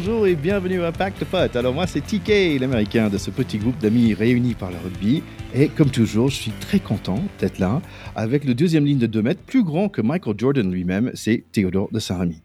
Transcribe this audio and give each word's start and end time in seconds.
Bonjour 0.00 0.28
et 0.28 0.36
bienvenue 0.36 0.84
à 0.84 0.92
Pacte 0.92 1.24
Pot. 1.24 1.56
Alors 1.56 1.74
moi 1.74 1.88
c'est 1.88 2.00
TK, 2.00 2.60
l'américain 2.60 3.08
de 3.08 3.18
ce 3.18 3.32
petit 3.32 3.58
groupe 3.58 3.76
d'amis 3.78 4.14
réunis 4.14 4.54
par 4.54 4.70
le 4.70 4.76
rugby. 4.76 5.24
Et 5.52 5.66
comme 5.66 5.90
toujours, 5.90 6.28
je 6.28 6.36
suis 6.36 6.52
très 6.52 6.78
content 6.78 7.20
d'être 7.40 7.58
là 7.58 7.82
avec 8.14 8.44
le 8.44 8.54
deuxième 8.54 8.84
ligne 8.84 9.00
de 9.00 9.08
2 9.08 9.22
mètres, 9.22 9.42
plus 9.44 9.64
grand 9.64 9.88
que 9.88 10.00
Michael 10.00 10.36
Jordan 10.38 10.70
lui-même, 10.70 11.10
c'est 11.14 11.42
Théodore 11.50 11.88
de 11.90 11.98
Saint-Rémy. 11.98 12.40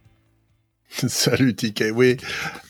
Salut 1.07 1.55
TK, 1.55 1.86
oui, 1.96 2.18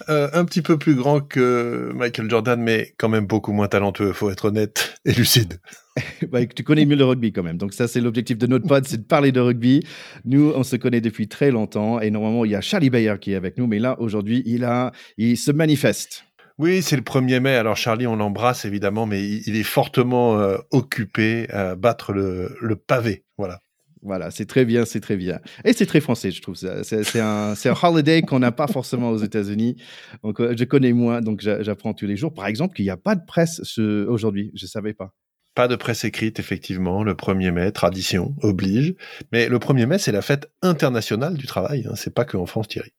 euh, 0.07 0.29
un 0.33 0.45
petit 0.45 0.61
peu 0.61 0.77
plus 0.77 0.95
grand 0.95 1.19
que 1.19 1.91
Michael 1.93 2.29
Jordan, 2.29 2.61
mais 2.61 2.93
quand 2.97 3.09
même 3.09 3.25
beaucoup 3.25 3.51
moins 3.51 3.67
talentueux, 3.67 4.13
faut 4.13 4.29
être 4.29 4.45
honnête 4.45 4.95
et 5.05 5.11
lucide. 5.11 5.59
bah, 6.29 6.45
tu 6.45 6.63
connais 6.63 6.85
mieux 6.85 6.95
le 6.95 7.03
rugby 7.03 7.33
quand 7.33 7.43
même. 7.43 7.57
Donc 7.57 7.73
ça, 7.73 7.87
c'est 7.87 7.99
l'objectif 7.99 8.37
de 8.37 8.47
notre 8.47 8.65
pod, 8.65 8.85
c'est 8.87 8.97
de 8.97 9.03
parler 9.03 9.31
de 9.31 9.41
rugby. 9.41 9.85
Nous, 10.23 10.53
on 10.55 10.63
se 10.63 10.77
connaît 10.77 11.01
depuis 11.01 11.27
très 11.27 11.51
longtemps 11.51 11.99
et 11.99 12.11
normalement, 12.11 12.45
il 12.45 12.51
y 12.51 12.55
a 12.55 12.61
Charlie 12.61 12.89
Bayer 12.89 13.15
qui 13.19 13.33
est 13.33 13.35
avec 13.35 13.57
nous, 13.57 13.67
mais 13.67 13.79
là, 13.79 13.99
aujourd'hui, 13.99 14.41
il, 14.45 14.63
a, 14.63 14.93
il 15.17 15.37
se 15.37 15.51
manifeste. 15.51 16.23
Oui, 16.57 16.81
c'est 16.81 16.95
le 16.95 17.01
1er 17.01 17.39
mai. 17.39 17.55
Alors 17.55 17.75
Charlie, 17.75 18.07
on 18.07 18.15
l'embrasse 18.15 18.63
évidemment, 18.63 19.05
mais 19.05 19.27
il, 19.27 19.55
est 19.55 19.63
fortement 19.63 20.39
euh, 20.39 20.57
occupé 20.71 21.49
à 21.49 21.75
battre 21.75 22.13
le, 22.13 22.55
le 22.61 22.75
pavé. 22.75 23.25
Voilà. 23.37 23.59
Voilà, 24.03 24.31
c'est 24.31 24.45
très 24.45 24.65
bien, 24.65 24.85
c'est 24.85 24.99
très 24.99 25.15
bien. 25.15 25.39
Et 25.63 25.73
c'est 25.73 25.85
très 25.85 26.01
français, 26.01 26.31
je 26.31 26.41
trouve. 26.41 26.55
C'est 26.55 27.19
un, 27.19 27.53
un 27.53 27.75
holiday 27.83 28.21
qu'on 28.21 28.39
n'a 28.39 28.51
pas 28.51 28.67
forcément 28.67 29.09
aux 29.11 29.17
États-Unis. 29.17 29.77
Donc, 30.23 30.41
euh, 30.41 30.53
je 30.57 30.63
connais 30.65 30.91
moins, 30.93 31.21
donc 31.21 31.41
j'apprends 31.41 31.93
tous 31.93 32.05
les 32.05 32.17
jours. 32.17 32.33
Par 32.33 32.47
exemple, 32.47 32.75
qu'il 32.75 32.85
n'y 32.85 32.91
a 32.91 32.97
pas 32.97 33.15
de 33.15 33.25
presse 33.25 33.61
aujourd'hui. 33.77 34.51
Je 34.55 34.65
ne 34.65 34.69
savais 34.69 34.93
pas. 34.93 35.13
Pas 35.55 35.67
de 35.67 35.75
presse 35.75 36.03
écrite, 36.03 36.39
effectivement. 36.39 37.03
Le 37.03 37.13
1er 37.13 37.51
mai, 37.51 37.71
tradition, 37.71 38.35
oblige. 38.41 38.95
Mais 39.31 39.47
le 39.47 39.59
1er 39.59 39.85
mai, 39.85 39.97
c'est 39.99 40.11
la 40.11 40.21
fête 40.21 40.51
internationale 40.61 41.35
du 41.35 41.45
travail. 41.45 41.85
Hein. 41.87 41.93
C'est 41.95 42.13
pas 42.13 42.25
qu'en 42.25 42.45
France, 42.45 42.67
Thierry. 42.67 42.91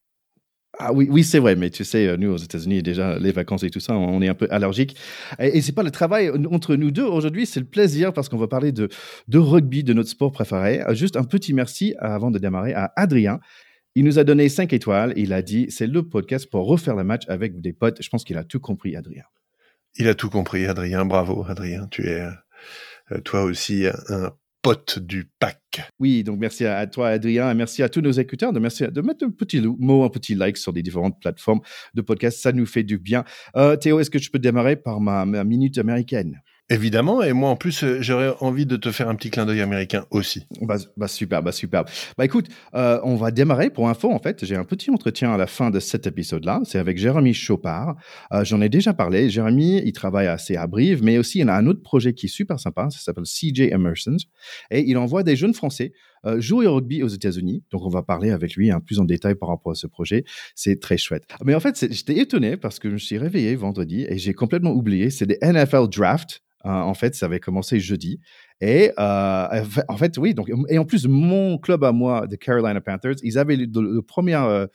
Ah 0.78 0.92
oui, 0.92 1.06
oui 1.11 1.22
c'est 1.22 1.39
vrai, 1.39 1.56
mais 1.56 1.70
tu 1.70 1.84
sais, 1.84 2.06
euh, 2.06 2.17
nous 2.17 2.33
aux 2.33 2.36
États-Unis, 2.36 2.83
déjà 2.83 3.19
les 3.19 3.33
vacances 3.33 3.62
et 3.62 3.70
tout 3.70 3.80
ça, 3.80 3.97
on 3.97 4.20
est 4.22 4.28
un 4.28 4.34
peu 4.34 4.48
allergique. 4.50 4.97
Et, 5.39 5.61
c'est 5.61 5.72
pas 5.72 5.83
le 5.83 5.91
travail 5.91 6.31
entre 6.50 6.77
nous 6.77 6.91
deux 6.91 7.05
aujourd'hui, 7.05 7.47
c'est 7.47 7.61
le 7.61 7.66
plaisir 7.66 8.12
parce 8.12 8.28
qu'on 8.28 8.36
va 8.36 8.48
parler 8.48 8.72
de, 8.72 8.89
de 9.28 9.39
rugby, 9.39 9.84
de 9.84 9.92
notre 9.92 10.08
sport 10.08 10.33
préféré. 10.33 10.83
Euh, 10.83 10.94
juste 10.94 11.16
un 11.16 11.25
petit 11.25 11.53
merci 11.53 11.94
avant 11.98 12.31
de 12.31 12.39
démarrer 12.39 12.75
à 12.75 12.92
Adrien. 12.97 13.41
Il 13.94 14.05
nous 14.05 14.19
a 14.19 14.25
donné 14.25 14.48
5 14.48 14.72
étoiles. 14.72 15.12
Il 15.16 15.33
a 15.33 15.42
dit 15.42 15.66
c'est 15.69 15.86
le 15.86 16.03
podcast 16.03 16.50
pour 16.50 16.66
refaire 16.66 16.97
le 16.97 17.05
match 17.05 17.22
avec 17.28 17.61
des 17.61 17.72
potes. 17.72 18.03
Je 18.03 18.09
pense 18.09 18.25
qu'il 18.25 18.36
a 18.36 18.44
tout 18.44 18.61
compris, 18.61 18.97
Adrien. 18.97 19.25
Il 19.97 20.09
a 20.09 20.14
tout 20.14 20.31
compris, 20.31 20.66
Adrien. 20.66 21.05
Bravo, 21.05 21.44
Adrien. 21.48 21.86
Tu 21.91 22.09
es 22.09 22.27
euh, 23.12 23.20
toi 23.20 23.44
aussi 23.44 23.86
un 24.09 24.33
pote 24.64 24.98
du 24.98 25.30
pack. 25.38 25.60
Oui, 26.00 26.24
donc 26.24 26.38
merci 26.40 26.64
à, 26.64 26.86
toi, 26.86 27.08
Adrien, 27.08 27.50
et 27.50 27.54
merci 27.54 27.82
à 27.82 27.90
tous 27.90 28.00
nos 28.00 28.12
écouteurs 28.12 28.50
de, 28.50 28.58
merci, 28.58 28.84
de 28.88 29.00
mettre 29.02 29.26
un 29.26 29.30
petit 29.30 29.60
mot, 29.60 30.04
un 30.04 30.08
petit 30.08 30.34
like 30.34 30.56
sur 30.56 30.72
les 30.72 30.82
différentes 30.82 31.20
plateformes 31.20 31.60
de 31.92 32.00
podcast. 32.00 32.40
Ça 32.40 32.50
nous 32.50 32.64
fait 32.64 32.82
du 32.82 32.98
bien. 32.98 33.24
Euh, 33.56 33.76
Théo, 33.76 34.00
est-ce 34.00 34.08
que 34.08 34.18
je 34.18 34.30
peux 34.30 34.38
démarrer 34.38 34.76
par 34.76 35.02
ma 35.02 35.26
minute 35.44 35.76
américaine? 35.76 36.40
Évidemment, 36.70 37.22
et 37.22 37.34
moi 37.34 37.50
en 37.50 37.56
plus, 37.56 37.84
euh, 37.84 37.98
j'aurais 38.00 38.32
envie 38.40 38.64
de 38.64 38.76
te 38.76 38.90
faire 38.90 39.10
un 39.10 39.14
petit 39.16 39.28
clin 39.28 39.44
d'œil 39.44 39.60
américain 39.60 40.06
aussi. 40.10 40.46
Bah, 40.62 40.76
bah 40.96 41.08
super, 41.08 41.42
bah 41.42 41.52
super. 41.52 41.84
Bah 42.16 42.24
écoute, 42.24 42.46
euh, 42.74 42.98
on 43.04 43.16
va 43.16 43.30
démarrer 43.30 43.68
pour 43.68 43.90
info 43.90 44.10
en 44.10 44.18
fait. 44.18 44.46
J'ai 44.46 44.56
un 44.56 44.64
petit 44.64 44.90
entretien 44.90 45.34
à 45.34 45.36
la 45.36 45.46
fin 45.46 45.68
de 45.70 45.78
cet 45.78 46.06
épisode-là. 46.06 46.62
C'est 46.64 46.78
avec 46.78 46.96
Jérémy 46.96 47.34
Chopard. 47.34 47.96
Euh, 48.32 48.44
J'en 48.44 48.62
ai 48.62 48.70
déjà 48.70 48.94
parlé. 48.94 49.28
Jérémy, 49.28 49.82
il 49.84 49.92
travaille 49.92 50.26
assez 50.26 50.56
à 50.56 50.66
Brive, 50.66 51.02
mais 51.02 51.18
aussi 51.18 51.40
il 51.40 51.50
a 51.50 51.56
un 51.56 51.66
autre 51.66 51.82
projet 51.82 52.14
qui 52.14 52.26
est 52.26 52.30
super 52.30 52.58
sympa. 52.58 52.88
Ça 52.88 52.98
s'appelle 52.98 53.24
CJ 53.24 53.70
Emersons 53.70 54.16
et 54.70 54.88
il 54.88 54.97
envoie 54.97 55.22
des 55.22 55.36
jeunes 55.36 55.53
Français 55.53 55.92
euh, 56.26 56.40
jouer 56.40 56.66
au 56.66 56.76
rugby 56.76 57.02
aux 57.02 57.08
États-Unis. 57.08 57.62
Donc 57.70 57.82
on 57.84 57.88
va 57.88 58.02
parler 58.02 58.30
avec 58.30 58.54
lui 58.54 58.70
hein, 58.70 58.80
plus 58.80 58.98
en 58.98 59.04
détail 59.04 59.34
par 59.34 59.48
rapport 59.48 59.72
à 59.72 59.74
ce 59.74 59.86
projet. 59.86 60.24
C'est 60.54 60.80
très 60.80 60.96
chouette. 60.96 61.24
Mais 61.44 61.54
en 61.54 61.60
fait, 61.60 61.86
j'étais 61.90 62.18
étonné 62.18 62.56
parce 62.56 62.78
que 62.78 62.88
je 62.88 62.94
me 62.94 62.98
suis 62.98 63.18
réveillé 63.18 63.54
vendredi 63.56 64.06
et 64.08 64.18
j'ai 64.18 64.34
complètement 64.34 64.72
oublié. 64.72 65.10
C'est 65.10 65.26
des 65.26 65.38
NFL 65.42 65.88
Draft 65.88 66.42
euh, 66.66 66.70
en 66.70 66.94
fait, 66.94 67.14
ça 67.14 67.26
avait 67.26 67.40
commencé 67.40 67.78
jeudi. 67.78 68.20
Et 68.60 68.90
euh, 68.98 69.64
en 69.88 69.96
fait, 69.96 70.16
oui. 70.18 70.34
Donc, 70.34 70.50
et 70.68 70.78
en 70.78 70.84
plus, 70.84 71.06
mon 71.06 71.58
club 71.58 71.84
à 71.84 71.92
moi, 71.92 72.26
the 72.28 72.38
Carolina 72.38 72.80
Panthers, 72.80 73.16
ils 73.22 73.38
avaient 73.38 73.56
le, 73.56 74.00
premier, 74.00 74.36
euh, 74.36 74.66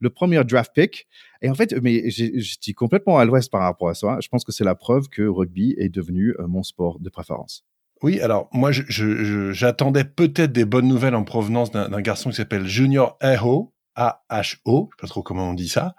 le 0.00 0.10
premier 0.10 0.42
draft 0.44 0.72
pick. 0.74 1.06
Et 1.42 1.50
en 1.50 1.54
fait, 1.54 1.74
mais 1.82 2.08
j'étais 2.08 2.72
complètement 2.72 3.18
à 3.18 3.24
l'ouest 3.24 3.50
par 3.50 3.62
rapport 3.62 3.88
à 3.88 3.94
ça. 3.94 4.18
Je 4.22 4.28
pense 4.28 4.44
que 4.44 4.52
c'est 4.52 4.64
la 4.64 4.74
preuve 4.74 5.08
que 5.08 5.22
rugby 5.22 5.74
est 5.76 5.90
devenu 5.90 6.34
mon 6.46 6.62
sport 6.62 6.98
de 6.98 7.10
préférence. 7.10 7.64
Oui, 8.02 8.20
alors 8.20 8.48
moi, 8.52 8.70
j'attendais 8.72 10.04
peut-être 10.04 10.52
des 10.52 10.64
bonnes 10.64 10.88
nouvelles 10.88 11.14
en 11.14 11.24
provenance 11.24 11.70
d'un 11.70 12.00
garçon 12.00 12.30
qui 12.30 12.36
s'appelle 12.36 12.66
Junior 12.66 13.16
Aho, 13.20 13.72
A-H-O, 13.94 14.90
je 14.90 14.96
sais 14.96 15.00
pas 15.00 15.06
trop 15.06 15.22
comment 15.22 15.50
on 15.50 15.54
dit 15.54 15.68
ça, 15.68 15.94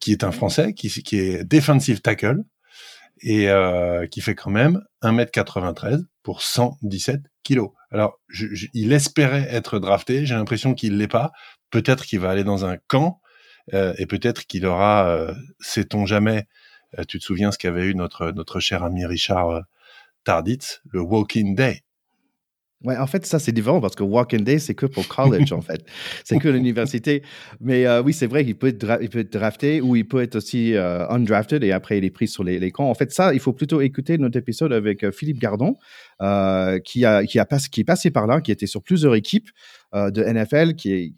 qui 0.00 0.12
est 0.12 0.24
un 0.24 0.32
Français, 0.32 0.72
qui, 0.74 0.88
qui 0.88 1.18
est 1.18 1.44
defensive 1.44 2.00
tackle 2.00 2.42
et 3.22 3.48
euh, 3.48 4.06
qui 4.06 4.20
fait 4.20 4.34
quand 4.34 4.50
même 4.50 4.82
1m93 5.02 6.04
pour 6.22 6.42
117 6.42 7.20
kilos. 7.42 7.70
Alors, 7.90 8.20
je, 8.28 8.46
il 8.74 8.92
espérait 8.92 9.46
être 9.50 9.78
drafté, 9.78 10.26
j'ai 10.26 10.34
l'impression 10.34 10.74
qu'il 10.74 10.96
l'est 10.96 11.08
pas. 11.08 11.32
Peut-être 11.70 12.04
qu'il 12.04 12.20
va 12.20 12.30
aller 12.30 12.44
dans 12.44 12.64
un 12.64 12.76
camp 12.88 13.20
euh, 13.74 13.94
et 13.98 14.06
peut-être 14.06 14.46
qu'il 14.46 14.66
aura, 14.66 15.08
euh, 15.08 15.34
sait-on 15.60 16.06
jamais, 16.06 16.46
euh, 16.98 17.04
tu 17.04 17.18
te 17.18 17.24
souviens 17.24 17.52
ce 17.52 17.58
qu'avait 17.58 17.86
eu 17.86 17.94
notre 17.94 18.30
notre 18.32 18.60
cher 18.60 18.82
ami 18.82 19.04
Richard 19.06 19.50
euh, 19.50 19.60
Tarditz, 20.24 20.80
le 20.92 21.00
Walking 21.00 21.54
Day. 21.54 21.82
Ouais, 22.82 22.96
en 22.96 23.06
fait, 23.06 23.26
ça, 23.26 23.38
c'est 23.38 23.52
différent 23.52 23.78
parce 23.78 23.94
que 23.94 24.02
Walking 24.02 24.42
Day, 24.42 24.58
c'est 24.58 24.74
que 24.74 24.86
pour 24.86 25.06
college, 25.06 25.52
en 25.52 25.60
fait. 25.60 25.84
C'est 26.24 26.38
que 26.38 26.48
l'université. 26.48 27.22
Mais 27.60 27.86
euh, 27.86 28.02
oui, 28.02 28.14
c'est 28.14 28.26
vrai 28.26 28.42
qu'il 28.42 28.56
peut, 28.56 28.68
être 28.68 28.98
il 29.02 29.10
peut 29.10 29.18
être 29.18 29.32
drafté 29.32 29.82
ou 29.82 29.96
il 29.96 30.08
peut 30.08 30.22
être 30.22 30.36
aussi 30.36 30.74
euh, 30.74 31.06
undrafted 31.10 31.62
et 31.62 31.72
après, 31.72 31.98
il 31.98 32.04
est 32.04 32.10
pris 32.10 32.26
sur 32.26 32.42
les, 32.42 32.58
les 32.58 32.70
camps. 32.70 32.88
En 32.88 32.94
fait, 32.94 33.12
ça, 33.12 33.34
il 33.34 33.40
faut 33.40 33.52
plutôt 33.52 33.82
écouter 33.82 34.16
notre 34.16 34.38
épisode 34.38 34.72
avec 34.72 35.04
euh, 35.04 35.12
Philippe 35.12 35.38
Gardon, 35.38 35.76
qui, 36.84 37.04
a, 37.04 37.24
qui, 37.24 37.38
a 37.38 37.44
qui 37.70 37.80
est 37.80 37.84
passé 37.84 38.10
par 38.10 38.26
là, 38.26 38.40
qui 38.40 38.50
était 38.50 38.66
sur 38.66 38.82
plusieurs 38.82 39.14
équipes 39.14 39.50
de 39.92 40.22
NFL, 40.22 40.74
qui, 40.74 41.14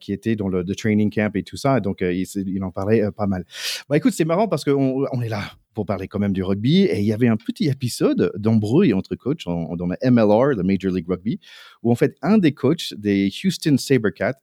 qui 0.00 0.12
était 0.12 0.34
dans 0.34 0.48
le, 0.48 0.64
training 0.74 1.10
camp 1.12 1.30
et 1.36 1.42
tout 1.42 1.56
ça. 1.56 1.78
Donc, 1.78 1.98
il, 2.00 2.26
il, 2.34 2.64
en 2.64 2.70
parlait 2.70 3.04
pas 3.16 3.26
mal. 3.26 3.44
Bah, 3.88 3.96
écoute, 3.96 4.14
c'est 4.16 4.24
marrant 4.24 4.48
parce 4.48 4.64
qu'on 4.64 5.06
on 5.12 5.20
est 5.20 5.28
là 5.28 5.44
pour 5.74 5.86
parler 5.86 6.08
quand 6.08 6.18
même 6.18 6.32
du 6.32 6.42
rugby. 6.42 6.84
Et 6.84 7.00
il 7.00 7.04
y 7.04 7.12
avait 7.12 7.28
un 7.28 7.36
petit 7.36 7.68
épisode 7.68 8.32
d'embrouille 8.36 8.94
entre 8.94 9.14
coachs 9.16 9.44
dans 9.44 9.86
le 9.86 10.10
MLR, 10.10 10.56
le 10.56 10.62
Major 10.62 10.92
League 10.92 11.08
Rugby, 11.08 11.40
où 11.82 11.90
en 11.90 11.94
fait 11.94 12.16
un 12.22 12.38
des 12.38 12.52
coachs 12.52 12.94
des 12.96 13.30
Houston 13.44 13.76
Sabercats, 13.76 14.40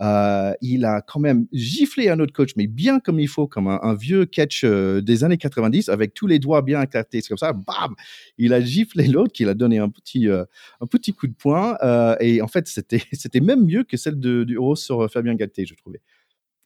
euh, 0.00 0.54
il 0.62 0.84
a 0.86 1.02
quand 1.02 1.20
même 1.20 1.46
giflé 1.52 2.08
un 2.08 2.18
autre 2.20 2.32
coach, 2.32 2.52
mais 2.56 2.66
bien 2.66 3.00
comme 3.00 3.20
il 3.20 3.28
faut, 3.28 3.46
comme 3.46 3.68
un, 3.68 3.94
vieux 3.94 4.24
catch 4.24 4.64
euh, 4.64 5.02
des 5.02 5.24
années 5.24 5.36
90, 5.36 5.90
avec 5.90 6.14
tous 6.14 6.26
les 6.26 6.38
doigts 6.38 6.62
bien 6.62 6.80
éclatés. 6.82 7.20
Comme 7.22 7.36
ça, 7.36 7.52
bam 7.52 7.94
Il 8.38 8.54
a 8.54 8.60
giflé 8.60 9.08
l'autre, 9.08 9.32
qui 9.32 9.44
a 9.44 9.54
donné 9.54 9.78
un 9.78 9.90
petit, 9.90 10.28
euh, 10.28 10.44
un 10.80 10.86
petit 10.86 11.12
coup 11.12 11.26
de 11.26 11.34
poing. 11.34 11.76
et 12.20 12.40
en 12.40 12.48
fait, 12.48 12.66
c'était, 13.12 13.40
même 13.40 13.66
mieux 13.66 13.84
que 13.84 13.96
celle 13.96 14.18
de, 14.18 14.44
du 14.44 14.56
Rose 14.56 14.82
sur 14.82 15.10
Fabien 15.10 15.34
Galté, 15.34 15.66
je 15.66 15.74
trouvais. 15.74 16.00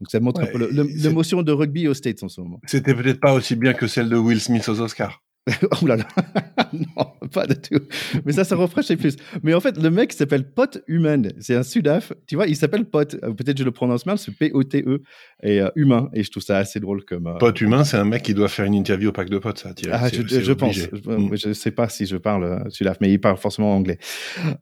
Donc 0.00 0.10
ça 0.10 0.20
montre 0.20 0.42
un 0.42 0.46
peu 0.46 0.68
l'émotion 0.82 1.42
de 1.42 1.52
rugby 1.52 1.88
aux 1.88 1.94
States 1.94 2.22
en 2.22 2.28
ce 2.28 2.40
moment. 2.40 2.60
C'était 2.66 2.94
peut-être 2.94 3.20
pas 3.20 3.32
aussi 3.32 3.56
bien 3.56 3.74
que 3.74 3.86
celle 3.86 4.08
de 4.08 4.16
Will 4.16 4.40
Smith 4.40 4.68
aux 4.68 4.80
Oscars. 4.80 5.22
oh 5.82 5.86
là 5.86 5.96
là, 5.96 6.06
non, 6.72 7.28
pas 7.30 7.46
du 7.46 7.54
tout. 7.56 7.84
Mais 8.24 8.32
ça, 8.32 8.44
ça 8.44 8.56
rafraîchit 8.56 8.96
plus. 8.96 9.16
Mais 9.42 9.52
en 9.52 9.60
fait, 9.60 9.76
le 9.76 9.90
mec 9.90 10.14
s'appelle 10.14 10.50
Pot 10.50 10.82
Human. 10.88 11.30
C'est 11.38 11.54
un 11.54 11.62
Sudaf. 11.62 12.14
Tu 12.26 12.36
vois, 12.36 12.46
il 12.46 12.56
s'appelle 12.56 12.86
Pot. 12.86 13.14
Euh, 13.22 13.34
peut-être 13.34 13.58
je 13.58 13.64
le 13.64 13.70
prononce 13.70 14.06
mal, 14.06 14.16
c'est 14.16 14.34
P-O-T-E 14.34 15.02
et 15.42 15.60
euh, 15.60 15.68
humain. 15.76 16.08
Et 16.14 16.22
je 16.22 16.30
trouve 16.30 16.42
ça 16.42 16.56
assez 16.56 16.80
drôle 16.80 17.04
comme. 17.04 17.26
Euh, 17.26 17.36
Pot 17.36 17.60
Humain, 17.60 17.84
c'est 17.84 17.98
un 17.98 18.06
mec 18.06 18.22
qui 18.22 18.32
doit 18.32 18.48
faire 18.48 18.64
une 18.64 18.74
interview 18.74 19.10
au 19.10 19.12
pack 19.12 19.28
de 19.28 19.36
potes, 19.36 19.58
ça. 19.58 19.74
Ah, 19.92 20.08
je, 20.08 20.22
je 20.22 20.52
pense. 20.54 20.76
Je 20.76 21.48
ne 21.48 21.52
sais 21.52 21.72
pas 21.72 21.90
si 21.90 22.06
je 22.06 22.16
parle 22.16 22.64
Sudaf, 22.70 22.96
mais 23.02 23.12
il 23.12 23.20
parle 23.20 23.36
forcément 23.36 23.76
anglais. 23.76 23.98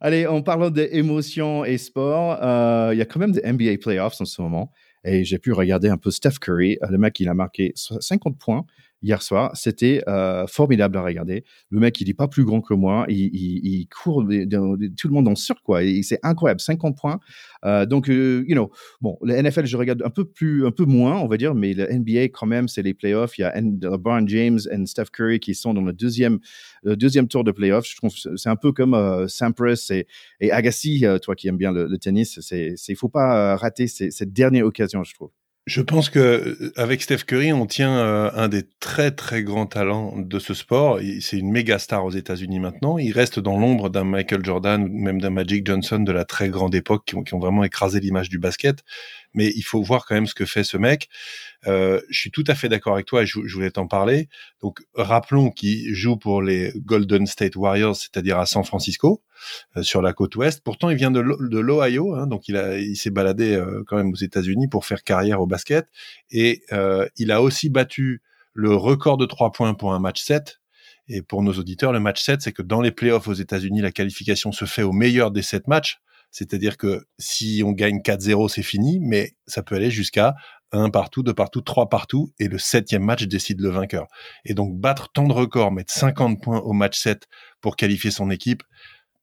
Allez, 0.01 0.27
en 0.27 0.41
parlant 0.41 0.69
d'émotions 0.69 1.63
et 1.63 1.77
sport, 1.77 2.37
il 2.91 2.97
y 2.97 3.01
a 3.01 3.05
quand 3.05 3.21
même 3.21 3.31
des 3.31 3.41
NBA 3.49 3.77
playoffs 3.81 4.19
en 4.19 4.25
ce 4.25 4.41
moment. 4.41 4.73
Et 5.05 5.23
j'ai 5.23 5.37
pu 5.37 5.51
regarder 5.51 5.89
un 5.89 5.97
peu 5.97 6.11
Steph 6.11 6.39
Curry. 6.39 6.77
Le 6.89 6.97
mec, 6.97 7.19
il 7.19 7.29
a 7.29 7.33
marqué 7.33 7.73
50 7.75 8.37
points 8.37 8.65
hier 9.03 9.21
soir. 9.21 9.51
C'était 9.53 10.01
euh, 10.07 10.47
formidable 10.47 10.97
à 10.97 11.03
regarder. 11.03 11.43
Le 11.69 11.79
mec, 11.79 11.99
il 12.01 12.07
n'est 12.07 12.13
pas 12.13 12.27
plus 12.27 12.45
grand 12.45 12.61
que 12.61 12.73
moi. 12.73 13.05
Il, 13.09 13.87
court, 13.89 14.23
tout 14.23 15.07
le 15.07 15.13
monde 15.13 15.27
en 15.27 15.35
sur 15.35 15.61
quoi. 15.61 15.81
C'est 16.01 16.19
incroyable, 16.23 16.61
50 16.61 16.97
points. 16.97 17.19
Euh, 17.65 17.85
donc, 17.85 18.09
euh, 18.09 18.43
you 18.47 18.55
know, 18.55 18.71
bon, 19.01 19.17
le 19.21 19.39
NFL, 19.39 19.65
je 19.65 19.77
regarde 19.77 20.01
un 20.03 20.09
peu 20.09 20.25
plus, 20.25 20.65
un 20.65 20.71
peu 20.71 20.85
moins, 20.85 21.19
on 21.19 21.27
va 21.27 21.37
dire, 21.37 21.53
mais 21.53 21.73
le 21.73 21.87
NBA, 21.87 22.29
quand 22.29 22.47
même, 22.47 22.67
c'est 22.67 22.81
les 22.81 22.93
playoffs. 22.93 23.37
Il 23.37 23.41
y 23.41 23.43
a 23.43 23.53
LeBron 23.59 24.25
James 24.27 24.59
et 24.71 24.85
Steph 24.85 25.05
Curry 25.11 25.39
qui 25.39 25.53
sont 25.53 25.73
dans 25.73 25.81
le 25.81 25.93
deuxième, 25.93 26.39
deuxième 26.85 27.27
tour 27.27 27.43
de 27.43 27.51
playoffs. 27.51 27.87
Je 27.87 27.97
trouve 27.97 28.11
c'est 28.35 28.49
un 28.49 28.55
peu 28.55 28.71
comme 28.71 29.27
Sampras 29.27 29.89
et, 29.91 30.07
et 30.39 30.51
Agassi, 30.51 31.05
toi 31.21 31.35
qui 31.35 31.47
aimes 31.47 31.57
bien 31.57 31.71
le, 31.71 31.97
tennis. 31.97 32.39
C'est, 32.41 32.75
il 32.87 32.95
faut 32.95 33.09
pas 33.09 33.55
rater 33.57 33.87
cette 33.87 34.33
dernière 34.33 34.65
occasion, 34.65 35.03
je 35.03 35.13
trouve. 35.13 35.29
Je 35.65 35.81
pense 35.81 36.09
que 36.09 36.19
euh, 36.19 36.73
avec 36.75 37.01
Steph 37.01 37.19
Curry, 37.25 37.53
on 37.53 37.65
tient 37.65 37.97
euh, 37.97 38.29
un 38.33 38.49
des 38.49 38.63
très 38.81 39.11
très 39.11 39.43
grands 39.43 39.65
talents 39.65 40.13
de 40.17 40.37
ce 40.37 40.53
sport. 40.53 40.99
C'est 41.21 41.37
une 41.37 41.51
méga 41.51 41.79
star 41.79 42.03
aux 42.03 42.11
États-Unis 42.11 42.59
maintenant. 42.59 42.97
Il 42.97 43.13
reste 43.13 43.39
dans 43.39 43.57
l'ombre 43.57 43.89
d'un 43.89 44.03
Michael 44.03 44.43
Jordan 44.43 44.83
ou 44.83 44.89
même 44.89 45.21
d'un 45.21 45.29
Magic 45.29 45.65
Johnson 45.65 45.99
de 45.99 46.11
la 46.11 46.25
très 46.25 46.49
grande 46.49 46.75
époque 46.75 47.03
qui 47.05 47.15
ont, 47.15 47.23
qui 47.23 47.33
ont 47.33 47.39
vraiment 47.39 47.63
écrasé 47.63 48.01
l'image 48.01 48.27
du 48.27 48.39
basket. 48.39 48.83
Mais 49.33 49.51
il 49.55 49.61
faut 49.63 49.81
voir 49.81 50.05
quand 50.05 50.15
même 50.15 50.27
ce 50.27 50.33
que 50.33 50.45
fait 50.45 50.63
ce 50.63 50.77
mec. 50.77 51.09
Euh, 51.67 52.01
je 52.09 52.19
suis 52.19 52.31
tout 52.31 52.43
à 52.47 52.55
fait 52.55 52.69
d'accord 52.69 52.93
avec 52.93 53.05
toi 53.05 53.23
et 53.23 53.25
je, 53.25 53.39
voulais 53.53 53.71
t'en 53.71 53.87
parler. 53.87 54.29
Donc, 54.61 54.79
rappelons 54.93 55.51
qu'il 55.51 55.93
joue 55.93 56.17
pour 56.17 56.41
les 56.41 56.71
Golden 56.77 57.25
State 57.25 57.55
Warriors, 57.55 57.95
c'est-à-dire 57.95 58.39
à 58.39 58.45
San 58.45 58.63
Francisco, 58.63 59.23
euh, 59.77 59.83
sur 59.83 60.01
la 60.01 60.13
côte 60.13 60.35
ouest. 60.35 60.61
Pourtant, 60.63 60.89
il 60.89 60.97
vient 60.97 61.11
de 61.11 61.19
l'Ohio, 61.19 62.15
hein, 62.15 62.27
donc 62.27 62.47
il, 62.47 62.95
s'est 62.95 63.11
baladé 63.11 63.55
euh, 63.55 63.83
quand 63.87 63.97
même 63.97 64.11
aux 64.11 64.15
États-Unis 64.15 64.67
pour 64.67 64.85
faire 64.85 65.03
carrière 65.03 65.41
au 65.41 65.47
basket. 65.47 65.87
Et 66.31 66.61
il 67.17 67.31
a 67.31 67.41
aussi 67.41 67.69
battu 67.69 68.21
le 68.53 68.75
record 68.75 69.17
de 69.17 69.25
trois 69.25 69.51
points 69.51 69.73
pour 69.73 69.93
un 69.93 69.99
match 69.99 70.21
7 70.21 70.59
et 71.07 71.21
pour 71.21 71.43
nos 71.43 71.53
auditeurs, 71.53 71.91
le 71.91 71.99
match 71.99 72.21
7, 72.23 72.41
c'est 72.41 72.53
que 72.53 72.61
dans 72.61 72.81
les 72.81 72.91
playoffs 72.91 73.27
aux 73.27 73.33
États-Unis, 73.33 73.81
la 73.81 73.91
qualification 73.91 74.51
se 74.51 74.65
fait 74.65 74.83
au 74.83 74.93
meilleur 74.93 75.31
des 75.31 75.41
7 75.41 75.67
matchs. 75.67 75.99
C'est-à-dire 76.33 76.77
que 76.77 77.05
si 77.19 77.61
on 77.65 77.71
gagne 77.71 77.99
4-0, 77.99 78.49
c'est 78.49 78.63
fini, 78.63 78.99
mais 78.99 79.35
ça 79.45 79.61
peut 79.61 79.75
aller 79.75 79.91
jusqu'à 79.91 80.33
1 80.71 80.89
partout, 80.89 81.21
2 81.21 81.33
partout, 81.33 81.61
3 81.61 81.87
partout, 81.89 82.33
et 82.39 82.47
le 82.47 82.57
septième 82.57 83.03
match 83.03 83.23
décide 83.23 83.61
le 83.61 83.69
vainqueur. 83.69 84.07
Et 84.43 84.55
donc 84.55 84.75
battre 84.75 85.11
tant 85.13 85.27
de 85.27 85.33
records, 85.33 85.71
mettre 85.71 85.93
50 85.93 86.41
points 86.41 86.59
au 86.61 86.73
match 86.73 86.99
7 86.99 87.27
pour 87.61 87.75
qualifier 87.75 88.09
son 88.09 88.31
équipe, 88.31 88.63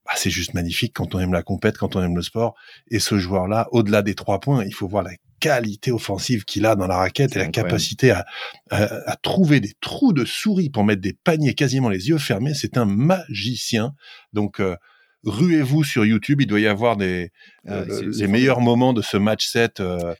bah, 0.06 0.12
c'est 0.16 0.30
juste 0.30 0.54
magnifique 0.54 0.94
quand 0.94 1.16
on 1.16 1.18
aime 1.18 1.32
la 1.32 1.42
compète, 1.42 1.76
quand 1.76 1.96
on 1.96 2.02
aime 2.02 2.14
le 2.14 2.22
sport. 2.22 2.54
Et 2.92 3.00
ce 3.00 3.18
joueur-là, 3.18 3.66
au-delà 3.72 4.02
des 4.02 4.14
3 4.14 4.38
points, 4.38 4.64
il 4.64 4.72
faut 4.72 4.86
voir 4.86 5.02
la 5.02 5.12
qualité 5.40 5.90
offensive 5.90 6.44
qu'il 6.44 6.64
a 6.64 6.76
dans 6.76 6.86
la 6.86 6.96
raquette 6.96 7.34
et 7.34 7.40
la 7.40 7.48
capacité 7.48 8.12
à, 8.12 8.24
à, 8.70 9.16
trouver 9.16 9.58
des 9.58 9.72
trous 9.80 10.12
de 10.12 10.24
souris 10.24 10.70
pour 10.70 10.84
mettre 10.84 11.00
des 11.00 11.14
paniers 11.14 11.54
quasiment 11.54 11.88
les 11.88 12.08
yeux 12.08 12.18
fermés. 12.18 12.54
C'est 12.54 12.76
un 12.76 12.84
magicien. 12.84 13.94
Donc, 14.32 14.60
euh, 14.60 14.76
ruez-vous 15.24 15.84
sur 15.84 16.04
YouTube. 16.04 16.40
Il 16.40 16.46
doit 16.46 16.60
y 16.60 16.66
avoir 16.66 16.96
des, 16.96 17.30
ah, 17.66 17.80
euh, 17.80 18.10
les 18.12 18.26
meilleurs 18.26 18.60
moments 18.60 18.92
de 18.92 19.02
ce 19.02 19.16
match 19.16 19.46
7 19.46 19.80
euh, 19.80 20.14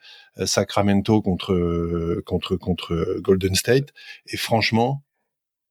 Sacramento 0.44 1.23
contre, 1.23 2.23
contre, 2.25 2.56
contre 2.56 3.19
Golden 3.20 3.55
State. 3.55 3.88
Et 4.26 4.37
franchement, 4.37 5.02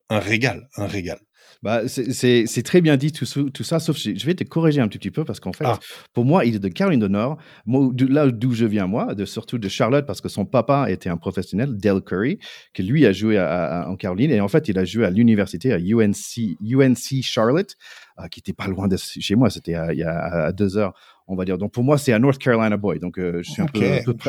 un 0.10 0.20
régal, 0.20 0.68
un 0.76 0.88
régal. 0.88 1.20
Bah, 1.62 1.82
c'est 1.90 2.64
très 2.64 2.80
bien 2.80 2.96
dit 2.96 3.12
tout, 3.12 3.26
tout, 3.50 3.64
ça, 3.64 3.80
sauf 3.82 3.98
je 3.98 4.26
vais 4.26 4.34
te 4.34 4.46
corriger 4.46 4.80
un 4.80 4.88
tout 4.88 4.98
petit 4.98 5.12
peu 5.12 5.26
parce 5.26 5.42
qu'en 5.42 5.52
fait, 5.52 5.66
ah. 5.66 5.78
pour 6.14 6.24
moi, 6.24 6.46
il 6.46 6.56
est 6.56 6.60
de 6.60 6.70
Caroline 6.70 7.02
du 7.02 7.10
Nord, 7.10 7.38
là 7.68 8.32
d'où 8.32 8.54
je 8.54 8.66
viens 8.66 8.88
moi, 8.88 9.14
de, 9.14 9.26
surtout 9.26 9.58
de 9.58 9.68
Charlotte 9.68 10.06
parce 10.06 10.22
que 10.22 10.30
son 10.30 10.46
papa 10.46 10.90
était 10.90 11.10
un 11.10 11.18
professionnel, 11.18 11.76
Dale 11.76 12.02
Curry, 12.02 12.40
qui 12.74 12.84
lui 12.84 13.06
a 13.06 13.12
joué 13.12 13.38
en 13.40 13.96
Caroline 13.98 14.32
et 14.32 14.40
en 14.40 14.48
fait, 14.48 14.70
il 14.70 14.80
a 14.80 14.86
joué 14.86 15.06
à 15.06 15.10
l'université 15.10 15.74
à 15.74 15.80
UNC, 15.80 16.56
UNC 16.62 17.24
Charlotte, 17.24 17.76
euh, 18.09 18.09
qui 18.30 18.40
était 18.40 18.54
pas 18.54 18.68
loin 18.68 18.88
de 18.88 18.98
chez 18.98 19.36
moi, 19.36 19.50
c'était 19.50 19.72
y 19.72 20.04
a 20.04 20.46
à 20.46 20.52
deux 20.52 20.78
heures 20.78 20.94
on 21.30 21.36
va 21.36 21.46
dire. 21.46 21.58
Donc 21.58 21.72
pour 21.72 21.84
moi, 21.84 21.98
c'est 21.98 22.12
un 22.12 22.20
North 22.20 22.40
Carolina 22.40 22.76
boy. 22.76 23.00
Donc 23.00 23.18
euh, 23.18 23.42
je 23.44 23.52
suis 23.52 23.62
un 23.62 23.68
peu, 23.68 23.80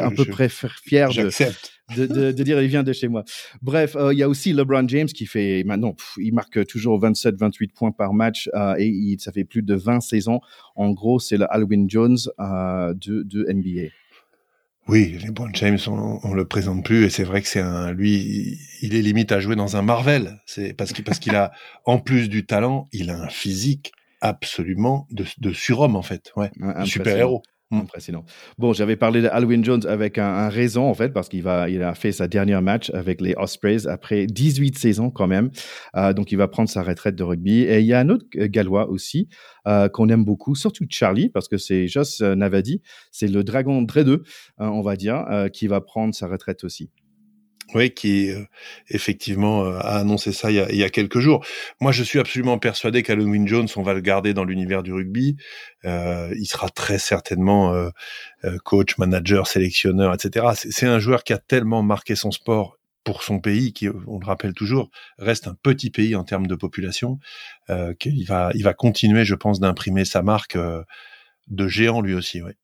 un 0.00 0.10
peu, 0.10 0.24
fier 0.84 1.08
de, 1.08 2.06
de, 2.06 2.32
de, 2.32 2.42
dire 2.42 2.60
il 2.62 2.68
vient 2.68 2.82
de 2.82 2.92
chez 2.92 3.08
moi. 3.08 3.24
Bref, 3.62 3.96
euh, 3.96 4.12
il 4.12 4.18
y 4.18 4.22
a 4.22 4.28
aussi 4.28 4.52
LeBron 4.52 4.86
James 4.86 5.06
qui 5.06 5.26
fait 5.26 5.64
maintenant, 5.64 5.96
il 6.18 6.34
marque 6.34 6.64
toujours 6.66 7.02
27-28 7.02 7.72
points 7.72 7.90
par 7.90 8.12
match 8.12 8.48
euh, 8.54 8.74
et 8.78 8.86
il, 8.86 9.18
ça 9.18 9.32
fait 9.32 9.44
plus 9.44 9.62
de 9.62 9.74
20 9.74 10.00
saisons. 10.00 10.40
En 10.76 10.90
gros, 10.90 11.18
c'est 11.18 11.38
le 11.38 11.52
Alwyn 11.52 11.86
Jones 11.88 12.18
de, 12.38 13.22
de 13.22 13.50
NBA. 13.50 13.88
Oui, 14.90 15.16
LeBron 15.24 15.50
James, 15.54 15.78
on, 15.86 16.18
on 16.24 16.34
le 16.34 16.44
présente 16.44 16.84
plus 16.84 17.04
et 17.04 17.10
c'est 17.10 17.22
vrai 17.22 17.42
que 17.42 17.48
c'est 17.48 17.60
un, 17.60 17.92
lui, 17.92 18.58
il 18.82 18.96
est 18.96 19.02
limite 19.02 19.30
à 19.30 19.38
jouer 19.38 19.54
dans 19.54 19.76
un 19.76 19.82
Marvel. 19.82 20.40
C'est 20.46 20.72
parce 20.72 20.92
qu'il 20.92 21.04
parce 21.04 21.20
qu'il 21.20 21.36
a, 21.36 21.52
en 21.84 21.98
plus 21.98 22.28
du 22.28 22.44
talent, 22.44 22.88
il 22.92 23.10
a 23.10 23.16
un 23.16 23.28
physique 23.28 23.92
absolument 24.20 25.06
de, 25.12 25.52
surhomme 25.52 25.94
en 25.94 26.02
fait, 26.02 26.32
ouais, 26.34 26.50
un 26.60 26.84
super 26.84 27.16
héros. 27.16 27.42
Mmh. 27.72 27.78
Impressionnant. 27.78 28.24
Bon, 28.58 28.72
j'avais 28.72 28.96
parlé 28.96 29.22
de 29.22 29.28
Halloween 29.28 29.64
Jones 29.64 29.86
avec 29.86 30.18
un, 30.18 30.48
raison, 30.48 30.90
en 30.90 30.94
fait, 30.94 31.10
parce 31.12 31.28
qu'il 31.28 31.44
va, 31.44 31.70
il 31.70 31.84
a 31.84 31.94
fait 31.94 32.10
sa 32.10 32.26
dernière 32.26 32.62
match 32.62 32.90
avec 32.90 33.20
les 33.20 33.34
Ospreys 33.36 33.86
après 33.86 34.26
18 34.26 34.76
saisons 34.76 35.10
quand 35.10 35.28
même. 35.28 35.50
Euh, 35.94 36.12
donc, 36.12 36.32
il 36.32 36.36
va 36.36 36.48
prendre 36.48 36.68
sa 36.68 36.82
retraite 36.82 37.14
de 37.14 37.22
rugby. 37.22 37.60
Et 37.60 37.78
il 37.78 37.86
y 37.86 37.92
a 37.92 38.00
un 38.00 38.08
autre 38.08 38.26
euh, 38.36 38.48
Gallois 38.48 38.88
aussi 38.88 39.28
euh, 39.68 39.88
qu'on 39.88 40.08
aime 40.08 40.24
beaucoup, 40.24 40.56
surtout 40.56 40.84
Charlie, 40.90 41.28
parce 41.28 41.46
que 41.46 41.58
c'est 41.58 41.86
Joss 41.86 42.20
Navadi, 42.22 42.82
c'est 43.12 43.28
le 43.28 43.44
dragon 43.44 43.82
Dre 43.82 44.02
2, 44.02 44.24
hein, 44.58 44.68
on 44.68 44.82
va 44.82 44.96
dire, 44.96 45.24
qui 45.52 45.68
va 45.68 45.80
prendre 45.80 46.12
sa 46.12 46.26
retraite 46.26 46.64
aussi. 46.64 46.90
Oui, 47.74 47.92
qui 47.92 48.30
euh, 48.30 48.44
effectivement 48.88 49.64
euh, 49.64 49.78
a 49.78 49.98
annoncé 49.98 50.32
ça 50.32 50.50
il 50.50 50.56
y 50.56 50.60
a, 50.60 50.70
il 50.70 50.76
y 50.76 50.82
a, 50.82 50.90
quelques 50.90 51.20
jours. 51.20 51.44
Moi, 51.80 51.92
je 51.92 52.02
suis 52.02 52.18
absolument 52.18 52.58
persuadé 52.58 53.02
qu'Halloween 53.02 53.46
Jones, 53.46 53.68
on 53.76 53.82
va 53.82 53.94
le 53.94 54.00
garder 54.00 54.34
dans 54.34 54.44
l'univers 54.44 54.82
du 54.82 54.92
rugby. 54.92 55.36
Euh, 55.84 56.34
il 56.36 56.46
sera 56.46 56.68
très 56.68 56.98
certainement 56.98 57.72
euh, 57.72 57.90
coach, 58.64 58.98
manager, 58.98 59.46
sélectionneur, 59.46 60.12
etc. 60.12 60.46
C'est 60.54 60.86
un 60.86 60.98
joueur 60.98 61.22
qui 61.22 61.32
a 61.32 61.38
tellement 61.38 61.82
marqué 61.82 62.16
son 62.16 62.32
sport 62.32 62.76
pour 63.04 63.22
son 63.22 63.38
pays, 63.38 63.72
qui, 63.72 63.88
on 63.88 64.18
le 64.18 64.26
rappelle 64.26 64.52
toujours, 64.52 64.90
reste 65.18 65.46
un 65.46 65.54
petit 65.62 65.90
pays 65.90 66.14
en 66.16 66.24
termes 66.24 66.46
de 66.46 66.54
population, 66.54 67.18
qu'il 67.98 68.26
va, 68.26 68.50
il 68.54 68.62
va 68.62 68.74
continuer, 68.74 69.24
je 69.24 69.34
pense, 69.34 69.58
d'imprimer 69.58 70.04
sa 70.04 70.20
marque 70.22 70.58
de 71.48 71.68
géant 71.68 72.02
lui 72.02 72.12
aussi. 72.12 72.42
Ouais. 72.42 72.56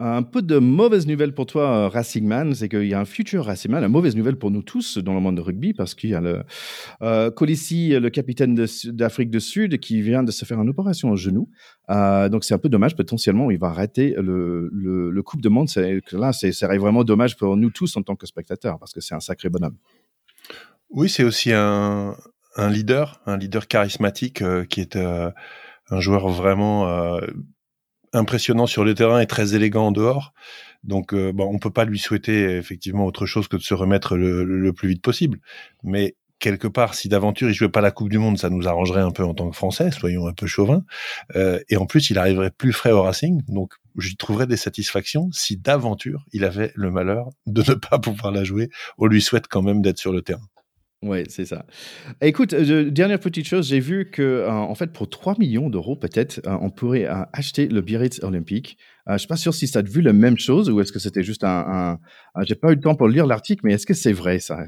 Un 0.00 0.22
peu 0.22 0.42
de 0.42 0.58
mauvaise 0.58 1.08
nouvelle 1.08 1.34
pour 1.34 1.46
toi, 1.46 1.62
euh, 1.64 1.88
Racing 1.88 2.24
Man, 2.24 2.54
c'est 2.54 2.68
qu'il 2.68 2.86
y 2.86 2.94
a 2.94 3.00
un 3.00 3.04
futur 3.04 3.46
Racing 3.46 3.72
Man, 3.72 3.82
une 3.82 3.90
mauvaise 3.90 4.14
nouvelle 4.14 4.36
pour 4.36 4.52
nous 4.52 4.62
tous 4.62 4.96
dans 4.98 5.12
le 5.12 5.18
monde 5.18 5.36
de 5.36 5.40
rugby, 5.40 5.74
parce 5.74 5.96
qu'il 5.96 6.10
y 6.10 6.14
a 6.14 6.20
le 6.20 6.44
euh, 7.02 7.32
Colissi, 7.32 7.88
le 7.98 8.08
capitaine 8.08 8.54
d'Afrique 8.54 9.28
du 9.28 9.40
Sud, 9.40 9.80
qui 9.80 10.00
vient 10.00 10.22
de 10.22 10.30
se 10.30 10.44
faire 10.44 10.60
une 10.60 10.68
opération 10.68 11.10
au 11.10 11.16
genou. 11.16 11.50
Euh, 11.90 12.28
donc 12.28 12.44
c'est 12.44 12.54
un 12.54 12.58
peu 12.58 12.68
dommage, 12.68 12.94
potentiellement, 12.94 13.50
il 13.50 13.58
va 13.58 13.68
arrêter 13.68 14.14
le, 14.16 15.20
Coupe 15.26 15.40
de 15.40 15.48
Monde. 15.48 15.68
Là, 16.12 16.32
c'est 16.32 16.52
vraiment 16.78 17.02
dommage 17.02 17.36
pour 17.36 17.56
nous 17.56 17.70
tous 17.70 17.96
en 17.96 18.02
tant 18.02 18.14
que 18.14 18.26
spectateurs, 18.26 18.78
parce 18.78 18.92
que 18.92 19.00
c'est 19.00 19.16
un 19.16 19.20
sacré 19.20 19.48
bonhomme. 19.48 19.76
Oui, 20.90 21.08
c'est 21.08 21.24
aussi 21.24 21.50
un, 21.52 22.14
leader, 22.56 23.20
un 23.26 23.36
leader 23.36 23.66
charismatique 23.66 24.42
euh, 24.42 24.64
qui 24.64 24.80
est 24.80 24.96
un 24.96 26.00
joueur 26.00 26.28
vraiment 26.28 27.18
impressionnant 28.12 28.66
sur 28.66 28.84
le 28.84 28.94
terrain 28.94 29.20
et 29.20 29.26
très 29.26 29.54
élégant 29.54 29.88
en 29.88 29.92
dehors. 29.92 30.32
Donc, 30.84 31.12
euh, 31.12 31.32
bon, 31.32 31.48
on 31.52 31.58
peut 31.58 31.70
pas 31.70 31.84
lui 31.84 31.98
souhaiter 31.98 32.56
effectivement 32.56 33.04
autre 33.04 33.26
chose 33.26 33.48
que 33.48 33.56
de 33.56 33.62
se 33.62 33.74
remettre 33.74 34.16
le, 34.16 34.72
plus 34.72 34.88
vite 34.88 35.02
possible. 35.02 35.40
Mais 35.82 36.16
quelque 36.38 36.68
part, 36.68 36.94
si 36.94 37.08
d'aventure 37.08 37.48
il 37.48 37.54
jouait 37.54 37.68
pas 37.68 37.80
la 37.80 37.90
Coupe 37.90 38.08
du 38.08 38.18
Monde, 38.18 38.38
ça 38.38 38.48
nous 38.48 38.68
arrangerait 38.68 39.00
un 39.00 39.10
peu 39.10 39.24
en 39.24 39.34
tant 39.34 39.50
que 39.50 39.56
Français, 39.56 39.90
soyons 39.90 40.26
un 40.26 40.32
peu 40.32 40.46
chauvins. 40.46 40.84
Euh, 41.36 41.58
et 41.68 41.76
en 41.76 41.86
plus, 41.86 42.10
il 42.10 42.18
arriverait 42.18 42.50
plus 42.50 42.72
frais 42.72 42.92
au 42.92 43.02
Racing, 43.02 43.42
donc 43.48 43.74
j'y 43.98 44.16
trouverais 44.16 44.46
des 44.46 44.56
satisfactions 44.56 45.28
si 45.32 45.56
d'aventure 45.56 46.24
il 46.32 46.44
avait 46.44 46.72
le 46.76 46.90
malheur 46.90 47.30
de 47.46 47.62
ne 47.68 47.74
pas 47.74 47.98
pouvoir 47.98 48.32
la 48.32 48.44
jouer. 48.44 48.70
On 48.98 49.06
lui 49.06 49.20
souhaite 49.20 49.48
quand 49.48 49.62
même 49.62 49.82
d'être 49.82 49.98
sur 49.98 50.12
le 50.12 50.22
terrain. 50.22 50.46
Oui, 51.02 51.22
c'est 51.28 51.44
ça. 51.44 51.64
Écoute, 52.20 52.52
euh, 52.54 52.90
dernière 52.90 53.20
petite 53.20 53.46
chose, 53.46 53.68
j'ai 53.68 53.78
vu 53.78 54.10
que 54.10 54.20
euh, 54.20 54.50
en 54.50 54.74
fait 54.74 54.92
pour 54.92 55.08
3 55.08 55.36
millions 55.38 55.70
d'euros 55.70 55.94
peut-être, 55.94 56.40
euh, 56.44 56.58
on 56.60 56.70
pourrait 56.70 57.06
acheter 57.32 57.68
le 57.68 57.80
Biarritz 57.82 58.20
Olympique. 58.24 58.78
je 59.06 59.18
suis 59.18 59.28
pas 59.28 59.36
sûr 59.36 59.54
si 59.54 59.68
ça 59.68 59.78
a 59.78 59.82
vu 59.82 60.00
la 60.00 60.12
même 60.12 60.36
chose 60.36 60.68
ou 60.70 60.80
est-ce 60.80 60.90
que 60.90 60.98
c'était 60.98 61.22
juste 61.22 61.44
un. 61.44 61.98
un, 62.34 62.42
j'ai 62.42 62.56
pas 62.56 62.72
eu 62.72 62.74
le 62.74 62.80
temps 62.80 62.96
pour 62.96 63.06
lire 63.06 63.26
l'article, 63.26 63.60
mais 63.64 63.74
est-ce 63.74 63.86
que 63.86 63.94
c'est 63.94 64.12
vrai 64.12 64.40
ça? 64.40 64.58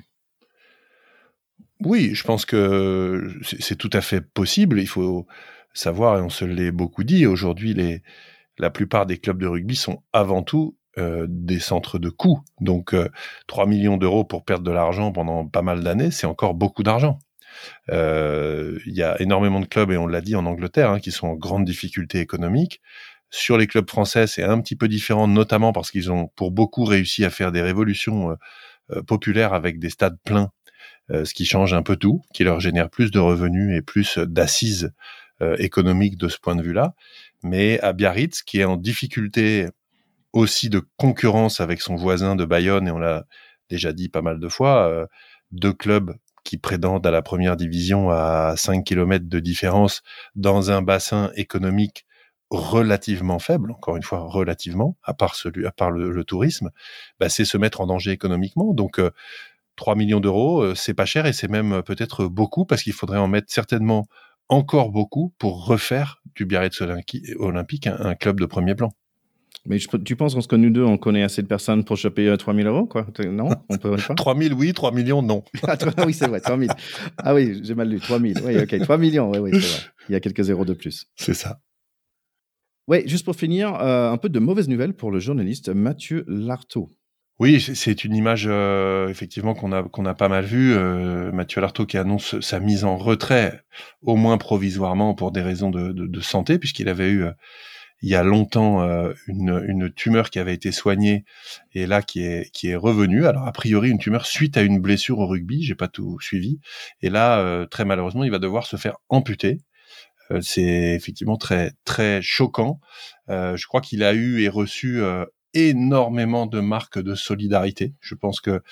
Oui, 1.80 2.14
je 2.14 2.22
pense 2.22 2.44
que 2.44 3.34
c'est 3.42 3.76
tout 3.76 3.90
à 3.92 4.00
fait 4.00 4.20
possible. 4.20 4.78
Il 4.80 4.86
faut 4.86 5.26
savoir, 5.72 6.18
et 6.18 6.22
on 6.22 6.28
se 6.28 6.44
l'est 6.44 6.70
beaucoup 6.70 7.02
dit, 7.02 7.26
aujourd'hui 7.26 7.74
la 8.58 8.70
plupart 8.70 9.06
des 9.06 9.18
clubs 9.18 9.40
de 9.40 9.46
rugby 9.46 9.74
sont 9.74 10.02
avant 10.12 10.42
tout 10.42 10.76
euh, 10.98 11.26
des 11.28 11.60
centres 11.60 12.00
de 12.00 12.08
coûts. 12.08 12.40
Donc, 12.60 12.96
3 13.46 13.64
euh, 13.64 13.68
millions 13.68 13.96
d'euros 13.96 14.24
pour 14.24 14.44
perdre 14.44 14.64
de 14.64 14.72
l'argent 14.72 15.12
pendant 15.12 15.46
pas 15.46 15.62
mal 15.62 15.84
d'années, 15.84 16.10
c'est 16.10 16.26
encore 16.26 16.54
beaucoup 16.54 16.82
d'argent. 16.82 17.20
Euh, 17.90 18.76
il 18.86 18.96
y 18.96 19.04
a 19.04 19.20
énormément 19.22 19.60
de 19.60 19.66
clubs, 19.66 19.92
et 19.92 19.96
on 19.96 20.08
l'a 20.08 20.20
dit 20.20 20.34
en 20.34 20.46
Angleterre, 20.46 20.90
hein, 20.90 20.98
qui 20.98 21.12
sont 21.12 21.28
en 21.28 21.36
grande 21.36 21.64
difficulté 21.64 22.18
économique. 22.18 22.80
Sur 23.30 23.56
les 23.56 23.68
clubs 23.68 23.88
français, 23.88 24.26
c'est 24.26 24.42
un 24.42 24.60
petit 24.60 24.74
peu 24.74 24.88
différent, 24.88 25.28
notamment 25.28 25.72
parce 25.72 25.92
qu'ils 25.92 26.10
ont 26.10 26.26
pour 26.34 26.50
beaucoup 26.50 26.84
réussi 26.84 27.24
à 27.24 27.30
faire 27.30 27.52
des 27.52 27.62
révolutions 27.62 28.36
populaires 29.06 29.54
avec 29.54 29.78
des 29.78 29.90
stades 29.90 30.18
pleins, 30.24 30.50
ce 31.08 31.32
qui 31.32 31.44
change 31.44 31.72
un 31.72 31.84
peu 31.84 31.94
tout, 31.94 32.22
qui 32.34 32.42
leur 32.42 32.58
génère 32.58 32.90
plus 32.90 33.12
de 33.12 33.20
revenus 33.20 33.78
et 33.78 33.82
plus 33.82 34.18
d'assises 34.18 34.92
économiques 35.58 36.16
de 36.16 36.26
ce 36.26 36.38
point 36.38 36.56
de 36.56 36.62
vue-là. 36.62 36.94
Mais 37.44 37.78
à 37.80 37.92
Biarritz, 37.92 38.42
qui 38.42 38.58
est 38.58 38.64
en 38.64 38.76
difficulté 38.76 39.68
aussi 40.32 40.70
de 40.70 40.82
concurrence 40.96 41.60
avec 41.60 41.80
son 41.80 41.96
voisin 41.96 42.36
de 42.36 42.44
Bayonne, 42.44 42.88
et 42.88 42.90
on 42.90 42.98
l'a 42.98 43.26
déjà 43.68 43.92
dit 43.92 44.08
pas 44.08 44.22
mal 44.22 44.40
de 44.40 44.48
fois, 44.48 44.88
euh, 44.88 45.06
deux 45.52 45.72
clubs 45.72 46.14
qui 46.44 46.58
prétendent 46.58 47.06
à 47.06 47.10
la 47.10 47.22
première 47.22 47.56
division 47.56 48.10
à 48.10 48.54
5 48.56 48.84
km 48.84 49.28
de 49.28 49.40
différence 49.40 50.02
dans 50.34 50.70
un 50.70 50.82
bassin 50.82 51.30
économique 51.36 52.06
relativement 52.50 53.38
faible, 53.38 53.70
encore 53.72 53.96
une 53.96 54.02
fois 54.02 54.20
relativement, 54.20 54.96
à 55.04 55.14
part 55.14 55.34
celui, 55.36 55.66
à 55.66 55.70
part 55.72 55.90
le, 55.90 56.24
tourisme, 56.24 56.70
bah, 57.20 57.28
c'est 57.28 57.44
se 57.44 57.56
mettre 57.56 57.80
en 57.80 57.86
danger 57.86 58.10
économiquement. 58.10 58.74
Donc 58.74 58.98
euh, 58.98 59.10
3 59.76 59.94
millions 59.94 60.20
d'euros, 60.20 60.62
euh, 60.62 60.74
c'est 60.74 60.94
pas 60.94 61.04
cher 61.06 61.26
et 61.26 61.32
c'est 61.32 61.48
même 61.48 61.82
peut-être 61.84 62.26
beaucoup 62.26 62.66
parce 62.66 62.82
qu'il 62.82 62.92
faudrait 62.92 63.18
en 63.18 63.28
mettre 63.28 63.52
certainement 63.52 64.06
encore 64.48 64.90
beaucoup 64.90 65.32
pour 65.38 65.66
refaire 65.66 66.22
du 66.34 66.44
Biarritz 66.44 66.80
Olympique 66.80 67.86
un 67.86 68.14
club 68.16 68.40
de 68.40 68.46
premier 68.46 68.74
plan. 68.74 68.90
Mais 69.66 69.78
tu 69.78 70.16
penses 70.16 70.46
que 70.46 70.56
nous 70.56 70.70
deux, 70.70 70.84
on 70.84 70.96
connaît 70.96 71.22
assez 71.22 71.42
de 71.42 71.46
personnes 71.46 71.84
pour 71.84 71.96
choper 71.96 72.34
3000 72.38 72.66
euros, 72.66 72.86
quoi? 72.86 73.06
Non? 73.26 73.50
On 73.68 73.76
peut 73.76 73.96
pas? 73.96 74.14
3000, 74.14 74.54
oui, 74.54 74.72
3 74.72 74.92
millions, 74.92 75.22
non. 75.22 75.44
ah, 75.66 75.76
oui, 76.06 76.14
c'est 76.14 76.28
vrai, 76.28 76.40
3000. 76.40 76.70
Ah 77.18 77.34
oui, 77.34 77.60
j'ai 77.62 77.74
mal 77.74 77.88
lu, 77.88 78.00
3000. 78.00 78.40
Oui, 78.44 78.58
ok, 78.58 78.80
3 78.80 78.98
millions, 78.98 79.30
oui, 79.30 79.38
oui, 79.38 79.50
c'est 79.52 79.58
vrai. 79.58 79.90
Il 80.08 80.12
y 80.12 80.16
a 80.16 80.20
quelques 80.20 80.42
zéros 80.42 80.64
de 80.64 80.72
plus. 80.72 81.06
C'est 81.14 81.34
ça. 81.34 81.60
Oui, 82.88 83.02
juste 83.06 83.24
pour 83.24 83.36
finir, 83.36 83.74
euh, 83.74 84.10
un 84.10 84.16
peu 84.16 84.28
de 84.28 84.38
mauvaises 84.38 84.68
nouvelles 84.68 84.94
pour 84.94 85.10
le 85.10 85.20
journaliste 85.20 85.68
Mathieu 85.68 86.24
Lartaud. 86.26 86.88
Oui, 87.38 87.60
c'est 87.60 88.04
une 88.04 88.14
image 88.14 88.46
euh, 88.46 89.08
effectivement 89.08 89.54
qu'on 89.54 89.72
a 89.72 89.82
qu'on 89.82 90.04
a 90.04 90.14
pas 90.14 90.28
mal 90.28 90.44
vue. 90.44 90.74
Euh, 90.74 91.32
Mathieu 91.32 91.60
Lartaud 91.60 91.86
qui 91.86 91.96
annonce 91.96 92.38
sa 92.40 92.60
mise 92.60 92.84
en 92.84 92.98
retrait, 92.98 93.62
au 94.02 94.16
moins 94.16 94.36
provisoirement 94.36 95.14
pour 95.14 95.32
des 95.32 95.40
raisons 95.40 95.70
de, 95.70 95.92
de, 95.92 96.06
de 96.06 96.20
santé, 96.20 96.58
puisqu'il 96.58 96.88
avait 96.88 97.10
eu 97.10 97.24
il 98.02 98.08
y 98.08 98.14
a 98.14 98.22
longtemps 98.22 98.82
euh, 98.82 99.12
une, 99.26 99.92
tumeur 99.92 100.30
qui 100.30 100.38
avait 100.38 100.54
été 100.54 100.72
soignée 100.72 101.24
et 101.74 101.86
là 101.86 102.02
qui 102.02 102.22
est 102.22 102.50
qui 102.52 102.68
est 102.68 102.76
revenue. 102.76 103.26
Alors 103.26 103.46
a 103.46 103.52
priori 103.52 103.90
une 103.90 103.98
tumeur 103.98 104.26
suite 104.26 104.56
à 104.56 104.62
une 104.62 104.80
blessure 104.80 105.18
au 105.18 105.26
rugby, 105.26 105.62
j'ai 105.62 105.74
pas 105.74 105.88
tout 105.88 106.18
suivi. 106.20 106.60
Et 107.02 107.10
là 107.10 107.38
euh, 107.40 107.66
très 107.66 107.84
malheureusement 107.84 108.24
il 108.24 108.30
va 108.30 108.38
devoir 108.38 108.66
se 108.66 108.76
faire 108.76 108.96
amputer. 109.08 109.60
Euh, 110.30 110.40
c'est 110.40 110.94
effectivement 110.94 111.36
très 111.36 111.72
très 111.84 112.22
choquant. 112.22 112.80
je 113.28 113.66
crois 113.66 113.80
qu'il 113.80 114.02
a 114.02 114.14
eu 114.14 114.42
et 114.42 114.48
reçu 114.48 115.02
énormément 115.54 116.46
de 116.46 116.60
marques 116.60 116.98
de 116.98 117.14
solidarité. 117.14 117.94
Je 118.00 118.14
pense 118.14 118.40
que 118.40 118.62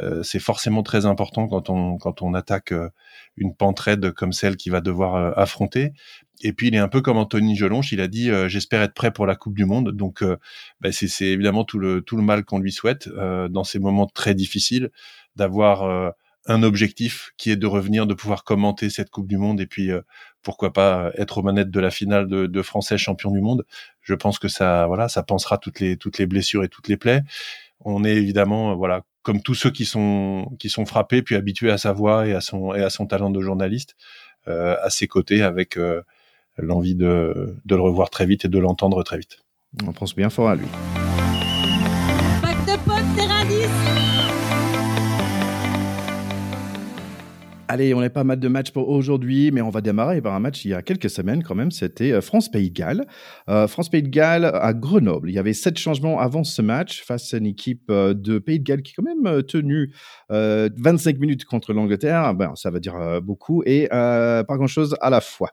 euh, 0.00 0.22
c'est 0.22 0.40
forcément 0.40 0.82
très 0.82 1.06
important 1.06 1.48
quand 1.48 1.70
on 1.70 1.96
quand 1.98 2.22
on 2.22 2.34
attaque 2.34 2.72
euh, 2.72 2.90
une 3.36 3.54
pente 3.54 3.80
raide 3.80 4.12
comme 4.12 4.32
celle 4.32 4.56
qu'il 4.56 4.72
va 4.72 4.80
devoir 4.80 5.14
euh, 5.14 5.32
affronter. 5.36 5.92
Et 6.42 6.52
puis 6.52 6.68
il 6.68 6.74
est 6.74 6.78
un 6.78 6.88
peu 6.88 7.00
comme 7.00 7.16
Anthony 7.16 7.56
Gelonche, 7.56 7.92
il 7.92 8.00
a 8.00 8.08
dit 8.08 8.28
j'espère 8.48 8.82
être 8.82 8.92
prêt 8.92 9.12
pour 9.12 9.24
la 9.24 9.36
Coupe 9.36 9.54
du 9.54 9.64
Monde. 9.64 9.92
Donc 9.92 10.22
bah, 10.80 10.90
c'est 10.90 11.26
évidemment 11.26 11.64
tout 11.64 11.78
le 11.78 12.02
tout 12.02 12.16
le 12.16 12.24
mal 12.24 12.44
qu'on 12.44 12.58
lui 12.58 12.72
souhaite 12.72 13.08
dans 13.08 13.62
ces 13.62 13.78
moments 13.78 14.06
très 14.06 14.34
difficiles 14.34 14.90
d'avoir 15.36 16.12
un 16.46 16.62
objectif 16.62 17.32
qui 17.36 17.50
est 17.50 17.56
de 17.56 17.66
revenir, 17.66 18.06
de 18.06 18.14
pouvoir 18.14 18.44
commenter 18.44 18.90
cette 18.90 19.10
Coupe 19.10 19.26
du 19.26 19.38
Monde 19.38 19.60
et 19.60 19.66
puis 19.66 19.90
euh, 19.90 20.02
pourquoi 20.44 20.72
pas 20.72 21.10
être 21.16 21.38
aux 21.38 21.42
manettes 21.42 21.70
de 21.70 21.80
la 21.80 21.90
finale 21.90 22.28
de, 22.28 22.46
de, 22.46 22.62
Français 22.62 22.98
champion 22.98 23.30
du 23.32 23.40
monde. 23.40 23.64
Je 24.02 24.14
pense 24.14 24.38
que 24.38 24.48
ça, 24.48 24.86
voilà, 24.86 25.08
ça 25.08 25.22
pensera 25.22 25.58
toutes 25.58 25.80
les 25.80 25.96
toutes 25.96 26.18
les 26.18 26.26
blessures 26.26 26.62
et 26.62 26.68
toutes 26.68 26.88
les 26.88 26.96
plaies. 26.96 27.22
On 27.80 28.04
est 28.04 28.14
évidemment, 28.14 28.72
euh, 28.72 28.74
voilà, 28.74 29.02
comme 29.22 29.42
tous 29.42 29.54
ceux 29.54 29.70
qui 29.70 29.84
sont 29.84 30.54
qui 30.58 30.68
sont 30.68 30.86
frappés 30.86 31.22
puis 31.22 31.34
habitués 31.34 31.70
à 31.70 31.78
sa 31.78 31.92
voix 31.92 32.26
et 32.26 32.34
à 32.34 32.40
son 32.40 32.74
et 32.74 32.82
à 32.82 32.90
son 32.90 33.06
talent 33.06 33.30
de 33.30 33.40
journaliste, 33.40 33.96
euh, 34.48 34.76
à 34.82 34.90
ses 34.90 35.08
côtés 35.08 35.42
avec 35.42 35.76
euh, 35.76 36.02
l'envie 36.58 36.94
de 36.94 37.56
de 37.64 37.74
le 37.74 37.82
revoir 37.82 38.10
très 38.10 38.26
vite 38.26 38.44
et 38.44 38.48
de 38.48 38.58
l'entendre 38.58 39.02
très 39.02 39.18
vite. 39.18 39.38
On 39.86 39.92
pense 39.92 40.14
bien 40.14 40.30
fort 40.30 40.48
à 40.50 40.56
lui. 40.56 40.66
Allez, 47.74 47.92
on 47.92 48.00
n'est 48.00 48.08
pas 48.08 48.22
mal 48.22 48.38
de 48.38 48.46
matchs 48.46 48.70
pour 48.70 48.88
aujourd'hui, 48.88 49.50
mais 49.50 49.60
on 49.60 49.68
va 49.68 49.80
démarrer 49.80 50.22
par 50.22 50.32
un 50.32 50.38
match 50.38 50.64
il 50.64 50.68
y 50.68 50.74
a 50.74 50.80
quelques 50.80 51.10
semaines 51.10 51.42
quand 51.42 51.56
même. 51.56 51.72
C'était 51.72 52.12
euh, 52.12 52.20
France-Pays 52.20 52.70
de 52.70 52.72
Galles. 52.72 53.04
Euh, 53.48 53.66
France-Pays 53.66 54.04
de 54.04 54.10
Galles 54.10 54.44
à 54.44 54.72
Grenoble. 54.72 55.28
Il 55.28 55.34
y 55.34 55.40
avait 55.40 55.54
sept 55.54 55.76
changements 55.76 56.20
avant 56.20 56.44
ce 56.44 56.62
match 56.62 57.02
face 57.02 57.34
à 57.34 57.38
une 57.38 57.46
équipe 57.46 57.90
euh, 57.90 58.14
de 58.14 58.38
Pays 58.38 58.60
de 58.60 58.64
Galles 58.64 58.82
qui 58.82 58.92
quand 58.92 59.02
même 59.02 59.42
tenu 59.42 59.92
25 60.30 61.18
minutes 61.18 61.46
contre 61.46 61.72
l'Angleterre. 61.72 62.32
Ben, 62.36 62.54
ça 62.54 62.70
veut 62.70 62.78
dire 62.78 63.20
beaucoup 63.20 63.64
et 63.66 63.88
pas 63.90 64.44
grand-chose 64.48 64.94
à 65.00 65.10
la 65.10 65.20
fois. 65.20 65.50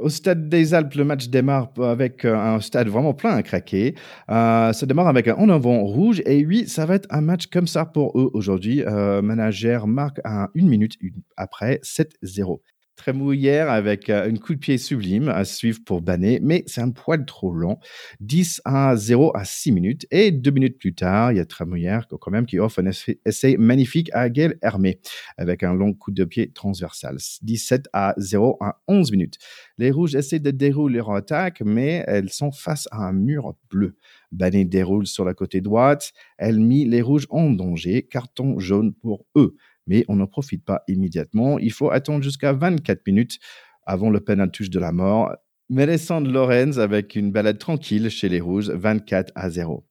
Au 0.00 0.08
stade 0.08 0.48
des 0.48 0.74
Alpes, 0.74 0.94
le 0.94 1.04
match 1.04 1.28
démarre 1.28 1.70
avec 1.82 2.24
un 2.24 2.60
stade 2.60 2.88
vraiment 2.88 3.14
plein 3.14 3.34
à 3.34 3.42
craquer. 3.42 3.94
ça 4.28 4.72
démarre 4.86 5.08
avec 5.08 5.28
un 5.28 5.34
en 5.36 5.48
avant 5.48 5.82
rouge 5.84 6.22
et 6.26 6.44
oui, 6.44 6.68
ça 6.68 6.86
va 6.86 6.94
être 6.94 7.06
un 7.10 7.20
match 7.20 7.46
comme 7.46 7.66
ça 7.66 7.84
pour 7.84 8.18
eux 8.18 8.30
aujourd'hui. 8.34 8.82
manager 9.22 9.86
marque 9.86 10.20
à 10.24 10.48
minute 10.54 10.94
après 11.36 11.80
7-0. 11.82 12.60
Très 12.96 13.12
mouillère 13.12 13.70
avec 13.70 14.08
euh, 14.08 14.26
une 14.26 14.38
coup 14.38 14.54
de 14.54 14.58
pied 14.58 14.78
sublime 14.78 15.28
à 15.28 15.44
suivre 15.44 15.80
pour 15.84 16.00
Banet, 16.00 16.40
mais 16.42 16.64
c'est 16.66 16.80
un 16.80 16.90
poil 16.90 17.26
trop 17.26 17.52
long. 17.52 17.78
10 18.20 18.62
à 18.64 18.96
0 18.96 19.36
à 19.36 19.44
6 19.44 19.72
minutes. 19.72 20.06
Et 20.10 20.30
deux 20.30 20.50
minutes 20.50 20.78
plus 20.78 20.94
tard, 20.94 21.30
il 21.30 21.36
y 21.36 21.40
a 21.40 21.44
Tramouillère 21.44 22.06
quand 22.08 22.30
même 22.30 22.46
qui 22.46 22.58
offre 22.58 22.80
un 22.80 22.90
essai 23.26 23.56
magnifique 23.58 24.08
à 24.14 24.30
Gaël 24.30 24.56
Hermé 24.62 24.98
avec 25.36 25.62
un 25.62 25.74
long 25.74 25.92
coup 25.92 26.10
de 26.10 26.24
pied 26.24 26.50
transversal. 26.52 27.18
17 27.42 27.88
à 27.92 28.14
0 28.16 28.56
à 28.60 28.80
11 28.88 29.12
minutes. 29.12 29.36
Les 29.76 29.90
Rouges 29.90 30.14
essaient 30.14 30.38
de 30.38 30.50
dérouler 30.50 30.96
leur 30.96 31.10
attaque, 31.10 31.60
mais 31.60 32.02
elles 32.06 32.30
sont 32.30 32.50
face 32.50 32.88
à 32.92 33.06
un 33.06 33.12
mur 33.12 33.56
bleu. 33.70 33.96
Banet 34.32 34.64
déroule 34.64 35.06
sur 35.06 35.26
la 35.26 35.34
côté 35.34 35.60
droite. 35.60 36.12
Elle 36.38 36.60
mit 36.60 36.86
les 36.86 37.02
Rouges 37.02 37.26
en 37.28 37.50
danger. 37.50 38.04
Carton 38.04 38.58
jaune 38.58 38.94
pour 38.94 39.26
eux 39.36 39.54
mais 39.86 40.04
on 40.08 40.16
n'en 40.16 40.26
profite 40.26 40.64
pas 40.64 40.82
immédiatement. 40.88 41.58
Il 41.58 41.72
faut 41.72 41.90
attendre 41.90 42.22
jusqu'à 42.22 42.52
24 42.52 43.06
minutes 43.06 43.38
avant 43.84 44.10
le 44.10 44.20
penalty 44.20 44.68
de 44.68 44.78
la 44.78 44.92
mort. 44.92 45.32
Mélissande 45.68 46.28
Lorenz 46.28 46.78
avec 46.78 47.16
une 47.16 47.32
balade 47.32 47.58
tranquille 47.58 48.08
chez 48.08 48.28
les 48.28 48.40
Rouges, 48.40 48.70
24 48.70 49.32
à 49.34 49.50
0. 49.50 49.84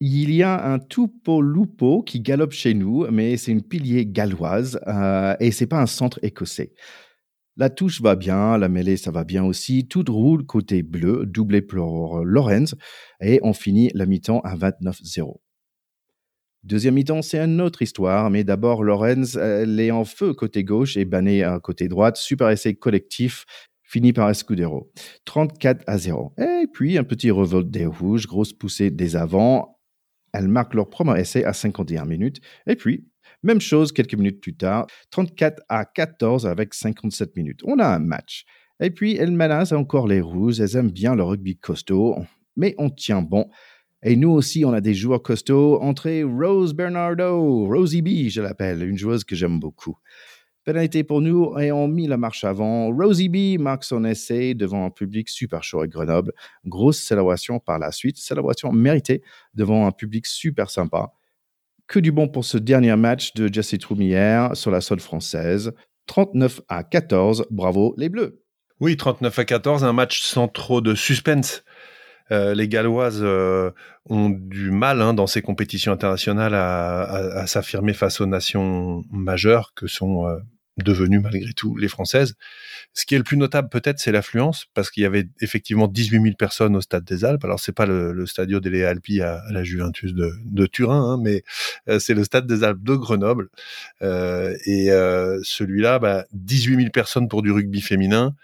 Il 0.00 0.34
y 0.34 0.42
a 0.42 0.72
un 0.72 0.78
Tupolupo 0.78 2.02
qui 2.02 2.20
galope 2.20 2.52
chez 2.52 2.74
nous, 2.74 3.06
mais 3.10 3.36
c'est 3.36 3.52
une 3.52 3.62
pilier 3.62 4.04
galloise 4.04 4.80
euh, 4.88 5.36
et 5.38 5.52
c'est 5.52 5.68
pas 5.68 5.80
un 5.80 5.86
centre 5.86 6.18
écossais. 6.22 6.72
La 7.56 7.70
touche 7.70 8.00
va 8.00 8.16
bien, 8.16 8.56
la 8.58 8.68
mêlée 8.68 8.96
ça 8.96 9.10
va 9.10 9.24
bien 9.24 9.44
aussi, 9.44 9.86
tout 9.86 10.04
roule 10.08 10.44
côté 10.44 10.82
bleu, 10.82 11.24
doublé 11.26 11.60
pour 11.62 12.24
Lorenz 12.24 12.74
et 13.20 13.40
on 13.42 13.52
finit 13.52 13.90
la 13.94 14.06
mi-temps 14.06 14.40
à 14.40 14.56
29-0. 14.56 15.41
Deuxième 16.64 16.94
mi-temps, 16.94 17.22
c'est 17.22 17.40
une 17.40 17.60
autre 17.60 17.82
histoire, 17.82 18.30
mais 18.30 18.44
d'abord, 18.44 18.84
Lorenz, 18.84 19.36
elle 19.36 19.80
est 19.80 19.90
en 19.90 20.04
feu 20.04 20.32
côté 20.32 20.62
gauche 20.62 20.96
et 20.96 21.04
Banet 21.04 21.42
à 21.42 21.58
côté 21.58 21.88
droite. 21.88 22.16
Super 22.16 22.50
essai 22.50 22.74
collectif, 22.76 23.46
fini 23.82 24.12
par 24.12 24.30
Escudero. 24.30 24.92
34 25.24 25.82
à 25.88 25.98
0. 25.98 26.32
Et 26.38 26.68
puis, 26.72 26.98
un 26.98 27.04
petit 27.04 27.32
revolt 27.32 27.68
des 27.68 27.84
rouges, 27.84 28.28
grosse 28.28 28.52
poussée 28.52 28.90
des 28.92 29.16
avants. 29.16 29.80
Elles 30.32 30.46
marquent 30.46 30.74
leur 30.74 30.88
premier 30.88 31.20
essai 31.20 31.44
à 31.44 31.52
51 31.52 32.04
minutes. 32.04 32.40
Et 32.68 32.76
puis, 32.76 33.08
même 33.42 33.60
chose 33.60 33.90
quelques 33.90 34.14
minutes 34.14 34.40
plus 34.40 34.54
tard, 34.54 34.86
34 35.10 35.62
à 35.68 35.84
14 35.84 36.46
avec 36.46 36.74
57 36.74 37.34
minutes. 37.34 37.60
On 37.64 37.80
a 37.80 37.88
un 37.88 37.98
match. 37.98 38.44
Et 38.78 38.90
puis, 38.90 39.16
elles 39.16 39.32
menacent 39.32 39.72
encore 39.72 40.06
les 40.06 40.20
rouges. 40.20 40.60
Elles 40.60 40.76
aiment 40.76 40.92
bien 40.92 41.16
le 41.16 41.24
rugby 41.24 41.56
costaud, 41.56 42.16
mais 42.56 42.76
on 42.78 42.88
tient 42.88 43.20
bon. 43.20 43.50
Et 44.04 44.16
nous 44.16 44.30
aussi, 44.30 44.64
on 44.64 44.72
a 44.72 44.80
des 44.80 44.94
joueurs 44.94 45.22
costauds. 45.22 45.80
Entrée 45.80 46.24
Rose 46.24 46.74
Bernardo, 46.74 47.66
Rosie 47.66 48.02
B, 48.02 48.28
je 48.28 48.40
l'appelle, 48.40 48.82
une 48.82 48.98
joueuse 48.98 49.22
que 49.22 49.36
j'aime 49.36 49.60
beaucoup. 49.60 49.96
Pénalité 50.64 51.02
pour 51.02 51.20
nous 51.20 51.58
et 51.58 51.72
on 51.72 51.88
la 51.88 52.16
marche 52.16 52.44
avant. 52.44 52.92
Rosie 52.92 53.28
B 53.28 53.60
marque 53.60 53.84
son 53.84 54.04
essai 54.04 54.54
devant 54.54 54.84
un 54.84 54.90
public 54.90 55.28
super 55.28 55.62
chaud 55.62 55.80
à 55.80 55.88
Grenoble. 55.88 56.32
Grosse 56.64 57.00
célébration 57.00 57.58
par 57.58 57.78
la 57.78 57.90
suite, 57.90 58.16
célébration 58.16 58.72
méritée 58.72 59.22
devant 59.54 59.86
un 59.86 59.92
public 59.92 60.26
super 60.26 60.70
sympa. 60.70 61.12
Que 61.88 61.98
du 61.98 62.12
bon 62.12 62.28
pour 62.28 62.44
ce 62.44 62.58
dernier 62.58 62.94
match 62.96 63.34
de 63.34 63.52
Jesse 63.52 63.78
Troumière 63.78 64.56
sur 64.56 64.70
la 64.70 64.80
sol 64.80 65.00
française. 65.00 65.72
39 66.06 66.60
à 66.68 66.84
14, 66.84 67.46
bravo 67.50 67.94
les 67.96 68.08
Bleus. 68.08 68.42
Oui, 68.80 68.96
39 68.96 69.38
à 69.38 69.44
14, 69.44 69.84
un 69.84 69.92
match 69.92 70.22
sans 70.22 70.48
trop 70.48 70.80
de 70.80 70.94
suspense. 70.94 71.64
Euh, 72.30 72.54
les 72.54 72.68
Galloises 72.68 73.20
euh, 73.22 73.70
ont 74.08 74.30
du 74.30 74.70
mal 74.70 75.00
hein, 75.00 75.14
dans 75.14 75.26
ces 75.26 75.42
compétitions 75.42 75.92
internationales 75.92 76.54
à, 76.54 77.46
s'affirmer 77.46 77.92
face 77.94 78.20
aux 78.20 78.26
nations 78.26 79.04
majeures 79.10 79.72
que 79.74 79.86
sont 79.86 80.26
euh, 80.26 80.38
devenues 80.78 81.20
malgré 81.20 81.52
tout 81.52 81.76
les 81.76 81.88
Françaises. 81.88 82.34
Ce 82.94 83.06
qui 83.06 83.14
est 83.14 83.18
le 83.18 83.24
plus 83.24 83.36
notable 83.36 83.68
peut-être, 83.70 83.98
c'est 83.98 84.12
l'affluence, 84.12 84.66
parce 84.74 84.90
qu'il 84.90 85.02
y 85.02 85.06
avait 85.06 85.26
effectivement 85.40 85.88
18 85.88 86.22
000 86.22 86.34
personnes 86.38 86.76
au 86.76 86.80
Stade 86.80 87.04
des 87.04 87.24
Alpes. 87.24 87.44
Alors 87.44 87.58
c'est 87.58 87.72
pas 87.72 87.86
le, 87.86 88.26
Stadio 88.26 88.60
delle 88.60 88.84
Alpi 88.84 89.22
à, 89.22 89.42
la 89.50 89.64
Juventus 89.64 90.12
de, 90.14 90.66
Turin, 90.66 91.12
hein, 91.12 91.18
mais 91.22 91.42
c'est 91.98 92.14
le 92.14 92.24
Stade 92.24 92.46
des 92.46 92.64
Alpes 92.64 92.82
de 92.82 92.94
Grenoble. 92.94 93.48
et 94.02 94.88
celui-là, 95.42 95.98
bah, 95.98 96.26
18 96.32 96.76
000 96.76 96.90
personnes 96.90 97.28
pour 97.28 97.42
du 97.42 97.50
rugby 97.50 97.80
féminin, 97.80 98.34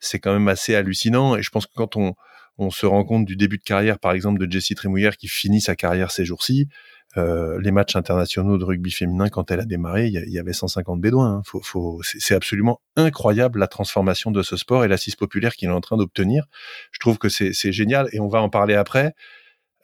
c'est 0.00 0.18
quand 0.18 0.32
même 0.32 0.48
assez 0.48 0.74
hallucinant. 0.74 1.36
Et 1.36 1.42
je 1.42 1.50
pense 1.50 1.66
que 1.66 1.72
quand 1.74 1.96
on 1.96 2.14
on 2.58 2.70
se 2.70 2.86
rend 2.86 3.04
compte 3.04 3.24
du 3.24 3.36
début 3.36 3.58
de 3.58 3.62
carrière, 3.62 3.98
par 3.98 4.12
exemple, 4.12 4.44
de 4.44 4.50
Jessie 4.50 4.74
Trémouillère 4.74 5.16
qui 5.16 5.28
finit 5.28 5.60
sa 5.60 5.76
carrière 5.76 6.10
ces 6.10 6.24
jours-ci. 6.24 6.68
Euh, 7.16 7.60
les 7.60 7.70
matchs 7.70 7.94
internationaux 7.94 8.58
de 8.58 8.64
rugby 8.64 8.90
féminin, 8.90 9.28
quand 9.28 9.50
elle 9.50 9.60
a 9.60 9.64
démarré, 9.64 10.08
il 10.08 10.30
y, 10.30 10.38
avait 10.38 10.52
150 10.52 11.00
bédouins. 11.00 11.36
Hein. 11.36 11.42
Faut, 11.44 11.60
faut, 11.62 12.00
c'est 12.02 12.34
absolument 12.34 12.80
incroyable 12.96 13.60
la 13.60 13.68
transformation 13.68 14.32
de 14.32 14.42
ce 14.42 14.56
sport 14.56 14.84
et 14.84 14.88
l'assise 14.88 15.14
populaire 15.14 15.54
qu'il 15.54 15.68
est 15.68 15.72
en 15.72 15.80
train 15.80 15.96
d'obtenir. 15.96 16.46
Je 16.90 16.98
trouve 16.98 17.18
que 17.18 17.28
c'est 17.28 17.72
génial 17.72 18.08
et 18.12 18.20
on 18.20 18.28
va 18.28 18.40
en 18.40 18.48
parler 18.48 18.74
après. 18.74 19.14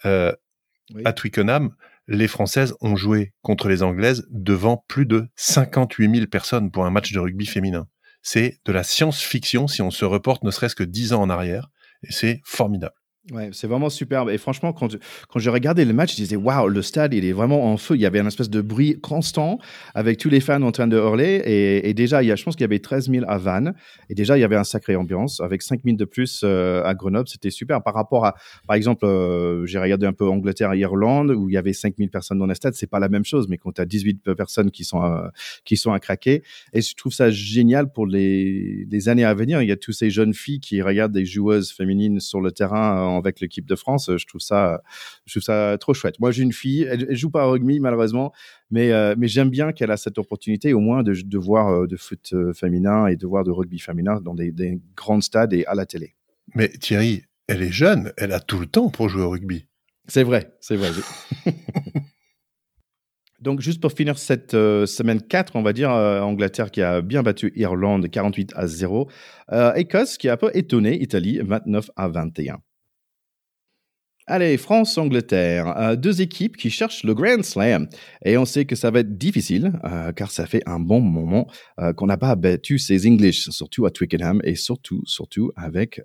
Euh, 0.04 0.32
À 1.04 1.12
Twickenham, 1.12 1.74
les 2.08 2.26
Françaises 2.26 2.74
ont 2.80 2.96
joué 2.96 3.32
contre 3.42 3.68
les 3.68 3.84
Anglaises 3.84 4.26
devant 4.30 4.84
plus 4.88 5.06
de 5.06 5.28
58 5.36 6.12
000 6.12 6.26
personnes 6.26 6.72
pour 6.72 6.84
un 6.84 6.90
match 6.90 7.12
de 7.12 7.20
rugby 7.20 7.46
féminin. 7.46 7.86
C'est 8.22 8.58
de 8.64 8.72
la 8.72 8.82
science-fiction 8.82 9.68
si 9.68 9.82
on 9.82 9.92
se 9.92 10.04
reporte 10.04 10.42
ne 10.42 10.50
serait-ce 10.50 10.74
que 10.74 10.82
10 10.82 11.12
ans 11.12 11.22
en 11.22 11.30
arrière 11.30 11.70
et 12.02 12.12
c'est 12.12 12.40
formidable. 12.44 12.94
Ouais, 13.32 13.50
c'est 13.52 13.68
vraiment 13.68 13.90
superbe. 13.90 14.28
Et 14.30 14.38
franchement, 14.38 14.72
quand, 14.72 14.96
quand 15.28 15.38
j'ai 15.38 15.50
regardé 15.50 15.84
le 15.84 15.92
match, 15.92 16.12
je 16.12 16.16
disais, 16.16 16.36
waouh, 16.36 16.68
le 16.68 16.82
stade, 16.82 17.14
il 17.14 17.24
est 17.24 17.32
vraiment 17.32 17.70
en 17.72 17.76
feu. 17.76 17.94
Il 17.94 18.00
y 18.00 18.06
avait 18.06 18.18
un 18.18 18.26
espèce 18.26 18.50
de 18.50 18.60
bruit 18.60 18.98
constant 19.00 19.58
avec 19.94 20.18
tous 20.18 20.28
les 20.28 20.40
fans 20.40 20.62
en 20.62 20.72
train 20.72 20.88
de 20.88 20.96
hurler. 20.96 21.42
Et, 21.84 21.94
déjà, 21.94 22.22
il 22.22 22.26
y 22.26 22.32
a, 22.32 22.36
je 22.36 22.42
pense 22.42 22.56
qu'il 22.56 22.64
y 22.64 22.64
avait 22.64 22.80
13 22.80 23.10
000 23.10 23.24
à 23.28 23.38
Vannes. 23.38 23.74
Et 24.08 24.14
déjà, 24.14 24.36
il 24.36 24.40
y 24.40 24.44
avait 24.44 24.56
un 24.56 24.64
sacré 24.64 24.96
ambiance. 24.96 25.40
Avec 25.40 25.62
5 25.62 25.82
000 25.84 25.96
de 25.96 26.04
plus 26.04 26.40
euh, 26.42 26.82
à 26.84 26.94
Grenoble, 26.94 27.28
c'était 27.28 27.50
super. 27.50 27.82
Par 27.82 27.94
rapport 27.94 28.26
à, 28.26 28.34
par 28.66 28.74
exemple, 28.74 29.04
euh, 29.04 29.64
j'ai 29.66 29.78
regardé 29.78 30.06
un 30.06 30.12
peu 30.12 30.26
Angleterre-Irlande, 30.28 31.30
où 31.30 31.48
il 31.48 31.52
y 31.52 31.58
avait 31.58 31.72
5 31.72 31.94
000 31.98 32.10
personnes 32.10 32.38
dans 32.38 32.46
le 32.46 32.54
stade. 32.54 32.74
C'est 32.74 32.90
pas 32.90 32.98
la 32.98 33.08
même 33.08 33.24
chose. 33.24 33.46
Mais 33.48 33.58
quand 33.58 33.72
tu 33.72 33.80
as 33.80 33.86
18 33.86 34.34
personnes 34.34 34.72
qui 34.72 34.84
sont, 34.84 35.00
à, 35.00 35.30
qui 35.64 35.76
sont 35.76 35.92
à 35.92 36.00
craquer. 36.00 36.42
Et 36.72 36.80
je 36.80 36.96
trouve 36.96 37.12
ça 37.12 37.30
génial 37.30 37.92
pour 37.92 38.06
les, 38.06 38.86
les 38.90 39.08
années 39.08 39.24
à 39.24 39.34
venir. 39.34 39.62
Il 39.62 39.68
y 39.68 39.72
a 39.72 39.76
toutes 39.76 39.94
ces 39.94 40.10
jeunes 40.10 40.34
filles 40.34 40.60
qui 40.60 40.82
regardent 40.82 41.12
des 41.12 41.26
joueuses 41.26 41.70
féminines 41.70 42.18
sur 42.18 42.40
le 42.40 42.50
terrain 42.50 43.19
avec 43.20 43.40
l'équipe 43.40 43.66
de 43.66 43.76
France. 43.76 44.10
Je 44.16 44.26
trouve 44.26 44.40
ça, 44.40 44.82
je 45.26 45.32
trouve 45.32 45.42
ça 45.42 45.76
trop 45.78 45.94
chouette. 45.94 46.18
Moi, 46.20 46.30
j'ai 46.30 46.42
une 46.42 46.52
fille, 46.52 46.82
elle, 46.82 47.14
joue 47.16 47.30
pas 47.30 47.46
au 47.46 47.52
rugby 47.52 47.80
malheureusement, 47.80 48.32
mais 48.70 48.92
euh, 48.92 49.14
mais 49.18 49.28
j'aime 49.28 49.50
bien 49.50 49.72
qu'elle 49.72 49.90
a 49.90 49.96
cette 49.96 50.18
opportunité 50.18 50.72
au 50.72 50.80
moins 50.80 51.02
de, 51.02 51.12
de 51.12 51.38
voir 51.38 51.68
euh, 51.68 51.86
de 51.86 51.96
foot 51.96 52.30
euh, 52.32 52.52
féminin 52.52 53.06
et 53.06 53.16
de 53.16 53.26
voir 53.26 53.44
de 53.44 53.50
rugby 53.50 53.78
féminin 53.78 54.20
dans 54.20 54.34
des, 54.34 54.52
des 54.52 54.80
grands 54.96 55.20
stades 55.20 55.52
et 55.52 55.64
à 55.66 55.74
la 55.74 55.86
télé. 55.86 56.14
Mais 56.54 56.68
Thierry, 56.68 57.24
elle 57.46 57.62
est 57.62 57.72
jeune, 57.72 58.12
elle 58.16 58.32
a 58.32 58.40
tout 58.40 58.58
le 58.58 58.66
temps 58.66 58.88
pour 58.88 59.08
jouer 59.08 59.22
au 59.22 59.30
rugby. 59.30 59.66
C'est 60.06 60.24
vrai, 60.24 60.52
c'est 60.60 60.76
vrai. 60.76 60.90
Donc, 63.40 63.60
juste 63.60 63.80
pour 63.80 63.92
finir 63.92 64.18
cette 64.18 64.52
semaine 64.52 65.22
4, 65.22 65.56
on 65.56 65.62
va 65.62 65.72
dire, 65.72 65.90
Angleterre 65.90 66.70
qui 66.70 66.82
a 66.82 67.00
bien 67.00 67.22
battu 67.22 67.54
Irlande 67.56 68.10
48 68.10 68.52
à 68.54 68.66
0. 68.66 69.08
Écosse 69.76 70.18
qui 70.18 70.28
a 70.28 70.34
un 70.34 70.36
peu 70.36 70.50
étonné 70.52 71.00
Italie 71.00 71.40
29 71.42 71.90
à 71.96 72.08
21. 72.08 72.58
Allez, 74.26 74.58
France-Angleterre, 74.58 75.76
euh, 75.76 75.96
deux 75.96 76.20
équipes 76.20 76.56
qui 76.56 76.70
cherchent 76.70 77.04
le 77.04 77.14
Grand 77.14 77.42
Slam. 77.42 77.88
Et 78.24 78.36
on 78.36 78.44
sait 78.44 78.64
que 78.64 78.76
ça 78.76 78.90
va 78.90 79.00
être 79.00 79.16
difficile, 79.18 79.72
euh, 79.84 80.12
car 80.12 80.30
ça 80.30 80.46
fait 80.46 80.62
un 80.66 80.78
bon 80.78 81.00
moment 81.00 81.50
euh, 81.80 81.92
qu'on 81.92 82.06
n'a 82.06 82.16
pas 82.16 82.36
battu 82.36 82.78
ces 82.78 83.08
English, 83.08 83.48
surtout 83.48 83.86
à 83.86 83.90
Twickenham, 83.90 84.40
et 84.44 84.54
surtout, 84.54 85.02
surtout 85.04 85.50
avec 85.56 86.00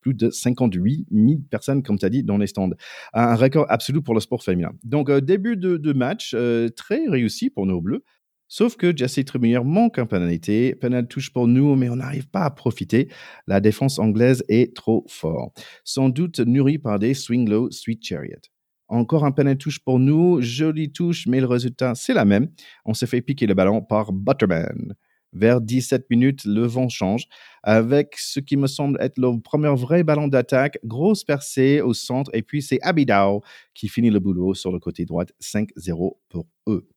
plus 0.00 0.14
de 0.14 0.30
58 0.30 1.06
000 1.10 1.40
personnes, 1.50 1.82
comme 1.82 1.98
tu 1.98 2.06
as 2.06 2.10
dit, 2.10 2.22
dans 2.22 2.38
les 2.38 2.46
stands. 2.46 2.70
Un 3.14 3.34
record 3.34 3.66
absolu 3.68 4.02
pour 4.02 4.14
le 4.14 4.20
sport 4.20 4.42
féminin. 4.42 4.72
Donc, 4.84 5.10
début 5.10 5.56
de, 5.56 5.76
de 5.76 5.92
match 5.92 6.36
très 6.76 7.06
réussi 7.08 7.50
pour 7.50 7.66
nos 7.66 7.80
Bleus. 7.80 8.04
Sauf 8.48 8.76
que 8.76 8.96
Jesse 8.96 9.24
Tremillard 9.24 9.64
manque 9.64 9.98
en 9.98 10.06
pénalité. 10.06 10.74
Penal 10.74 11.08
touche 11.08 11.32
pour 11.32 11.48
nous, 11.48 11.74
mais 11.74 11.88
on 11.88 11.96
n'arrive 11.96 12.28
pas 12.28 12.44
à 12.44 12.50
profiter. 12.50 13.08
La 13.46 13.60
défense 13.60 13.98
anglaise 13.98 14.44
est 14.48 14.74
trop 14.74 15.04
forte. 15.08 15.64
Sans 15.84 16.08
doute 16.08 16.38
nourrie 16.40 16.78
par 16.78 16.98
des 16.98 17.14
swing 17.14 17.48
low 17.48 17.70
sweet 17.70 18.04
chariot. 18.04 18.40
Encore 18.88 19.24
un 19.24 19.32
penal 19.32 19.58
touche 19.58 19.80
pour 19.80 19.98
nous. 19.98 20.40
Jolie 20.40 20.92
touche, 20.92 21.26
mais 21.26 21.40
le 21.40 21.46
résultat, 21.46 21.94
c'est 21.96 22.14
la 22.14 22.24
même. 22.24 22.48
On 22.84 22.94
se 22.94 23.04
fait 23.04 23.20
piquer 23.20 23.46
le 23.46 23.54
ballon 23.54 23.82
par 23.82 24.12
Butterman. 24.12 24.94
Vers 25.32 25.60
17 25.60 26.08
minutes, 26.08 26.44
le 26.44 26.64
vent 26.66 26.88
change 26.88 27.26
avec 27.64 28.14
ce 28.16 28.38
qui 28.38 28.56
me 28.56 28.68
semble 28.68 28.96
être 29.02 29.18
le 29.18 29.40
premier 29.40 29.74
vrai 29.74 30.04
ballon 30.04 30.28
d'attaque. 30.28 30.78
Grosse 30.84 31.24
percée 31.24 31.80
au 31.80 31.94
centre 31.94 32.30
et 32.32 32.42
puis 32.42 32.62
c'est 32.62 32.80
Abidao 32.82 33.42
qui 33.74 33.88
finit 33.88 34.10
le 34.10 34.20
boulot 34.20 34.54
sur 34.54 34.70
le 34.70 34.78
côté 34.78 35.04
droit. 35.04 35.24
5-0 35.42 36.16
pour 36.28 36.46
eux 36.68 36.88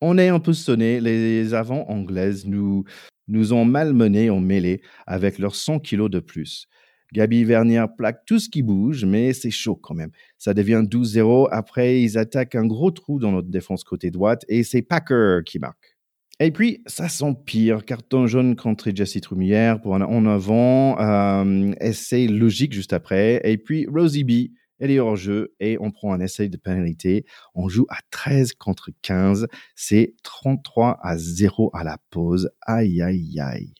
on 0.00 0.18
est 0.18 0.28
un 0.28 0.40
peu 0.40 0.52
sonné. 0.52 1.00
Les 1.00 1.54
avants 1.54 1.88
anglaises 1.88 2.46
nous, 2.46 2.84
nous 3.28 3.52
ont 3.52 3.64
malmenés 3.64 4.30
en 4.30 4.40
mêlée 4.40 4.82
avec 5.06 5.38
leurs 5.38 5.54
100 5.54 5.80
kilos 5.80 6.10
de 6.10 6.20
plus. 6.20 6.66
Gabi 7.12 7.42
Vernier 7.44 7.84
plaque 7.96 8.24
tout 8.24 8.38
ce 8.38 8.48
qui 8.48 8.62
bouge, 8.62 9.04
mais 9.04 9.32
c'est 9.32 9.50
chaud 9.50 9.74
quand 9.74 9.94
même. 9.94 10.10
Ça 10.38 10.54
devient 10.54 10.82
12-0. 10.84 11.48
Après, 11.50 12.00
ils 12.00 12.16
attaquent 12.16 12.54
un 12.54 12.66
gros 12.66 12.92
trou 12.92 13.18
dans 13.18 13.32
notre 13.32 13.48
défense 13.48 13.82
côté 13.82 14.10
droite 14.10 14.44
et 14.48 14.62
c'est 14.62 14.82
Packer 14.82 15.40
qui 15.44 15.58
marque. 15.58 15.96
Et 16.38 16.52
puis, 16.52 16.82
ça 16.86 17.08
s'empire. 17.08 17.84
Carton 17.84 18.26
jaune 18.26 18.56
contre 18.56 18.90
Jesse 18.94 19.20
Trumière 19.20 19.80
pour 19.80 19.94
un 19.94 20.02
en 20.02 20.24
avant. 20.24 20.98
Euh, 20.98 21.72
essai 21.80 22.28
logique 22.28 22.72
juste 22.72 22.94
après. 22.94 23.40
Et 23.44 23.58
puis, 23.58 23.86
Rosie 23.92 24.24
B 24.24 24.52
elle 24.80 24.90
est 24.90 24.98
hors 24.98 25.16
jeu 25.16 25.54
et 25.60 25.76
on 25.80 25.90
prend 25.90 26.12
un 26.12 26.20
essai 26.20 26.48
de 26.48 26.56
pénalité. 26.56 27.24
On 27.54 27.68
joue 27.68 27.86
à 27.88 27.98
13 28.10 28.54
contre 28.54 28.90
15. 29.02 29.46
C'est 29.76 30.14
33 30.22 30.98
à 31.02 31.16
0 31.16 31.70
à 31.72 31.84
la 31.84 31.98
pause. 32.10 32.50
Aïe, 32.62 33.00
aïe, 33.02 33.38
aïe. 33.40 33.72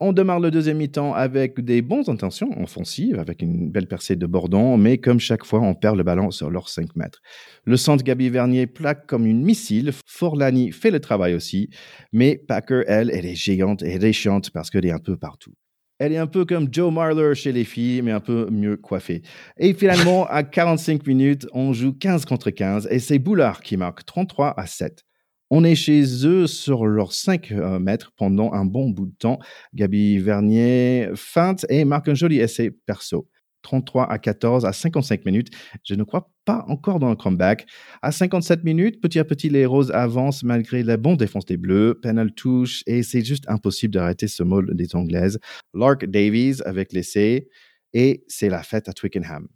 On 0.00 0.12
démarre 0.12 0.38
le 0.38 0.52
deuxième 0.52 0.76
mi-temps 0.76 1.12
avec 1.12 1.58
des 1.58 1.82
bonnes 1.82 2.08
intentions 2.08 2.50
offensives, 2.62 3.18
avec 3.18 3.42
une 3.42 3.68
belle 3.68 3.88
percée 3.88 4.14
de 4.14 4.26
Bordon, 4.26 4.76
mais 4.76 4.98
comme 4.98 5.18
chaque 5.18 5.44
fois, 5.44 5.60
on 5.60 5.74
perd 5.74 5.96
le 5.96 6.04
ballon 6.04 6.30
sur 6.30 6.50
leurs 6.50 6.68
5 6.68 6.94
mètres. 6.94 7.20
Le 7.64 7.76
centre 7.76 8.04
Gabi 8.04 8.28
Vernier 8.28 8.68
plaque 8.68 9.08
comme 9.08 9.26
une 9.26 9.42
missile. 9.42 9.90
Forlani 10.06 10.70
fait 10.70 10.92
le 10.92 11.00
travail 11.00 11.34
aussi, 11.34 11.68
mais 12.12 12.40
Packer, 12.46 12.82
elle, 12.86 13.10
elle 13.10 13.26
est 13.26 13.34
géante 13.34 13.82
et 13.82 13.90
elle 13.94 14.04
est 14.04 14.12
chiante 14.12 14.50
parce 14.50 14.70
qu'elle 14.70 14.86
est 14.86 14.92
un 14.92 15.00
peu 15.00 15.16
partout. 15.16 15.54
Elle 15.98 16.12
est 16.12 16.18
un 16.18 16.28
peu 16.28 16.44
comme 16.44 16.68
Joe 16.70 16.92
Marler 16.92 17.34
chez 17.34 17.50
les 17.50 17.64
filles, 17.64 18.02
mais 18.02 18.12
un 18.12 18.20
peu 18.20 18.48
mieux 18.50 18.76
coiffée. 18.76 19.22
Et 19.58 19.74
finalement, 19.74 20.26
à 20.28 20.42
45 20.44 21.04
minutes, 21.06 21.46
on 21.52 21.72
joue 21.72 21.92
15 21.92 22.24
contre 22.24 22.50
15 22.50 22.86
et 22.90 23.00
c'est 23.00 23.18
Boulard 23.18 23.60
qui 23.62 23.76
marque 23.76 24.04
33 24.04 24.54
à 24.56 24.66
7. 24.66 25.04
On 25.50 25.64
est 25.64 25.74
chez 25.74 26.04
eux 26.26 26.46
sur 26.46 26.86
leurs 26.86 27.12
5 27.12 27.50
euh, 27.52 27.78
mètres 27.78 28.12
pendant 28.16 28.52
un 28.52 28.64
bon 28.64 28.90
bout 28.90 29.06
de 29.06 29.14
temps. 29.18 29.38
Gabi 29.74 30.18
Vernier 30.18 31.08
feinte 31.14 31.66
et 31.68 31.84
marque 31.84 32.08
un 32.08 32.14
joli 32.14 32.38
essai 32.38 32.70
perso. 32.70 33.26
33 33.62 34.10
à 34.10 34.18
14 34.18 34.64
à 34.64 34.72
55 34.72 35.24
minutes. 35.24 35.48
Je 35.84 35.94
ne 35.94 36.04
crois 36.04 36.30
pas 36.44 36.64
encore 36.68 36.98
dans 36.98 37.10
le 37.10 37.16
comeback. 37.16 37.66
À 38.02 38.12
57 38.12 38.64
minutes, 38.64 39.00
petit 39.00 39.18
à 39.18 39.24
petit, 39.24 39.48
les 39.48 39.66
Roses 39.66 39.90
avancent 39.90 40.42
malgré 40.42 40.82
la 40.82 40.96
bonne 40.96 41.16
défense 41.16 41.44
des 41.44 41.56
Bleus. 41.56 41.98
Penal 42.00 42.32
touche 42.32 42.82
et 42.86 43.02
c'est 43.02 43.24
juste 43.24 43.44
impossible 43.48 43.94
d'arrêter 43.94 44.28
ce 44.28 44.42
mode 44.42 44.70
des 44.74 44.94
Anglaises. 44.94 45.38
Lark 45.74 46.06
Davies 46.06 46.62
avec 46.64 46.92
l'essai 46.92 47.48
et 47.92 48.24
c'est 48.28 48.48
la 48.48 48.62
fête 48.62 48.88
à 48.88 48.92
Twickenham. 48.92 49.48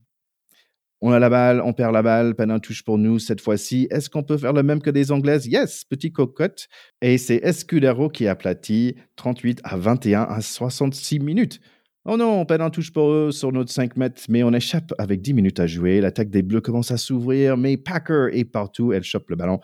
On 1.05 1.11
a 1.11 1.19
la 1.19 1.29
balle, 1.29 1.61
on 1.65 1.73
perd 1.73 1.93
la 1.93 2.03
balle, 2.03 2.37
Penal 2.37 2.61
touche 2.61 2.85
pour 2.85 2.97
nous 2.97 3.19
cette 3.19 3.41
fois-ci. 3.41 3.89
Est-ce 3.91 4.09
qu'on 4.09 4.23
peut 4.23 4.39
faire 4.39 4.53
le 4.53 4.63
même 4.63 4.81
que 4.81 4.89
des 4.89 5.11
Anglaises? 5.11 5.49
Yes, 5.49 5.85
petit 5.85 6.13
cocotte. 6.13 6.69
Et 7.01 7.19
c'est 7.19 7.41
Escudero 7.43 8.09
qui 8.09 8.29
aplatit 8.29 8.95
38 9.17 9.63
à 9.65 9.77
21 9.77 10.23
à 10.23 10.41
66 10.41 11.19
minutes. 11.19 11.61
Oh 12.05 12.17
non, 12.17 12.41
on 12.41 12.45
peine 12.45 12.63
en 12.63 12.71
touche 12.71 12.93
pour 12.93 13.13
eux 13.13 13.31
sur 13.31 13.53
notre 13.53 13.71
5 13.71 13.97
mètres, 13.97 14.23
mais 14.29 14.43
on 14.43 14.53
échappe 14.53 14.93
avec 14.99 15.23
10 15.23 15.35
minutes 15.35 15.61
à 15.61 15.69
jouer. 15.69 16.01
L'attaque 16.01 16.31
des 16.31 16.43
Bleus 16.43 16.61
commence 16.61 16.91
à 16.91 16.97
s'ouvrir, 16.97 17.57
mais 17.57 17.77
Packer 17.77 18.27
est 18.33 18.45
partout. 18.45 18.93
Elle 18.93 19.05
chope 19.05 19.31
le 19.31 19.37
ballon. 19.37 19.61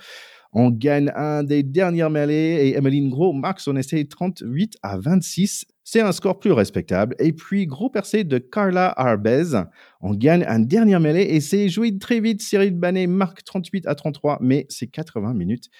On 0.52 0.70
gagne 0.70 1.10
un 1.16 1.42
des 1.42 1.64
dernières 1.64 2.10
mêlées 2.10 2.68
et 2.68 2.76
Emeline 2.76 3.10
Gros 3.10 3.32
marque 3.32 3.58
son 3.58 3.76
essai 3.76 4.04
38 4.04 4.76
à 4.82 4.98
26. 4.98 5.66
C'est 5.82 6.00
un 6.00 6.12
score 6.12 6.38
plus 6.38 6.52
respectable. 6.52 7.16
Et 7.18 7.32
puis, 7.32 7.66
gros 7.66 7.90
percé 7.90 8.22
de 8.22 8.38
Carla 8.38 8.94
Arbez. 8.96 9.64
On 10.00 10.14
gagne 10.14 10.44
un 10.46 10.60
dernier 10.60 11.00
mêlée 11.00 11.22
et 11.22 11.40
c'est 11.40 11.68
joué 11.68 11.98
très 11.98 12.20
vite. 12.20 12.40
Cyril 12.40 12.74
Banet 12.74 13.08
marque 13.08 13.42
38 13.42 13.88
à 13.88 13.96
33, 13.96 14.38
mais 14.40 14.64
c'est 14.68 14.86
80 14.86 15.34
minutes. 15.34 15.70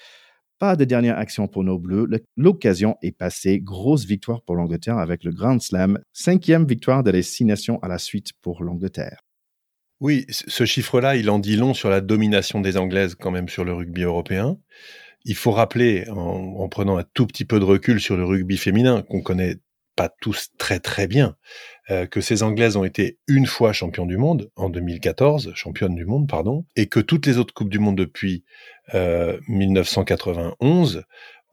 Pas 0.59 0.75
de 0.75 0.85
dernière 0.85 1.19
action 1.19 1.47
pour 1.47 1.63
nos 1.63 1.79
Bleus. 1.79 2.09
L'occasion 2.37 2.97
est 3.01 3.17
passée. 3.17 3.61
Grosse 3.61 4.07
victoire 4.07 4.43
pour 4.43 4.57
l'Angleterre 4.57 4.99
avec 4.99 5.23
le 5.23 5.31
Grand 5.31 5.61
Slam. 5.61 6.01
Cinquième 6.13 6.67
victoire 6.67 7.05
de 7.05 7.21
six 7.21 7.45
nations 7.45 7.79
à 7.81 7.89
la 7.89 7.99
suite 7.99 8.33
pour 8.43 8.65
l'Angleterre. 8.65 9.21
Oui, 10.01 10.27
ce 10.31 10.65
chiffre-là, 10.65 11.17
il 11.17 11.31
en 11.31 11.39
dit 11.39 11.57
long 11.57 11.75
sur 11.75 11.91
la 11.91 12.01
domination 12.01 12.61
des 12.61 12.77
Anglaises 12.77 13.15
quand 13.15 13.31
même 13.31 13.49
sur 13.49 13.65
le 13.65 13.73
rugby 13.73 14.03
européen. 14.03 14.57
Il 15.25 15.37
faut 15.37 15.51
rappeler, 15.51 16.09
en, 16.09 16.69
prenant 16.69 16.97
un 16.97 17.05
tout 17.15 17.27
petit 17.27 17.45
peu 17.45 17.61
de 17.61 17.65
recul 17.65 18.01
sur 18.01 18.17
le 18.17 18.25
rugby 18.25 18.57
féminin, 18.57 19.03
qu'on 19.03 19.23
connaît 19.23 19.57
pas 19.97 20.09
tous 20.21 20.51
très 20.59 20.79
très 20.79 21.09
bien, 21.09 21.37
euh, 21.91 22.07
que 22.07 22.21
ces 22.21 22.45
Anglaises 22.45 22.77
ont 22.77 22.85
été 22.85 23.19
une 23.27 23.47
fois 23.47 23.73
champions 23.73 24.07
du 24.07 24.17
monde, 24.17 24.49
en 24.55 24.71
2014, 24.71 25.53
championnes 25.55 25.97
du 25.97 26.07
monde, 26.07 26.29
pardon, 26.29 26.65
et 26.77 26.87
que 26.87 27.01
toutes 27.01 27.27
les 27.27 27.37
autres 27.37 27.53
Coupes 27.53 27.69
du 27.69 27.81
Monde 27.81 27.97
depuis 27.97 28.45
1991 28.95 30.97
euh, 30.97 31.03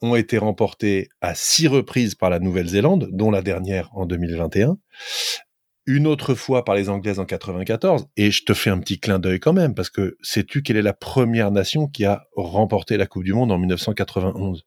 ont 0.01 0.15
été 0.15 0.37
remportées 0.37 1.09
à 1.21 1.35
six 1.35 1.67
reprises 1.67 2.15
par 2.15 2.29
la 2.29 2.39
Nouvelle-Zélande, 2.39 3.09
dont 3.11 3.31
la 3.31 3.41
dernière 3.41 3.89
en 3.93 4.05
2021, 4.05 4.77
une 5.87 6.07
autre 6.07 6.33
fois 6.33 6.65
par 6.65 6.75
les 6.75 6.89
Anglaises 6.89 7.19
en 7.19 7.25
94, 7.25 8.07
et 8.17 8.31
je 8.31 8.43
te 8.43 8.53
fais 8.53 8.69
un 8.69 8.79
petit 8.79 8.99
clin 8.99 9.19
d'œil 9.19 9.39
quand 9.39 9.53
même, 9.53 9.75
parce 9.75 9.89
que 9.89 10.17
sais-tu 10.21 10.63
quelle 10.63 10.77
est 10.77 10.81
la 10.81 10.93
première 10.93 11.51
nation 11.51 11.87
qui 11.87 12.05
a 12.05 12.25
remporté 12.35 12.97
la 12.97 13.05
Coupe 13.05 13.23
du 13.23 13.33
Monde 13.33 13.51
en 13.51 13.57
1991 13.57 14.65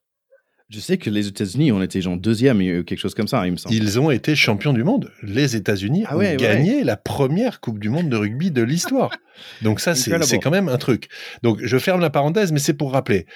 je 0.69 0.81
sais 0.81 0.99
que 0.99 1.09
les 1.09 1.29
États-Unis 1.29 1.73
ont 1.73 1.83
été 1.83 2.03
genre 2.03 2.19
deuxième, 2.19 2.59
quelque 2.85 2.99
chose 2.99 3.15
comme 3.15 3.29
ça, 3.29 3.47
il 3.47 3.53
me 3.53 3.57
semble. 3.57 3.75
Ils 3.75 3.99
ont 3.99 4.11
été 4.11 4.37
champions 4.37 4.75
du 4.75 4.85
monde. 4.85 5.11
Les 5.23 5.57
États-Unis 5.57 6.05
ah 6.07 6.17
ont 6.17 6.37
gagné 6.37 6.85
la 6.85 6.97
première 6.97 7.61
Coupe 7.61 7.79
du 7.79 7.89
Monde 7.89 8.11
de 8.11 8.17
rugby 8.17 8.51
de 8.51 8.63
l'histoire. 8.63 9.11
Donc 9.63 9.81
ça, 9.81 9.95
c'est 9.95 10.39
quand 10.39 10.51
même 10.51 10.69
un 10.69 10.77
truc. 10.77 11.09
Donc 11.43 11.61
je 11.63 11.79
ferme 11.79 12.01
la 12.01 12.11
parenthèse, 12.11 12.53
mais 12.53 12.59
c'est 12.59 12.75
pour 12.75 12.93
rappeler. 12.93 13.27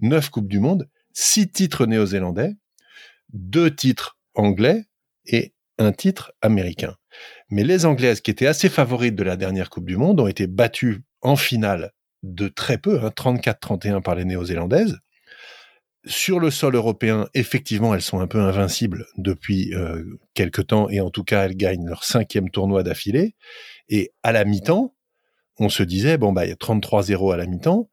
Neuf 0.00 0.28
Coupes 0.28 0.48
du 0.48 0.60
Monde, 0.60 0.88
six 1.12 1.48
titres 1.48 1.86
néo-zélandais, 1.86 2.52
deux 3.32 3.74
titres 3.74 4.18
anglais 4.34 4.84
et 5.24 5.54
un 5.78 5.92
titre 5.92 6.32
américain. 6.42 6.96
Mais 7.50 7.64
les 7.64 7.86
Anglaises, 7.86 8.20
qui 8.20 8.30
étaient 8.30 8.46
assez 8.46 8.68
favorites 8.68 9.14
de 9.14 9.22
la 9.22 9.36
dernière 9.36 9.70
Coupe 9.70 9.86
du 9.86 9.96
Monde, 9.96 10.20
ont 10.20 10.26
été 10.26 10.46
battues 10.46 11.02
en 11.20 11.36
finale 11.36 11.92
de 12.22 12.48
très 12.48 12.78
peu, 12.78 12.98
34-31 12.98 13.94
hein, 13.94 14.00
par 14.00 14.14
les 14.14 14.24
Néo-Zélandaises. 14.24 14.98
Sur 16.04 16.40
le 16.40 16.50
sol 16.50 16.74
européen, 16.74 17.28
effectivement, 17.34 17.94
elles 17.94 18.02
sont 18.02 18.18
un 18.18 18.26
peu 18.26 18.40
invincibles 18.40 19.06
depuis 19.16 19.72
euh, 19.74 20.02
quelque 20.34 20.60
temps, 20.60 20.88
et 20.90 21.00
en 21.00 21.10
tout 21.10 21.22
cas, 21.22 21.44
elles 21.44 21.56
gagnent 21.56 21.86
leur 21.86 22.02
cinquième 22.02 22.50
tournoi 22.50 22.82
d'affilée. 22.82 23.36
Et 23.88 24.12
à 24.24 24.32
la 24.32 24.44
mi-temps, 24.44 24.94
on 25.58 25.68
se 25.68 25.84
disait, 25.84 26.18
bon, 26.18 26.32
bah, 26.32 26.44
il 26.44 26.48
y 26.48 26.52
a 26.52 26.56
33-0 26.56 27.32
à 27.32 27.36
la 27.36 27.46
mi-temps, 27.46 27.88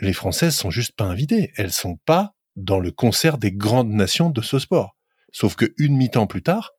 les 0.00 0.12
Françaises 0.12 0.54
sont 0.54 0.70
juste 0.70 0.94
pas 0.94 1.04
invitées. 1.04 1.52
Elles 1.56 1.72
sont 1.72 1.96
pas 2.04 2.34
dans 2.56 2.80
le 2.80 2.90
concert 2.90 3.38
des 3.38 3.52
grandes 3.52 3.90
nations 3.90 4.30
de 4.30 4.42
ce 4.42 4.58
sport. 4.58 4.96
Sauf 5.32 5.56
que 5.56 5.72
une 5.78 5.96
mi-temps 5.96 6.26
plus 6.26 6.42
tard, 6.42 6.72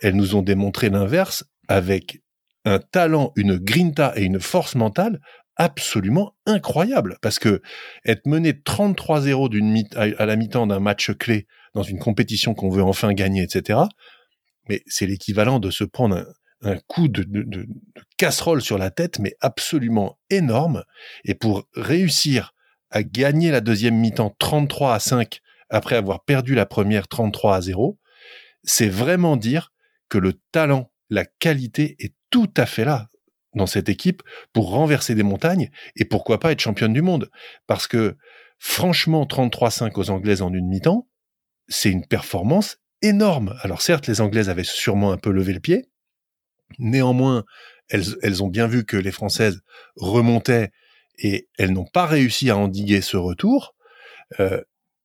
elles 0.00 0.16
nous 0.16 0.36
ont 0.36 0.42
démontré 0.42 0.90
l'inverse 0.90 1.44
avec 1.68 2.20
un 2.64 2.78
talent, 2.78 3.32
une 3.36 3.56
grinta 3.56 4.12
et 4.16 4.22
une 4.22 4.40
force 4.40 4.74
mentale 4.74 5.20
absolument 5.56 6.34
incroyable 6.46 7.18
parce 7.22 7.38
que 7.38 7.62
être 8.04 8.26
mené 8.26 8.52
33-0 8.52 9.48
d'une 9.48 9.84
à 9.96 10.26
la 10.26 10.36
mi-temps 10.36 10.66
d'un 10.66 10.80
match 10.80 11.12
clé 11.12 11.46
dans 11.74 11.82
une 11.82 11.98
compétition 11.98 12.54
qu'on 12.54 12.70
veut 12.70 12.82
enfin 12.82 13.12
gagner, 13.12 13.42
etc. 13.42 13.80
Mais 14.68 14.82
c'est 14.86 15.06
l'équivalent 15.06 15.60
de 15.60 15.70
se 15.70 15.84
prendre 15.84 16.24
un, 16.62 16.78
coup 16.86 17.08
de, 17.08 17.66
casserole 18.16 18.62
sur 18.62 18.78
la 18.78 18.90
tête, 18.90 19.18
mais 19.18 19.36
absolument 19.40 20.18
énorme. 20.30 20.84
Et 21.24 21.34
pour 21.34 21.68
réussir 21.74 22.54
à 22.90 23.02
gagner 23.02 23.50
la 23.50 23.60
deuxième 23.60 23.96
mi-temps 23.96 24.34
33 24.38 24.94
à 24.94 24.98
5 24.98 25.40
après 25.68 25.96
avoir 25.96 26.24
perdu 26.24 26.54
la 26.54 26.66
première 26.66 27.08
33 27.08 27.56
à 27.56 27.60
0, 27.60 27.98
c'est 28.62 28.88
vraiment 28.88 29.36
dire 29.36 29.72
que 30.08 30.18
le 30.18 30.34
talent, 30.52 30.90
la 31.10 31.24
qualité 31.24 31.96
est 31.98 32.14
tout 32.30 32.52
à 32.56 32.66
fait 32.66 32.84
là 32.84 33.08
dans 33.54 33.66
cette 33.66 33.88
équipe 33.88 34.22
pour 34.52 34.70
renverser 34.70 35.14
des 35.14 35.22
montagnes 35.22 35.70
et 35.96 36.04
pourquoi 36.04 36.40
pas 36.40 36.52
être 36.52 36.60
championne 36.60 36.92
du 36.92 37.02
monde. 37.02 37.30
Parce 37.66 37.86
que 37.86 38.16
franchement, 38.58 39.24
33-5 39.24 39.92
aux 39.98 40.10
Anglaises 40.10 40.42
en 40.42 40.52
une 40.52 40.68
mi-temps, 40.68 41.08
c'est 41.68 41.90
une 41.90 42.06
performance 42.06 42.78
énorme. 43.02 43.56
Alors 43.62 43.82
certes, 43.82 44.06
les 44.06 44.20
Anglaises 44.20 44.48
avaient 44.48 44.64
sûrement 44.64 45.12
un 45.12 45.18
peu 45.18 45.30
levé 45.30 45.52
le 45.52 45.60
pied. 45.60 45.86
Néanmoins, 46.78 47.44
elles, 47.88 48.16
elles 48.22 48.42
ont 48.42 48.48
bien 48.48 48.66
vu 48.66 48.84
que 48.84 48.96
les 48.96 49.12
Françaises 49.12 49.60
remontaient 49.96 50.70
et 51.18 51.48
elles 51.58 51.72
n'ont 51.72 51.86
pas 51.86 52.06
réussi 52.06 52.50
à 52.50 52.56
endiguer 52.56 53.00
ce 53.00 53.16
retour. 53.16 53.74
Euh, 54.40 54.60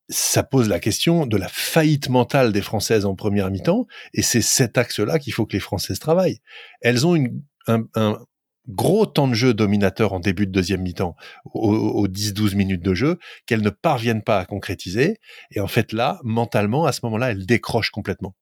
ça 0.09 0.41
pose 0.41 0.67
la 0.67 0.79
question 0.79 1.27
de 1.27 1.37
la 1.37 1.47
faillite 1.47 2.09
mentale 2.09 2.51
des 2.51 2.63
Françaises 2.63 3.05
en 3.05 3.15
première 3.15 3.51
mi-temps, 3.51 3.85
et 4.13 4.23
c'est 4.23 4.41
cet 4.41 4.77
axe-là 4.77 5.19
qu'il 5.19 5.33
faut 5.33 5.45
que 5.45 5.53
les 5.53 5.59
Françaises 5.59 5.99
travaillent. 5.99 6.39
Elles 6.81 7.05
ont 7.05 7.15
une, 7.15 7.43
un, 7.67 7.83
un, 7.93 8.19
gros 8.67 9.05
temps 9.05 9.27
de 9.27 9.33
jeu 9.33 9.53
dominateur 9.53 10.13
en 10.13 10.19
début 10.19 10.45
de 10.45 10.51
deuxième 10.51 10.81
mi-temps, 10.81 11.15
aux, 11.53 12.07
10-12 12.07 12.55
minutes 12.55 12.83
de 12.83 12.93
jeu, 12.93 13.17
qu'elles 13.45 13.61
ne 13.61 13.69
parviennent 13.69 14.23
pas 14.23 14.39
à 14.39 14.45
concrétiser, 14.45 15.17
et 15.51 15.59
en 15.59 15.67
fait 15.67 15.93
là, 15.93 16.19
mentalement, 16.23 16.85
à 16.85 16.91
ce 16.91 16.99
moment-là, 17.03 17.31
elles 17.31 17.45
décrochent 17.45 17.91
complètement. 17.91 18.35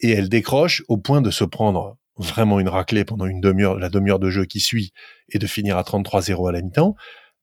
Et 0.00 0.10
elles 0.10 0.28
décrochent 0.28 0.82
au 0.88 0.98
point 0.98 1.20
de 1.20 1.30
se 1.30 1.44
prendre 1.44 1.96
vraiment 2.16 2.60
une 2.60 2.68
raclée 2.68 3.04
pendant 3.04 3.26
une 3.26 3.40
demi-heure, 3.40 3.78
la 3.78 3.88
demi-heure 3.88 4.18
de 4.18 4.30
jeu 4.30 4.44
qui 4.44 4.60
suit, 4.60 4.92
et 5.30 5.38
de 5.38 5.46
finir 5.46 5.78
à 5.78 5.82
33-0 5.82 6.48
à 6.48 6.52
la 6.52 6.62
mi-temps. 6.62 6.94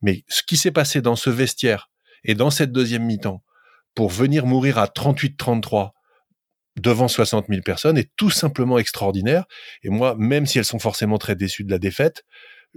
Mais 0.02 0.24
ce 0.28 0.44
qui 0.44 0.58
s'est 0.58 0.72
passé 0.72 1.02
dans 1.02 1.16
ce 1.16 1.30
vestiaire 1.30 1.90
et 2.24 2.36
dans 2.36 2.50
cette 2.50 2.72
deuxième 2.72 3.06
mi-temps, 3.06 3.42
pour 3.96 4.10
venir 4.10 4.46
mourir 4.46 4.78
à 4.78 4.86
38-33 4.86 5.92
devant 6.78 7.08
60 7.08 7.46
000 7.50 7.62
personnes, 7.62 7.98
est 7.98 8.12
tout 8.16 8.30
simplement 8.30 8.78
extraordinaire. 8.78 9.46
Et 9.84 9.90
moi, 9.90 10.16
même 10.18 10.46
si 10.46 10.58
elles 10.58 10.66
sont 10.66 10.80
forcément 10.80 11.18
très 11.18 11.36
déçues 11.36 11.64
de 11.64 11.72
la 11.72 11.80
défaite, 11.80 12.24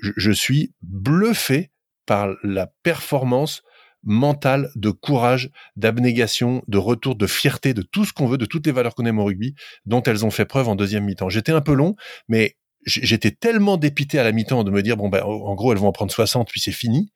je, 0.01 0.31
suis 0.31 0.73
bluffé 0.83 1.71
par 2.07 2.29
la 2.43 2.69
performance 2.83 3.63
mentale, 4.05 4.71
de 4.77 4.91
courage, 4.91 5.51
d'abnégation, 5.77 6.63
de 6.69 6.79
retour, 6.79 7.17
de 7.17 7.27
fierté, 7.27 7.75
de 7.75 7.83
tout 7.83 8.05
ce 8.05 8.13
qu'on 8.13 8.29
veut, 8.29 8.39
de 8.39 8.47
toutes 8.47 8.65
les 8.67 8.73
valeurs 8.73 8.95
qu'on 8.95 9.05
aime 9.05 9.19
au 9.19 9.25
rugby, 9.25 9.55
dont 9.87 10.03
elles 10.03 10.25
ont 10.25 10.31
fait 10.31 10.45
preuve 10.45 10.69
en 10.69 10.77
deuxième 10.77 11.05
mi-temps. 11.05 11.29
J'étais 11.29 11.53
un 11.53 11.61
peu 11.61 11.75
long, 11.75 11.97
mais 12.29 12.57
j'étais 12.87 13.33
tellement 13.33 13.77
dépité 13.77 14.19
à 14.19 14.25
la 14.25 14.31
mi-temps 14.33 14.63
de 14.63 14.71
me 14.71 14.83
dire, 14.83 14.97
bon, 14.97 15.09
ben, 15.09 15.23
en 15.25 15.55
gros, 15.55 15.73
elles 15.73 15.79
vont 15.79 15.89
en 15.89 15.93
prendre 15.93 16.13
60, 16.13 16.49
puis 16.49 16.61
c'est 16.61 16.73
fini, 16.73 17.13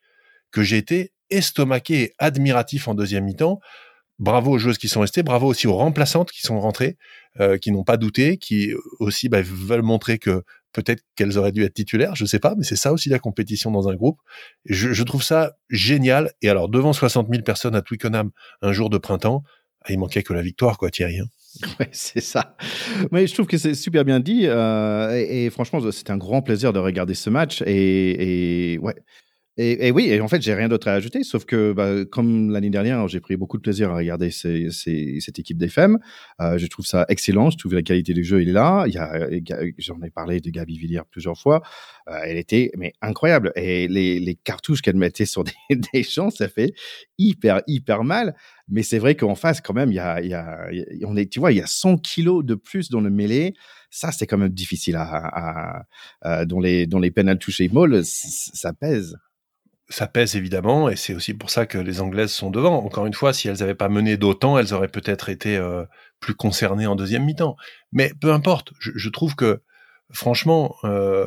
que 0.51 0.63
j'ai 0.63 0.77
été 0.77 1.13
estomaqué 1.31 2.03
et 2.03 2.13
admiratif 2.19 2.89
en 2.89 2.95
deuxième 2.95 3.25
mi-temps. 3.25 3.61
Bravo 4.19 4.53
aux 4.53 4.59
joueuses 4.59 4.79
qui 4.79 4.89
sont 4.89 5.01
restées, 5.01 5.23
bravo 5.23 5.47
aussi 5.47 5.67
aux 5.67 5.75
remplaçantes 5.75 6.31
qui 6.31 6.43
sont 6.43 6.61
rentrées, 6.61 6.97
euh, 7.41 7.59
qui 7.59 7.73
n'ont 7.73 7.85
pas 7.85 7.97
douté, 7.97 8.37
qui 8.37 8.73
aussi 9.01 9.29
bah, 9.29 9.43
veulent 9.43 9.83
montrer 9.83 10.19
que 10.19 10.43
peut-être 10.73 11.03
qu'elles 11.17 11.39
auraient 11.39 11.53
dû 11.53 11.65
être 11.65 11.75
titulaires, 11.75 12.15
je 12.17 12.25
sais 12.25 12.39
pas, 12.39 12.55
mais 12.57 12.65
c'est 12.65 12.77
ça 12.77 12.93
aussi 12.93 13.09
la 13.09 13.19
compétition 13.19 13.71
dans 13.71 13.89
un 13.89 13.95
groupe. 13.95 14.19
Je, 14.65 15.03
trouve 15.03 15.23
ça 15.23 15.57
génial. 15.71 16.33
Et 16.41 16.49
alors, 16.49 16.69
devant 16.69 16.93
60 16.93 17.29
000 17.31 17.43
personnes 17.43 17.75
à 17.75 17.83
Twickenham 17.83 18.31
un 18.63 18.73
jour 18.73 18.91
de 18.91 18.99
printemps, 18.99 19.43
ah, 19.83 19.93
il 19.93 19.99
manquait 19.99 20.23
que 20.23 20.33
la 20.33 20.43
victoire, 20.43 20.79
quoi, 20.79 20.91
Thierry. 20.91 21.19
Hein. 21.19 21.27
C'est 21.93 22.21
ça. 22.21 22.57
Mais 23.11 23.27
je 23.27 23.35
trouve 23.35 23.47
que 23.47 23.59
c'est 23.59 23.75
super 23.75 24.05
bien 24.05 24.21
dit. 24.21 24.43
Euh, 24.45 25.11
et, 25.29 25.51
franchement, 25.51 25.81
c'était 25.91 26.13
un 26.13 26.17
grand 26.17 26.41
plaisir 26.41 26.73
de 26.73 26.79
regarder 26.79 27.15
ce 27.15 27.29
match. 27.29 27.63
Et 27.67 28.79
ouais, 28.81 28.95
et, 29.59 29.91
oui, 29.91 30.07
et 30.07 30.19
en 30.23 30.29
fait, 30.29 30.41
j'ai 30.41 30.55
rien 30.55 30.69
d'autre 30.69 30.89
à 30.89 30.95
ajouter, 30.95 31.25
sauf 31.25 31.45
que 31.45 31.73
bah, 31.75 32.07
comme 32.07 32.51
l'année 32.51 32.71
dernière, 32.71 33.07
j'ai 33.09 33.21
pris 33.21 33.37
beaucoup 33.37 33.59
de 33.59 33.63
plaisir 33.63 33.91
à 33.91 33.97
regarder 33.97 34.31
cette 34.31 35.39
équipe 35.39 35.59
des 35.59 35.69
femmes. 35.69 35.99
Euh, 36.41 36.57
je 36.57 36.67
trouve 36.69 36.87
ça 36.87 37.05
excellent. 37.11 37.51
Je 37.51 37.59
trouve 37.59 37.75
la 37.75 37.83
qualité 37.83 38.15
du 38.15 38.25
jeu, 38.25 38.41
il 38.41 38.49
est 38.49 38.53
là. 38.53 38.85
Il 38.87 38.95
y 38.95 38.99
a, 38.99 39.29
j'en 39.77 40.01
ai 40.01 40.09
parlé 40.09 40.41
de 40.41 40.49
Gabi 40.49 40.79
Villiers 40.79 41.03
plusieurs 41.11 41.39
fois. 41.39 41.61
Euh, 42.09 42.19
elle 42.25 42.39
était 42.39 42.71
mais 42.79 42.95
incroyable. 43.03 43.53
Et 43.55 43.89
les, 43.89 44.39
cartouches 44.43 44.81
qu'elle 44.81 44.97
mettait 44.97 45.27
sur 45.27 45.45
des, 45.45 45.53
des 45.93 46.03
champs, 46.03 46.31
ça 46.31 46.49
fait 46.49 46.73
hyper 47.19 47.61
hyper 47.67 48.05
mal. 48.05 48.35
Mais 48.69 48.83
c'est 48.83 48.99
vrai 48.99 49.17
qu'en 49.17 49.35
face, 49.35 49.61
quand 49.61 49.75
même, 49.75 49.91
il 49.91 49.97
y 49.97 49.99
a, 49.99 50.19
tu 51.31 51.41
vois, 51.41 51.53
il 51.53 51.59
y 51.59 51.63
a 51.63 51.67
100 51.67 51.99
kilos 51.99 52.43
de 52.43 52.55
plus 52.55 52.89
dans 52.89 53.03
le 53.03 53.11
mêlée. 53.11 53.53
Ça, 53.91 54.13
c'est 54.13 54.27
quand 54.27 54.39
même 54.39 54.49
difficile 54.49 54.97
à, 54.97 55.03
à, 55.03 55.85
à 56.23 56.47
dans 56.47 56.61
les 56.61 56.87
dans 56.87 56.99
les 56.99 57.11
pénales 57.11 57.39
touchées 57.39 57.69
molles, 57.69 58.03
ça 58.03 58.73
pèse 58.73 59.19
ça 59.93 60.07
pèse 60.07 60.37
évidemment, 60.37 60.89
et 60.89 60.97
c'est 60.97 61.15
aussi 61.15 61.35
pour 61.35 61.51
ça 61.51 61.67
que 61.67 61.79
les 61.79 62.01
Anglaises 62.01 62.33
sont 62.33 62.51
devant. 62.51 62.85
Encore 62.85 63.07
une 63.07 63.15
fois, 63.15 63.33
si 63.33 63.49
elles 63.49 63.59
n'avaient 63.59 63.75
pas 63.75 63.89
mené 63.89 64.17
d'autant, 64.17 64.59
elles 64.59 64.75
auraient 64.75 64.89
peut-être 64.89 65.29
été 65.29 65.57
euh, 65.57 65.85
plus 66.21 66.35
concernées 66.35 66.87
en 66.87 66.97
deuxième 66.97 67.25
mi-temps. 67.25 67.57
Mais 67.93 68.13
peu 68.21 68.33
importe, 68.33 68.73
je, 68.79 68.91
je 68.95 69.09
trouve 69.09 69.35
que 69.35 69.63
franchement, 70.13 70.77
euh, 70.85 71.27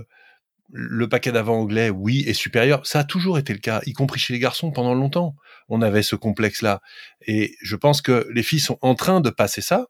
le 0.72 1.08
paquet 1.08 1.32
d'avant 1.32 1.60
anglais, 1.60 1.90
oui, 1.90 2.24
est 2.28 2.34
supérieur. 2.34 2.86
Ça 2.86 3.00
a 3.00 3.04
toujours 3.04 3.38
été 3.38 3.54
le 3.54 3.60
cas, 3.60 3.82
y 3.86 3.94
compris 3.94 4.20
chez 4.20 4.34
les 4.34 4.40
garçons 4.40 4.72
pendant 4.72 4.94
longtemps. 4.94 5.36
On 5.70 5.82
avait 5.82 6.04
ce 6.04 6.16
complexe-là. 6.16 6.82
Et 7.26 7.56
je 7.62 7.76
pense 7.76 8.02
que 8.02 8.28
les 8.34 8.44
filles 8.44 8.60
sont 8.60 8.78
en 8.82 8.96
train 8.96 9.22
de 9.22 9.30
passer 9.30 9.62
ça. 9.62 9.88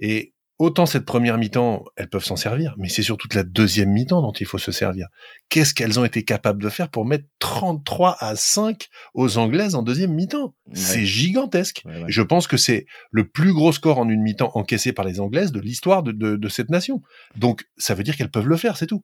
Et 0.00 0.34
autant 0.58 0.86
cette 0.86 1.04
première 1.04 1.38
mi-temps, 1.38 1.84
elles 1.96 2.08
peuvent 2.08 2.24
s'en 2.24 2.36
servir, 2.36 2.74
mais 2.78 2.88
c'est 2.88 3.02
surtout 3.02 3.28
la 3.34 3.44
deuxième 3.44 3.90
mi-temps 3.90 4.20
dont 4.22 4.32
il 4.32 4.46
faut 4.46 4.58
se 4.58 4.72
servir. 4.72 5.06
Qu'est-ce 5.48 5.72
qu'elles 5.72 5.98
ont 6.00 6.04
été 6.04 6.24
capables 6.24 6.62
de 6.62 6.68
faire 6.68 6.90
pour 6.90 7.04
mettre 7.04 7.24
33 7.38 8.16
à 8.18 8.34
5 8.36 8.88
aux 9.14 9.38
Anglaises 9.38 9.74
en 9.74 9.82
deuxième 9.82 10.12
mi-temps? 10.12 10.54
C'est 10.72 11.06
gigantesque. 11.06 11.84
Je 12.08 12.22
pense 12.22 12.46
que 12.46 12.56
c'est 12.56 12.86
le 13.10 13.28
plus 13.28 13.52
gros 13.52 13.72
score 13.72 13.98
en 13.98 14.08
une 14.08 14.22
mi-temps 14.22 14.50
encaissé 14.54 14.92
par 14.92 15.04
les 15.04 15.20
Anglaises 15.20 15.52
de 15.52 15.60
l'histoire 15.60 16.02
de, 16.02 16.12
de 16.12 16.48
cette 16.48 16.70
nation. 16.70 17.02
Donc 17.36 17.64
ça 17.76 17.94
veut 17.94 18.02
dire 18.02 18.16
qu'elles 18.16 18.30
peuvent 18.30 18.48
le 18.48 18.56
faire, 18.56 18.76
c'est 18.76 18.86
tout. 18.86 19.02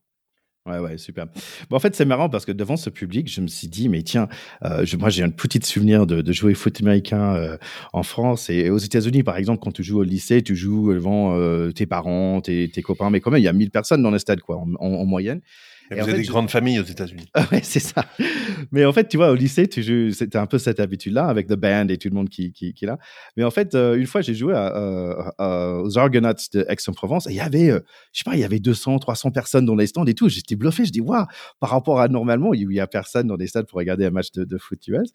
Ouais, 0.67 0.79
ouais, 0.79 0.97
super. 0.97 1.27
Bon, 1.69 1.77
en 1.77 1.79
fait, 1.79 1.95
c'est 1.95 2.07
marrant 2.07 2.31
parce 2.31 2.47
que 2.47 2.53
devant 2.53 2.79
ce 2.79 2.89
public, 2.89 3.31
je 3.31 3.43
me 3.43 3.49
suis 3.49 3.69
dit, 3.69 3.91
mais 3.91 4.03
tiens, 4.03 4.29
euh, 4.65 4.87
je, 4.87 4.97
moi, 4.97 5.11
j'ai 5.11 5.23
un 5.23 5.29
petit 5.29 5.61
souvenir 5.63 6.07
de, 6.07 6.23
de 6.23 6.33
jouer 6.33 6.55
foot 6.55 6.81
américain 6.81 7.35
euh, 7.35 7.59
en 7.93 8.03
France 8.03 8.49
et 8.49 8.71
aux 8.71 8.79
États-Unis, 8.79 9.23
par 9.25 9.37
exemple, 9.37 9.61
quand 9.63 9.73
tu 9.73 9.83
joues 9.83 9.99
au 9.99 10.03
lycée, 10.05 10.41
tu 10.41 10.57
joues 10.57 10.95
devant 10.95 11.35
euh, 11.37 11.71
tes 11.71 11.85
parents, 11.85 12.41
tes, 12.41 12.71
tes, 12.71 12.81
copains, 12.81 13.11
mais 13.11 13.21
quand 13.21 13.31
même, 13.31 13.43
il 13.43 13.45
y 13.45 13.49
a 13.49 13.53
1000 13.53 13.71
personnes 13.71 14.03
dans 14.03 14.11
le 14.11 14.19
stade, 14.19 14.41
quoi, 14.41 14.57
en, 14.57 14.73
en 14.81 15.05
moyenne. 15.05 15.43
Et, 15.91 15.95
vous 15.95 16.09
avez 16.09 16.15
des 16.15 16.25
grandes 16.25 16.51
familles 16.51 16.81
aux 16.81 16.85
États-Unis. 16.85 17.27
ouais, 17.53 17.61
c'est 17.63 17.81
ça. 17.81 18.07
Mais 18.73 18.85
en 18.85 18.93
fait, 18.93 19.09
tu 19.09 19.17
vois, 19.17 19.31
au 19.31 19.35
lycée, 19.35 19.69
tu 19.69 19.83
joues, 19.83 20.13
c'était 20.13 20.39
un 20.39 20.47
peu 20.47 20.59
cette 20.59 20.81
habitude-là 20.81 21.27
avec 21.27 21.47
the 21.47 21.55
band 21.55 21.89
et 21.89 21.99
tout 21.99 22.09
le 22.09 22.15
monde 22.15 22.29
qui, 22.29 22.53
qui, 22.53 22.73
qui 22.73 22.85
est 22.85 22.89
là. 22.89 22.99
Mais 23.37 23.45
en 23.45 23.51
fait, 23.51 23.75
euh, 23.75 23.97
une 23.97 24.07
fois, 24.07 24.21
j'ai 24.23 24.35
joué 24.35 24.55
à, 24.55 24.67
à, 25.39 25.81
aux 25.83 25.99
Argonauts 25.99 26.33
de 26.53 26.65
Aix-en-Provence 26.69 27.27
et 27.27 27.31
il 27.31 27.37
y 27.37 27.41
avait, 27.41 27.71
euh, 27.71 27.81
je 28.13 28.21
sais 28.21 28.25
pas, 28.25 28.37
il 28.37 28.41
y 28.41 28.45
avait 28.45 28.61
200, 28.61 28.99
300 28.99 29.31
personnes 29.31 29.67
dans 29.67 29.75
les 29.75 29.87
stands 29.87 30.07
et 30.07 30.15
tout. 30.15 30.29
J'étais 30.29 30.57
bluffé. 30.57 30.85
Je 30.85 30.93
dis, 30.93 31.01
waouh, 31.01 31.27
par 31.61 31.71
rapport 31.71 32.01
à 32.01 32.09
normalement, 32.09 32.55
il 32.55 32.73
y 32.73 32.81
a 32.81 32.87
personne 32.87 33.27
dans 33.27 33.37
les 33.37 33.47
stades 33.47 33.67
pour 33.67 33.79
regarder 33.79 34.07
un 34.07 34.11
match 34.11 34.31
de, 34.33 34.45
de 34.45 34.59
foot 34.59 34.87
US. 34.89 35.11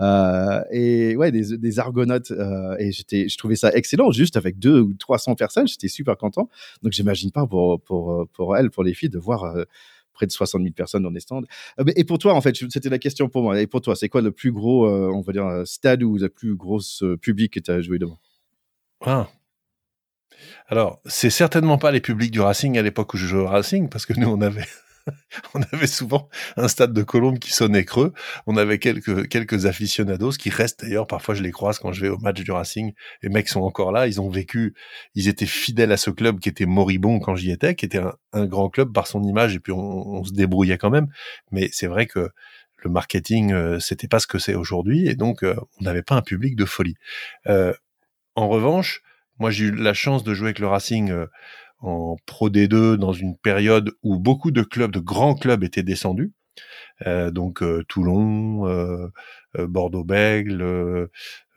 Euh, 0.00 0.60
et 0.70 1.16
ouais, 1.16 1.30
des, 1.32 1.58
des 1.58 1.78
Argonautes. 1.78 2.30
Euh, 2.30 2.76
et 2.78 2.92
j'étais, 2.92 3.28
je 3.28 3.38
trouvais 3.38 3.56
ça 3.56 3.72
excellent, 3.74 4.10
juste 4.10 4.36
avec 4.36 4.58
deux 4.58 4.80
ou 4.80 4.94
300 4.94 5.34
personnes. 5.34 5.68
J'étais 5.68 5.88
super 5.88 6.16
content. 6.16 6.48
Donc, 6.82 6.92
j'imagine 6.92 7.30
pas 7.30 7.46
pour, 7.46 7.80
pour, 7.82 8.26
pour 8.32 8.56
elles, 8.56 8.70
pour 8.70 8.84
les 8.84 8.94
filles, 8.94 9.10
de 9.10 9.18
voir 9.18 9.44
euh, 9.44 9.64
près 10.14 10.26
de 10.26 10.32
60 10.32 10.62
000 10.62 10.72
personnes 10.72 11.02
dans 11.02 11.10
des 11.10 11.20
stands. 11.20 11.42
Euh, 11.80 11.84
et 11.96 12.04
pour 12.04 12.18
toi, 12.18 12.34
en 12.34 12.40
fait, 12.40 12.56
c'était 12.70 12.88
la 12.88 12.98
question 12.98 13.28
pour 13.28 13.42
moi. 13.42 13.60
Et 13.60 13.66
pour 13.66 13.80
toi, 13.80 13.94
c'est 13.96 14.08
quoi 14.08 14.22
le 14.22 14.32
plus 14.32 14.52
gros, 14.52 14.86
euh, 14.86 15.10
on 15.12 15.20
va 15.20 15.32
dire, 15.32 15.62
stade 15.66 16.02
ou 16.02 16.16
le 16.16 16.28
plus 16.28 16.54
gros 16.54 16.80
public 17.20 17.52
que 17.52 17.60
tu 17.60 17.70
as 17.70 17.80
joué 17.82 17.98
devant? 17.98 18.18
Ah. 19.04 19.28
Alors, 20.68 21.00
c'est 21.04 21.30
certainement 21.30 21.78
pas 21.78 21.90
les 21.90 22.00
publics 22.00 22.30
du 22.30 22.40
Racing 22.40 22.78
à 22.78 22.82
l'époque 22.82 23.14
où 23.14 23.16
je 23.16 23.26
jouais 23.26 23.42
au 23.42 23.46
Racing, 23.46 23.88
parce 23.88 24.06
que 24.06 24.14
nous, 24.18 24.28
on 24.28 24.40
avait 24.40 24.66
on 25.54 25.60
avait 25.72 25.86
souvent 25.86 26.28
un 26.56 26.68
stade 26.68 26.92
de 26.92 27.02
Colombe 27.02 27.38
qui 27.38 27.52
sonnait 27.52 27.84
creux. 27.84 28.12
On 28.46 28.56
avait 28.56 28.78
quelques 28.78 29.28
quelques 29.28 29.66
aficionados 29.66 30.32
qui 30.32 30.50
restent 30.50 30.82
d'ailleurs. 30.82 31.06
Parfois, 31.06 31.34
je 31.34 31.42
les 31.42 31.50
croise 31.50 31.78
quand 31.78 31.92
je 31.92 32.00
vais 32.00 32.08
au 32.08 32.18
match 32.18 32.40
du 32.40 32.50
Racing. 32.50 32.92
Les 33.22 33.28
mecs 33.28 33.48
sont 33.48 33.60
encore 33.60 33.92
là. 33.92 34.06
Ils 34.06 34.20
ont 34.20 34.30
vécu. 34.30 34.74
Ils 35.14 35.28
étaient 35.28 35.46
fidèles 35.46 35.92
à 35.92 35.96
ce 35.96 36.10
club 36.10 36.40
qui 36.40 36.48
était 36.48 36.66
moribond 36.66 37.20
quand 37.20 37.36
j'y 37.36 37.50
étais, 37.50 37.74
qui 37.74 37.84
était 37.84 38.00
un, 38.32 38.46
grand 38.46 38.68
club 38.70 38.92
par 38.92 39.06
son 39.06 39.22
image. 39.22 39.54
Et 39.54 39.60
puis 39.60 39.72
on, 39.72 40.24
se 40.24 40.32
débrouillait 40.32 40.78
quand 40.78 40.90
même. 40.90 41.08
Mais 41.50 41.68
c'est 41.72 41.86
vrai 41.86 42.06
que 42.06 42.30
le 42.78 42.90
marketing, 42.90 43.52
euh, 43.52 43.78
c'était 43.80 44.08
pas 44.08 44.20
ce 44.20 44.26
que 44.26 44.38
c'est 44.38 44.54
aujourd'hui. 44.54 45.08
Et 45.08 45.14
donc, 45.14 45.42
euh, 45.42 45.56
on 45.80 45.84
n'avait 45.84 46.02
pas 46.02 46.14
un 46.16 46.22
public 46.22 46.56
de 46.56 46.64
folie. 46.64 46.96
Euh, 47.46 47.72
en 48.34 48.48
revanche, 48.48 49.02
moi, 49.38 49.50
j'ai 49.50 49.66
eu 49.66 49.70
la 49.70 49.94
chance 49.94 50.22
de 50.22 50.34
jouer 50.34 50.48
avec 50.48 50.58
le 50.58 50.66
Racing 50.66 51.12
en 51.80 52.16
Pro 52.26 52.50
D2 52.50 52.96
dans 52.96 53.12
une 53.12 53.36
période 53.36 53.92
où 54.02 54.18
beaucoup 54.18 54.50
de 54.50 54.62
clubs, 54.62 54.92
de 54.92 55.00
grands 55.00 55.34
clubs 55.34 55.64
étaient 55.64 55.82
descendus. 55.82 56.32
Euh, 57.06 57.30
donc 57.30 57.62
euh, 57.62 57.84
Toulon, 57.88 58.66
euh, 58.68 59.08
Bordeaux-Bègle, 59.56 61.08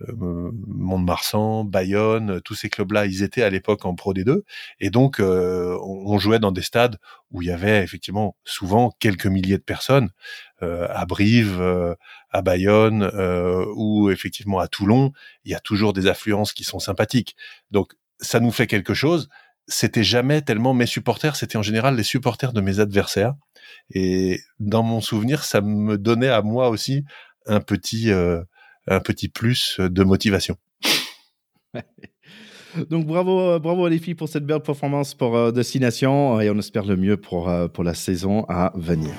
Mont-de-Marsan, 0.09 1.63
Bayonne, 1.63 2.41
tous 2.41 2.53
ces 2.53 2.69
clubs-là, 2.69 3.07
ils 3.07 3.23
étaient 3.23 3.41
à 3.41 3.49
l'époque 3.49 3.85
en 3.85 3.95
Pro 3.95 4.13
D2, 4.13 4.41
et 4.79 4.91
donc 4.91 5.19
on 5.19 6.19
jouait 6.19 6.37
dans 6.37 6.51
des 6.51 6.61
stades 6.61 6.97
où 7.31 7.41
il 7.41 7.47
y 7.47 7.51
avait 7.51 7.83
effectivement 7.83 8.35
souvent 8.43 8.91
quelques 8.99 9.25
milliers 9.25 9.57
de 9.57 9.63
personnes, 9.63 10.11
à 10.61 11.05
Brive, 11.07 11.59
à 12.29 12.41
Bayonne 12.43 13.09
ou 13.75 14.11
effectivement 14.11 14.59
à 14.59 14.67
Toulon, 14.67 15.11
il 15.43 15.51
y 15.51 15.55
a 15.55 15.59
toujours 15.59 15.93
des 15.93 16.05
affluences 16.05 16.53
qui 16.53 16.65
sont 16.65 16.77
sympathiques. 16.77 17.35
Donc 17.71 17.93
ça 18.19 18.39
nous 18.39 18.51
fait 18.51 18.67
quelque 18.67 18.93
chose 18.93 19.27
c'était 19.67 20.03
jamais 20.03 20.41
tellement 20.41 20.73
mes 20.73 20.85
supporters, 20.85 21.35
c'était 21.35 21.57
en 21.57 21.61
général 21.61 21.95
les 21.95 22.03
supporters 22.03 22.53
de 22.53 22.61
mes 22.61 22.79
adversaires. 22.79 23.33
Et 23.93 24.39
dans 24.59 24.83
mon 24.83 25.01
souvenir, 25.01 25.43
ça 25.43 25.61
me 25.61 25.97
donnait 25.97 26.29
à 26.29 26.41
moi 26.41 26.69
aussi 26.69 27.03
un 27.45 27.59
petit, 27.59 28.11
euh, 28.11 28.41
un 28.87 28.99
petit 28.99 29.29
plus 29.29 29.79
de 29.79 30.03
motivation. 30.03 30.57
Donc 32.89 33.05
bravo, 33.05 33.39
euh, 33.39 33.59
bravo 33.59 33.85
à 33.85 33.89
les 33.89 33.97
filles 33.97 34.15
pour 34.15 34.29
cette 34.29 34.45
belle 34.45 34.61
performance 34.61 35.13
pour 35.13 35.35
euh, 35.35 35.51
Destination 35.51 36.39
et 36.39 36.49
on 36.49 36.57
espère 36.57 36.85
le 36.85 36.95
mieux 36.95 37.17
pour, 37.17 37.51
pour 37.73 37.83
la 37.83 37.93
saison 37.93 38.45
à 38.49 38.71
venir. 38.75 39.13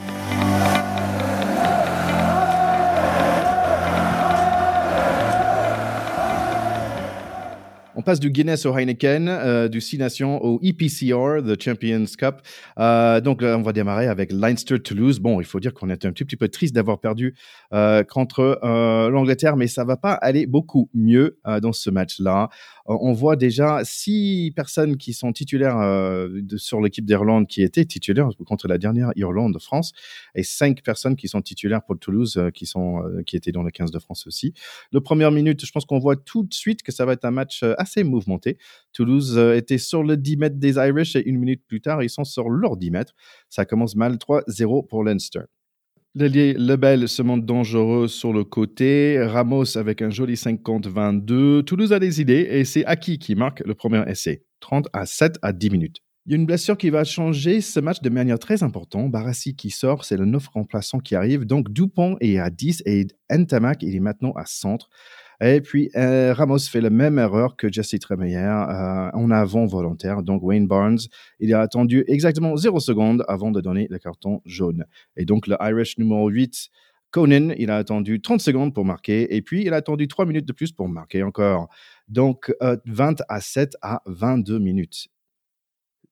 On 7.98 8.02
passe 8.02 8.20
du 8.20 8.30
Guinness 8.30 8.64
au 8.64 8.78
Heineken, 8.78 9.26
euh, 9.26 9.66
du 9.66 9.80
Six 9.80 9.98
Nations 9.98 10.40
au 10.44 10.60
EPCR, 10.62 11.42
the 11.44 11.60
Champions 11.60 12.04
Cup. 12.16 12.36
Euh, 12.78 13.20
donc 13.20 13.42
on 13.42 13.62
va 13.62 13.72
démarrer 13.72 14.06
avec 14.06 14.30
Leinster 14.30 14.78
Toulouse. 14.78 15.18
Bon, 15.18 15.40
il 15.40 15.44
faut 15.44 15.58
dire 15.58 15.74
qu'on 15.74 15.90
est 15.90 16.04
un 16.04 16.12
petit, 16.12 16.36
peu 16.36 16.46
triste 16.46 16.76
d'avoir 16.76 17.00
perdu 17.00 17.34
euh, 17.72 18.04
contre 18.04 18.60
l'Angleterre, 18.62 19.56
mais 19.56 19.66
ça 19.66 19.82
va 19.82 19.96
pas 19.96 20.12
aller 20.12 20.46
beaucoup 20.46 20.88
mieux 20.94 21.40
dans 21.60 21.72
ce 21.72 21.90
match-là. 21.90 22.50
on 22.86 23.12
voit 23.12 23.34
déjà 23.34 23.80
six 23.82 24.52
personnes 24.54 24.96
qui 24.96 25.12
sont 25.12 25.32
titulaires 25.32 25.78
sur 26.56 26.80
l'équipe 26.80 27.04
d'Irlande 27.04 27.48
qui 27.48 27.62
étaient 27.64 27.84
titulaires 27.84 28.28
contre 28.46 28.68
la 28.68 28.78
dernière 28.78 29.10
Irlande 29.16 29.54
de 29.54 29.58
France 29.58 29.92
et 30.36 30.44
cinq 30.44 30.84
personnes 30.84 31.16
qui 31.16 31.26
sont 31.26 31.42
titulaires 31.42 31.82
pour 31.82 31.98
Toulouse 31.98 32.40
qui, 32.54 32.66
sont, 32.66 33.02
qui 33.26 33.34
étaient 33.34 33.50
dans 33.50 33.64
le 33.64 33.72
15 33.72 33.90
de 33.90 33.98
France 33.98 34.28
aussi. 34.28 34.54
Le 34.92 35.00
première 35.00 35.32
minute, 35.32 35.64
je 35.66 35.72
pense 35.72 35.84
qu'on 35.84 35.98
voit 35.98 36.16
tout 36.16 36.44
de 36.44 36.54
suite 36.54 36.84
que 36.84 36.92
ça 36.92 37.04
va 37.04 37.14
être 37.14 37.24
un 37.24 37.32
match 37.32 37.64
assez 37.88 38.04
mouvementé. 38.04 38.58
Toulouse 38.92 39.38
euh, 39.38 39.56
était 39.56 39.78
sur 39.78 40.02
le 40.02 40.16
10 40.16 40.36
mètres 40.36 40.58
des 40.58 40.74
Irish 40.74 41.16
et 41.16 41.26
une 41.26 41.38
minute 41.38 41.62
plus 41.66 41.80
tard, 41.80 42.02
ils 42.02 42.10
sont 42.10 42.24
sur 42.24 42.50
leur 42.50 42.76
10 42.76 42.90
mètres. 42.90 43.14
Ça 43.48 43.64
commence 43.64 43.96
mal 43.96 44.16
3-0 44.16 44.86
pour 44.86 45.04
Leinster. 45.04 45.42
L'ailier 46.14 46.54
Lebel 46.54 47.08
se 47.08 47.22
montre 47.22 47.46
dangereux 47.46 48.08
sur 48.08 48.32
le 48.32 48.44
côté. 48.44 49.22
Ramos 49.22 49.76
avec 49.76 50.02
un 50.02 50.10
joli 50.10 50.34
50-22. 50.34 51.64
Toulouse 51.64 51.92
a 51.92 51.98
des 51.98 52.20
idées 52.20 52.48
et 52.50 52.64
c'est 52.64 52.84
Aki 52.84 53.18
qui 53.18 53.34
marque 53.34 53.60
le 53.60 53.74
premier 53.74 54.02
essai. 54.06 54.42
30 54.60 54.88
à 54.92 55.06
7 55.06 55.38
à 55.42 55.52
10 55.52 55.70
minutes. 55.70 55.98
Il 56.26 56.32
y 56.32 56.34
a 56.34 56.38
une 56.38 56.46
blessure 56.46 56.76
qui 56.76 56.90
va 56.90 57.04
changer 57.04 57.62
ce 57.62 57.80
match 57.80 58.02
de 58.02 58.10
manière 58.10 58.38
très 58.38 58.62
importante. 58.62 59.10
Barassi 59.10 59.56
qui 59.56 59.70
sort, 59.70 60.04
c'est 60.04 60.16
le 60.16 60.26
neuf 60.26 60.48
remplaçant 60.48 60.98
qui 60.98 61.14
arrive. 61.14 61.46
Donc 61.46 61.72
Dupont 61.72 62.16
est 62.20 62.38
à 62.38 62.50
10 62.50 62.82
et 62.84 63.06
Ntamak, 63.30 63.82
il 63.82 63.94
est 63.94 64.00
maintenant 64.00 64.32
à 64.32 64.44
centre. 64.44 64.90
Et 65.40 65.60
puis, 65.60 65.90
euh, 65.94 66.34
Ramos 66.34 66.58
fait 66.58 66.80
la 66.80 66.90
même 66.90 67.18
erreur 67.18 67.56
que 67.56 67.70
Jesse 67.70 67.98
Tremeyer 68.00 68.38
euh, 68.38 69.10
en 69.12 69.30
avant 69.30 69.66
volontaire. 69.66 70.22
Donc, 70.22 70.42
Wayne 70.42 70.66
Barnes, 70.66 70.98
il 71.38 71.54
a 71.54 71.60
attendu 71.60 72.04
exactement 72.08 72.56
0 72.56 72.80
secondes 72.80 73.24
avant 73.28 73.52
de 73.52 73.60
donner 73.60 73.86
le 73.88 73.98
carton 73.98 74.42
jaune. 74.44 74.84
Et 75.16 75.24
donc, 75.24 75.46
le 75.46 75.56
Irish 75.60 75.96
numéro 75.98 76.28
8, 76.28 76.70
Conan, 77.10 77.50
il 77.56 77.70
a 77.70 77.76
attendu 77.76 78.20
30 78.20 78.40
secondes 78.40 78.74
pour 78.74 78.84
marquer. 78.84 79.34
Et 79.34 79.40
puis, 79.40 79.62
il 79.64 79.72
a 79.72 79.76
attendu 79.76 80.08
3 80.08 80.26
minutes 80.26 80.46
de 80.46 80.52
plus 80.52 80.72
pour 80.72 80.88
marquer 80.88 81.22
encore. 81.22 81.68
Donc, 82.08 82.52
20 82.60 83.20
euh, 83.20 83.24
à 83.28 83.40
7 83.40 83.76
à 83.80 84.02
22 84.06 84.58
minutes. 84.58 85.08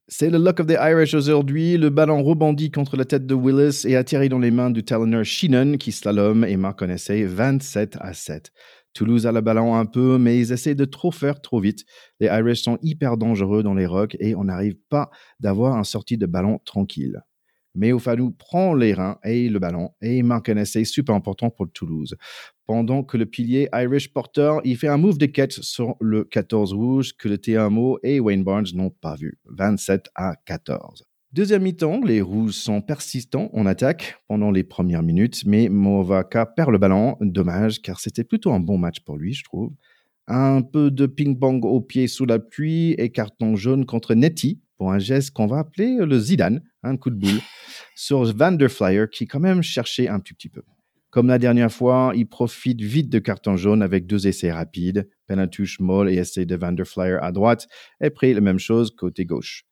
C'est 0.08 0.30
le 0.30 0.38
luck 0.38 0.60
of 0.60 0.68
the 0.68 0.76
Irish 0.80 1.14
aujourd'hui. 1.14 1.76
Le 1.76 1.90
ballon 1.90 2.22
rebondit 2.22 2.70
contre 2.70 2.96
la 2.96 3.04
tête 3.04 3.26
de 3.26 3.34
Willis 3.34 3.82
et 3.86 3.96
atterrit 3.96 4.28
dans 4.28 4.38
les 4.38 4.52
mains 4.52 4.70
du 4.70 4.84
talonneur 4.84 5.24
Sheenan 5.24 5.78
qui 5.78 5.90
slalom 5.90 6.44
et 6.44 6.56
marque 6.56 6.82
un 6.82 6.90
essai 6.90 7.24
27 7.24 7.98
à 8.00 8.14
7. 8.14 8.52
Toulouse 8.96 9.26
a 9.26 9.32
le 9.32 9.42
ballon 9.42 9.74
un 9.74 9.84
peu, 9.84 10.16
mais 10.16 10.38
ils 10.38 10.52
essaient 10.52 10.74
de 10.74 10.86
trop 10.86 11.10
faire 11.10 11.42
trop 11.42 11.60
vite. 11.60 11.84
Les 12.18 12.28
Irish 12.28 12.62
sont 12.62 12.78
hyper 12.80 13.18
dangereux 13.18 13.62
dans 13.62 13.74
les 13.74 13.84
rocks 13.84 14.16
et 14.20 14.34
on 14.34 14.44
n'arrive 14.44 14.76
pas 14.88 15.10
d'avoir 15.38 15.76
un 15.76 15.84
sortie 15.84 16.16
de 16.16 16.24
ballon 16.24 16.60
tranquille. 16.64 17.20
Mais 17.74 17.92
Ofalou 17.92 18.30
prend 18.30 18.72
les 18.72 18.94
reins 18.94 19.18
et 19.22 19.50
le 19.50 19.58
ballon 19.58 19.90
et 20.00 20.22
marque 20.22 20.48
un 20.48 20.56
essai 20.56 20.84
super 20.84 21.14
important 21.14 21.50
pour 21.50 21.70
Toulouse. 21.70 22.16
Pendant 22.64 23.02
que 23.02 23.18
le 23.18 23.26
pilier 23.26 23.68
Irish 23.74 24.14
Porter, 24.14 24.54
il 24.64 24.78
fait 24.78 24.88
un 24.88 24.96
move 24.96 25.18
de 25.18 25.26
catch 25.26 25.60
sur 25.60 25.96
le 26.00 26.24
14 26.24 26.72
rouge 26.72 27.12
que 27.18 27.28
le 27.28 27.36
TMO 27.36 27.98
et 28.02 28.18
Wayne 28.18 28.44
Barnes 28.44 28.68
n'ont 28.72 28.88
pas 28.88 29.14
vu. 29.14 29.38
27 29.44 30.08
à 30.14 30.36
14. 30.46 31.04
Deuxième 31.32 31.62
mi-temps, 31.62 32.00
les 32.04 32.20
Rouges 32.20 32.52
sont 32.52 32.80
persistants 32.80 33.50
en 33.52 33.66
attaque 33.66 34.16
pendant 34.28 34.52
les 34.52 34.62
premières 34.62 35.02
minutes, 35.02 35.42
mais 35.44 35.68
Movaka 35.68 36.46
perd 36.46 36.70
le 36.70 36.78
ballon. 36.78 37.16
Dommage, 37.20 37.82
car 37.82 37.98
c'était 37.98 38.24
plutôt 38.24 38.52
un 38.52 38.60
bon 38.60 38.78
match 38.78 39.00
pour 39.00 39.16
lui, 39.16 39.34
je 39.34 39.42
trouve. 39.42 39.72
Un 40.28 40.62
peu 40.62 40.90
de 40.90 41.06
ping-pong 41.06 41.64
au 41.64 41.80
pied 41.80 42.06
sous 42.06 42.26
la 42.26 42.38
pluie 42.38 42.92
et 42.92 43.10
carton 43.10 43.56
jaune 43.56 43.86
contre 43.86 44.14
Netty 44.14 44.60
pour 44.78 44.92
un 44.92 44.98
geste 44.98 45.32
qu'on 45.32 45.46
va 45.46 45.58
appeler 45.58 45.96
le 45.98 46.18
Zidane, 46.18 46.62
un 46.84 46.96
coup 46.96 47.10
de 47.10 47.16
boule, 47.16 47.40
sur 47.96 48.24
Vanderflyer 48.24 49.06
qui 49.10 49.26
quand 49.26 49.40
même 49.40 49.62
cherchait 49.62 50.08
un 50.08 50.20
tout 50.20 50.34
petit 50.34 50.48
peu. 50.48 50.62
Comme 51.10 51.26
la 51.26 51.38
dernière 51.38 51.72
fois, 51.72 52.12
il 52.14 52.28
profite 52.28 52.80
vite 52.80 53.10
de 53.10 53.18
carton 53.18 53.56
jaune 53.56 53.82
avec 53.82 54.06
deux 54.06 54.26
essais 54.26 54.52
rapides, 54.52 55.08
penalty 55.26 55.64
molle 55.80 56.08
et 56.08 56.16
essai 56.16 56.46
de 56.46 56.56
Vanderflyer 56.56 57.18
à 57.20 57.32
droite, 57.32 57.66
et 58.00 58.06
après 58.06 58.32
la 58.32 58.40
même 58.40 58.58
chose 58.58 58.94
côté 58.94 59.24
gauche 59.24 59.66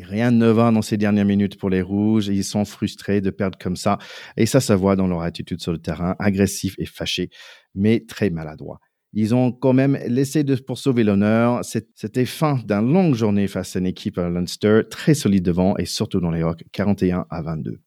rien 0.00 0.30
ne 0.30 0.48
va 0.48 0.70
dans 0.70 0.82
ces 0.82 0.96
dernières 0.96 1.24
minutes 1.24 1.58
pour 1.58 1.70
les 1.70 1.82
Rouges. 1.82 2.28
Ils 2.28 2.44
sont 2.44 2.64
frustrés 2.64 3.20
de 3.20 3.30
perdre 3.30 3.58
comme 3.58 3.76
ça. 3.76 3.98
Et 4.36 4.46
ça, 4.46 4.60
ça 4.60 4.76
voit 4.76 4.96
dans 4.96 5.06
leur 5.06 5.22
attitude 5.22 5.60
sur 5.60 5.72
le 5.72 5.78
terrain, 5.78 6.16
agressif 6.18 6.74
et 6.78 6.86
fâché, 6.86 7.30
mais 7.74 8.04
très 8.06 8.30
maladroit. 8.30 8.78
Ils 9.14 9.34
ont 9.34 9.52
quand 9.52 9.74
même 9.74 9.98
laissé 10.06 10.42
de, 10.42 10.54
pour 10.54 10.78
sauver 10.78 11.04
l'honneur. 11.04 11.60
C'était 11.64 12.24
fin 12.24 12.54
d'une 12.66 12.92
longue 12.92 13.14
journée 13.14 13.46
face 13.46 13.76
à 13.76 13.78
une 13.78 13.86
équipe 13.86 14.16
à 14.16 14.30
Leinster, 14.30 14.82
très 14.90 15.14
solide 15.14 15.44
devant 15.44 15.76
et 15.76 15.84
surtout 15.84 16.20
dans 16.20 16.30
les 16.30 16.42
Rocks, 16.42 16.64
41 16.72 17.26
à 17.28 17.42
22. 17.42 17.80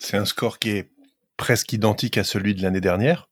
C'est 0.00 0.16
un 0.16 0.24
score 0.24 0.58
qui 0.58 0.70
est 0.70 0.90
presque 1.36 1.72
identique 1.72 2.18
à 2.18 2.24
celui 2.24 2.56
de 2.56 2.62
l'année 2.62 2.80
dernière, 2.80 3.30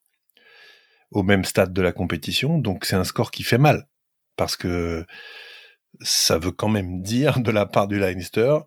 au 1.10 1.24
même 1.24 1.44
stade 1.44 1.72
de 1.72 1.82
la 1.82 1.90
compétition. 1.90 2.58
Donc 2.58 2.84
c'est 2.84 2.96
un 2.96 3.04
score 3.04 3.32
qui 3.32 3.42
fait 3.42 3.58
mal 3.58 3.88
parce 4.36 4.56
que 4.56 5.04
ça 6.00 6.38
veut 6.38 6.52
quand 6.52 6.68
même 6.68 7.02
dire 7.02 7.40
de 7.40 7.50
la 7.50 7.66
part 7.66 7.88
du 7.88 7.98
Leinster, 7.98 8.58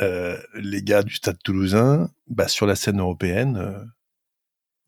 euh, 0.00 0.38
les 0.54 0.82
gars 0.82 1.02
du 1.02 1.14
Stade 1.14 1.38
Toulousain, 1.42 2.10
bah, 2.26 2.48
sur 2.48 2.66
la 2.66 2.74
scène 2.74 3.00
européenne, 3.00 3.56
euh, 3.58 3.84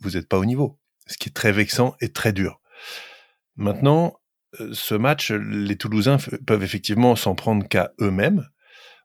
vous 0.00 0.10
n'êtes 0.10 0.28
pas 0.28 0.38
au 0.38 0.44
niveau. 0.44 0.78
Ce 1.06 1.18
qui 1.18 1.28
est 1.28 1.32
très 1.32 1.52
vexant 1.52 1.94
et 2.00 2.12
très 2.12 2.32
dur. 2.32 2.60
Maintenant, 3.56 4.18
euh, 4.60 4.70
ce 4.72 4.94
match, 4.94 5.30
les 5.30 5.76
Toulousains 5.76 6.16
peuvent 6.46 6.62
effectivement 6.62 7.14
s'en 7.14 7.34
prendre 7.34 7.68
qu'à 7.68 7.92
eux-mêmes. 8.00 8.48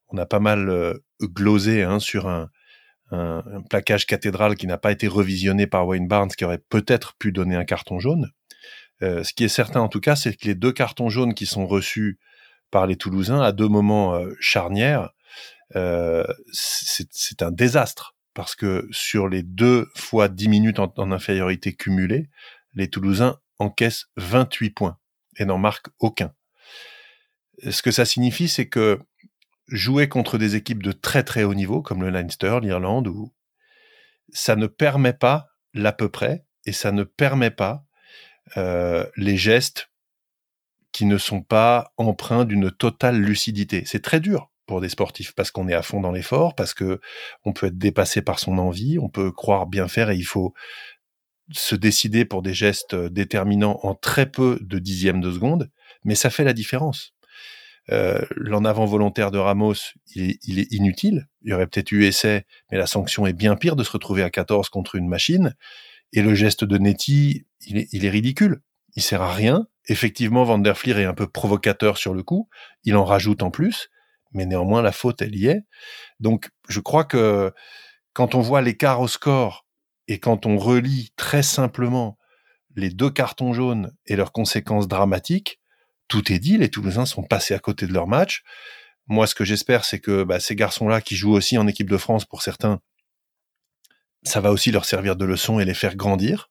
On 0.10 0.18
a 0.18 0.26
pas 0.26 0.40
mal 0.40 0.98
glosé 1.22 1.84
hein, 1.84 2.00
sur 2.00 2.30
un, 2.30 2.50
un, 3.12 3.44
un, 3.46 3.62
plaquage 3.62 4.06
cathédral 4.06 4.56
qui 4.56 4.66
n'a 4.66 4.78
pas 4.78 4.94
été 4.94 5.10
revisionné 5.10 5.68
par 5.68 5.86
Wayne 5.86 6.08
Barnes, 6.08 6.30
qui 6.30 6.46
aurait 6.46 6.64
peut-être 6.70 7.16
pu 7.18 7.34
donner 7.34 7.58
un 7.58 7.66
carton 7.66 8.00
jaune. 8.00 8.32
ce 9.02 9.34
qui 9.34 9.44
est 9.44 9.50
certain 9.50 9.82
en 9.82 9.90
tout 9.90 10.00
cas, 10.00 10.16
c'est 10.16 10.34
que 10.34 10.48
les 10.48 10.56
deux 10.56 10.72
cartons 10.72 11.10
jaunes 11.10 11.34
qui 11.34 11.46
sont 11.46 11.68
reçus 11.68 12.20
par 12.72 12.88
les 12.88 12.96
Toulousains 12.96 13.42
à 13.42 13.52
deux 13.52 13.68
moments 13.68 14.16
euh, 14.16 14.34
charnières, 14.40 15.12
euh, 15.76 16.26
c'est 16.52 17.42
un 17.42 17.52
désastre 17.52 18.16
parce 18.34 18.56
que 18.56 18.88
sur 18.92 19.28
les 19.28 19.42
deux 19.42 19.90
fois 19.96 20.28
dix 20.28 20.48
minutes 20.48 20.80
en, 20.80 21.12
infériorité 21.12 21.74
cumulée, 21.74 22.30
les 22.74 22.88
Toulousains 22.90 23.40
encaissent 23.58 24.06
28 24.18 24.70
points 24.70 24.98
et 25.38 25.46
n'en 25.46 25.58
marquent 25.58 25.90
aucun. 26.00 26.34
Ce 27.68 27.82
que 27.82 27.90
ça 27.90 28.06
signifie, 28.06 28.48
c'est 28.48 28.68
que 28.68 29.00
jouer 29.68 30.08
contre 30.08 30.38
des 30.38 30.56
équipes 30.56 30.84
de 30.84 30.92
très 30.92 31.24
très 31.24 31.44
haut 31.44 31.56
niveau, 31.56 31.82
comme 31.82 32.04
le 32.04 32.12
Leinster, 32.12 32.60
l'Irlande, 32.62 33.08
ou 33.08 33.34
ça 34.30 34.56
ne 34.56 34.68
permet 34.68 35.14
pas 35.14 35.48
l'à 35.74 35.92
peu 35.92 36.10
près, 36.10 36.46
et 36.66 36.74
ça 36.74 36.92
ne 36.92 37.04
permet 37.04 37.52
pas 37.52 37.84
euh, 38.56 39.06
les 39.16 39.38
gestes 39.38 39.90
qui 40.98 41.06
ne 41.06 41.20
sont 41.20 41.44
pas 41.44 41.94
empreints 41.98 42.44
d'une 42.44 42.72
totale 42.72 43.22
lucidité. 43.22 43.84
C'est 43.86 44.02
très 44.02 44.20
dur 44.20 44.50
pour 44.66 44.82
des 44.82 44.90
sportifs 44.90 45.32
parce 45.36 45.52
qu'on 45.52 45.68
est 45.68 45.76
à 45.76 45.84
fond 45.84 46.02
dans 46.02 46.12
l'effort, 46.12 46.56
parce 46.56 46.74
que 46.74 47.00
on 47.46 47.54
peut 47.54 47.68
être 47.68 47.78
dépassé 47.78 48.24
par 48.24 48.40
son 48.40 48.58
envie, 48.58 48.98
on 48.98 49.08
peut 49.08 49.32
croire 49.32 49.68
bien 49.68 49.88
faire 49.88 50.10
et 50.10 50.16
il 50.16 50.26
faut 50.26 50.56
se 51.52 51.76
décider 51.76 52.26
pour 52.26 52.42
des 52.42 52.56
gestes 52.56 52.96
déterminants 52.96 53.80
en 53.84 53.94
très 53.94 54.26
peu 54.26 54.58
de 54.62 54.80
dixièmes 54.80 55.22
de 55.22 55.32
seconde, 55.32 55.70
mais 56.04 56.16
ça 56.16 56.32
fait 56.32 56.44
la 56.44 56.54
différence. 56.54 57.14
Euh, 57.92 58.26
l'en 58.36 58.66
avant 58.66 58.86
volontaire 58.86 59.30
de 59.30 59.38
Ramos, 59.38 59.76
il 60.16 60.32
est, 60.32 60.40
il 60.48 60.58
est, 60.58 60.72
inutile. 60.72 61.28
Il 61.44 61.52
y 61.52 61.54
aurait 61.54 61.68
peut-être 61.68 61.92
eu 61.92 62.06
essai, 62.06 62.48
mais 62.72 62.80
la 62.80 62.88
sanction 62.88 63.28
est 63.28 63.34
bien 63.34 63.56
pire 63.56 63.76
de 63.76 63.84
se 63.84 63.92
retrouver 63.92 64.24
à 64.24 64.32
14 64.32 64.70
contre 64.70 64.96
une 64.96 65.08
machine. 65.08 65.54
Et 66.12 66.24
le 66.24 66.34
geste 66.34 66.64
de 66.64 66.80
Netty, 66.80 67.46
il 67.68 67.78
est, 67.78 67.88
il 67.92 68.04
est 68.04 68.10
ridicule. 68.10 68.62
Il 68.96 69.04
sert 69.04 69.22
à 69.22 69.32
rien. 69.32 69.68
Effectivement, 69.88 70.44
Van 70.44 70.58
der 70.58 70.78
Fleer 70.78 71.00
est 71.00 71.06
un 71.06 71.14
peu 71.14 71.28
provocateur 71.28 71.98
sur 71.98 72.14
le 72.14 72.24
coup. 72.24 72.50
Il 72.84 72.96
en 72.96 73.06
rajoute 73.06 73.42
en 73.42 73.52
plus, 73.52 73.90
mais 74.34 74.46
néanmoins 74.46 74.82
la 74.82 74.92
faute, 74.92 75.22
elle 75.22 75.36
y 75.36 75.48
est. 75.48 75.62
Donc, 76.20 76.50
je 76.68 76.80
crois 76.80 77.06
que 77.06 77.54
quand 78.14 78.36
on 78.36 78.42
voit 78.42 78.62
l'écart 78.62 79.00
au 79.00 79.08
score 79.08 79.66
et 80.08 80.20
quand 80.20 80.46
on 80.46 80.58
relie 80.58 81.12
très 81.16 81.44
simplement 81.44 82.18
les 82.76 82.90
deux 82.90 83.10
cartons 83.10 83.54
jaunes 83.54 83.92
et 84.06 84.16
leurs 84.16 84.32
conséquences 84.32 84.88
dramatiques, 84.88 85.60
tout 86.08 86.32
est 86.32 86.40
dit. 86.40 86.58
Les 86.58 86.70
Toulousains 86.70 87.06
sont 87.06 87.24
passés 87.24 87.54
à 87.54 87.60
côté 87.60 87.88
de 87.88 87.94
leur 87.94 88.08
match. 88.08 88.44
Moi, 89.08 89.26
ce 89.26 89.36
que 89.36 89.46
j'espère, 89.46 89.86
c'est 89.86 90.00
que 90.00 90.24
bah, 90.24 90.40
ces 90.40 90.56
garçons-là, 90.56 91.02
qui 91.02 91.16
jouent 91.16 91.34
aussi 91.34 91.58
en 91.58 91.68
équipe 91.68 91.90
de 91.90 91.98
France 91.98 92.26
pour 92.26 92.42
certains, 92.42 92.80
ça 94.24 94.42
va 94.42 94.52
aussi 94.52 94.72
leur 94.72 94.86
servir 94.86 95.16
de 95.16 95.26
leçon 95.26 95.60
et 95.60 95.66
les 95.66 95.74
faire 95.74 95.96
grandir. 95.96 96.50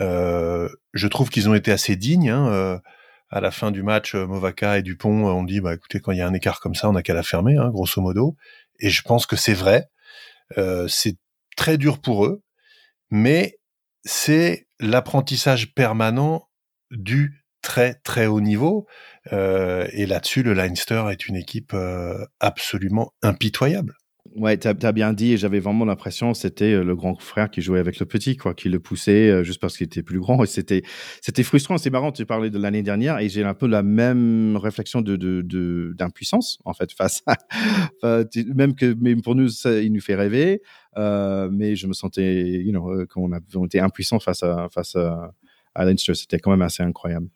Euh, 0.00 0.68
je 0.92 1.08
trouve 1.08 1.30
qu'ils 1.30 1.48
ont 1.48 1.54
été 1.54 1.72
assez 1.72 1.96
dignes. 1.96 2.30
Hein, 2.30 2.48
euh, 2.52 2.78
à 3.30 3.40
la 3.40 3.50
fin 3.50 3.70
du 3.70 3.82
match, 3.82 4.14
euh, 4.14 4.26
Movaka 4.26 4.78
et 4.78 4.82
Dupont 4.82 5.26
ont 5.26 5.42
dit, 5.44 5.60
bah 5.60 5.74
écoutez, 5.74 6.00
quand 6.00 6.12
il 6.12 6.18
y 6.18 6.20
a 6.20 6.26
un 6.26 6.34
écart 6.34 6.60
comme 6.60 6.74
ça, 6.74 6.88
on 6.88 6.92
n'a 6.92 7.02
qu'à 7.02 7.14
la 7.14 7.22
fermer, 7.22 7.56
hein, 7.56 7.70
grosso 7.70 8.00
modo. 8.00 8.36
Et 8.80 8.90
je 8.90 9.02
pense 9.02 9.26
que 9.26 9.36
c'est 9.36 9.54
vrai. 9.54 9.88
c'est 10.88 11.16
très 11.56 11.78
dur 11.78 12.00
pour 12.00 12.26
eux, 12.26 12.42
mais 13.10 13.58
c'est 14.04 14.66
l'apprentissage 14.80 15.74
permanent 15.74 16.48
du 16.90 17.44
très 17.62 17.94
très 18.04 18.26
haut 18.26 18.40
niveau. 18.40 18.86
et 19.32 20.06
là-dessus, 20.06 20.42
le 20.42 20.54
Leinster 20.54 21.04
est 21.10 21.28
une 21.28 21.36
équipe 21.36 21.74
absolument 22.40 23.14
impitoyable. 23.22 23.94
Ouais, 24.36 24.58
tu 24.58 24.66
as, 24.66 24.92
bien 24.92 25.12
dit, 25.12 25.32
et 25.32 25.36
j'avais 25.36 25.60
vraiment 25.60 25.84
l'impression 25.84 26.34
c'était 26.34 26.72
euh, 26.72 26.82
le 26.82 26.96
grand 26.96 27.14
frère 27.20 27.50
qui 27.50 27.62
jouait 27.62 27.78
avec 27.78 28.00
le 28.00 28.06
petit, 28.06 28.36
quoi, 28.36 28.52
qui 28.52 28.68
le 28.68 28.80
poussait 28.80 29.30
euh, 29.30 29.44
juste 29.44 29.60
parce 29.60 29.76
qu'il 29.76 29.84
était 29.84 30.02
plus 30.02 30.18
grand. 30.18 30.42
Et 30.42 30.46
c'était, 30.48 30.82
c'était 31.20 31.44
frustrant. 31.44 31.78
C'est 31.78 31.90
marrant, 31.90 32.10
tu 32.10 32.26
parlais 32.26 32.50
de 32.50 32.58
l'année 32.58 32.82
dernière, 32.82 33.20
et 33.20 33.28
j'ai 33.28 33.44
un 33.44 33.54
peu 33.54 33.68
la 33.68 33.84
même 33.84 34.56
réflexion 34.56 35.02
de, 35.02 35.14
de, 35.14 35.94
d'impuissance, 35.96 36.58
en 36.64 36.74
fait, 36.74 36.90
face 36.92 37.22
à. 37.26 37.36
même 38.54 38.74
que 38.74 38.92
même 38.94 39.22
pour 39.22 39.36
nous, 39.36 39.48
ça, 39.48 39.80
il 39.80 39.92
nous 39.92 40.00
fait 40.00 40.16
rêver, 40.16 40.62
euh, 40.96 41.48
mais 41.52 41.76
je 41.76 41.86
me 41.86 41.92
sentais, 41.92 42.60
you 42.60 42.72
know, 42.72 43.06
qu'on 43.06 43.32
a, 43.32 43.38
on 43.54 43.66
était 43.66 43.80
impuissant 43.80 44.18
face 44.18 44.42
à, 44.42 44.68
face 44.68 44.96
à, 44.96 45.32
à 45.74 45.84
Leinster. 45.84 46.14
C'était 46.14 46.38
quand 46.38 46.50
même 46.50 46.62
assez 46.62 46.82
incroyable. 46.82 47.28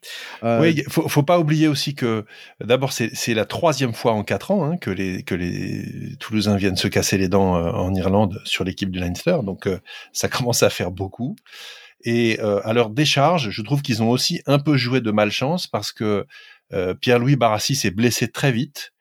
Euh... 0.43 0.61
Oui, 0.61 0.83
faut, 0.87 1.07
faut 1.07 1.23
pas 1.23 1.39
oublier 1.39 1.67
aussi 1.67 1.95
que 1.95 2.25
d'abord 2.63 2.91
c'est 2.91 3.33
la 3.33 3.45
troisième 3.45 3.93
fois 3.93 4.13
en 4.13 4.23
quatre 4.23 4.51
ans 4.51 4.63
hein, 4.63 4.77
que 4.77 4.89
les 4.89 5.23
que 5.23 5.35
les 5.35 6.15
Toulousains 6.19 6.57
viennent 6.57 6.77
se 6.77 6.87
casser 6.87 7.17
les 7.17 7.27
dents 7.27 7.55
euh, 7.55 7.71
en 7.71 7.93
Irlande 7.93 8.41
sur 8.45 8.63
l'équipe 8.63 8.91
du 8.91 8.99
Leinster, 8.99 9.37
donc 9.43 9.67
euh, 9.67 9.79
ça 10.13 10.27
commence 10.29 10.63
à 10.63 10.69
faire 10.69 10.91
beaucoup. 10.91 11.35
Et 12.05 12.39
euh, 12.39 12.61
à 12.63 12.71
leur 12.71 12.89
décharge, 12.89 13.49
je 13.49 13.61
trouve 13.61 13.81
qu'ils 13.81 14.01
ont 14.01 14.09
aussi 14.09 14.41
un 14.45 14.57
peu 14.57 14.77
joué 14.77 15.01
de 15.01 15.11
malchance 15.11 15.67
parce 15.67 15.91
que 15.91 16.25
Pierre-Louis 17.01 17.35
Barassi 17.35 17.75
s'est 17.75 17.89
blessé 17.89 18.27
très 18.27 18.51
vite. 18.51 18.93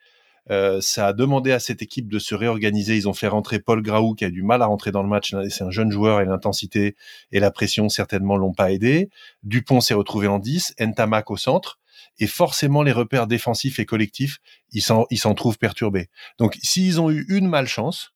Euh, 0.51 0.81
ça 0.81 1.09
a 1.09 1.13
demandé 1.13 1.53
à 1.53 1.59
cette 1.59 1.83
équipe 1.83 2.09
de 2.09 2.19
se 2.19 2.35
réorganiser. 2.35 2.97
Ils 2.97 3.09
ont 3.09 3.15
fait 3.15 3.29
rentrer 3.29 3.59
Paul 3.59 3.83
Graou 3.83 4.15
qui 4.15 4.25
a 4.25 4.31
du 4.31 4.43
mal 4.43 4.63
à 4.63 4.67
rentrer 4.67 4.93
dans 4.93 5.03
le 5.03 5.09
match. 5.09 5.35
C'est 5.51 5.65
un 5.65 5.71
jeune 5.71 5.91
joueur 5.91 6.21
et 6.21 6.25
l'intensité 6.25 6.97
et 7.33 7.41
la 7.41 7.51
pression 7.51 7.89
certainement 7.89 8.37
l'ont 8.37 8.55
pas 8.55 8.73
aidé. 8.73 9.11
Dupont 9.43 9.81
s'est 9.81 9.95
retrouvé 9.95 10.27
en 10.27 10.39
10, 10.39 10.75
Ntamak 10.81 11.31
au 11.31 11.37
centre. 11.37 11.79
Et 12.19 12.27
forcément, 12.27 12.83
les 12.83 12.93
repères 12.93 13.27
défensifs 13.27 13.79
et 13.79 13.87
collectifs, 13.87 14.39
ils 14.73 14.83
s'en, 14.83 15.35
trouvent 15.35 15.59
perturbés. 15.59 16.09
Donc, 16.39 16.59
s'ils 16.63 17.01
ont 17.01 17.11
eu 17.11 17.25
une 17.29 17.49
malchance, 17.49 18.13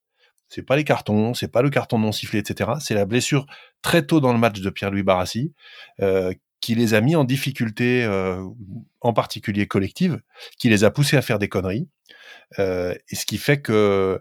c'est 0.49 0.63
pas 0.63 0.77
les 0.77 0.85
cartons, 0.85 1.35
c'est 1.35 1.49
pas 1.49 1.63
le 1.63 1.71
carton 1.71 1.99
non 1.99 2.13
sifflé, 2.13 2.41
etc. 2.41 2.73
C'est 2.81 2.95
la 2.95 3.07
blessure 3.07 3.47
très 3.81 4.05
tôt 4.05 4.21
dans 4.21 4.33
le 4.33 4.39
match 4.39 4.61
de 4.61 4.71
Pierre-Louis 4.71 5.03
Barassi, 5.03 5.53
euh, 6.01 6.35
qui 6.63 6.75
les 6.75 6.95
a 6.95 7.03
mis 7.03 7.15
en 7.17 7.25
difficulté, 7.25 8.05
euh, 8.05 8.43
en 9.03 9.13
particulier 9.13 9.67
collective, 9.67 10.21
qui 10.59 10.71
les 10.71 10.85
a 10.85 10.91
poussés 10.91 11.19
à 11.19 11.23
faire 11.23 11.39
des 11.39 11.49
conneries. 11.49 11.89
Euh, 12.59 12.95
et 13.11 13.17
ce 13.17 13.27
qui 13.27 13.37
fait 13.37 13.61
que 13.61 14.21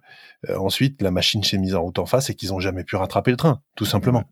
euh, 0.49 0.57
ensuite 0.57 1.01
la 1.01 1.11
machine 1.11 1.43
s'est 1.43 1.57
mise 1.57 1.75
en 1.75 1.81
route 1.81 1.99
en 1.99 2.05
face 2.05 2.29
et 2.29 2.35
qu'ils 2.35 2.49
n'ont 2.49 2.59
jamais 2.59 2.83
pu 2.83 2.95
rattraper 2.95 3.31
le 3.31 3.37
train, 3.37 3.61
tout 3.75 3.85
simplement. 3.85 4.23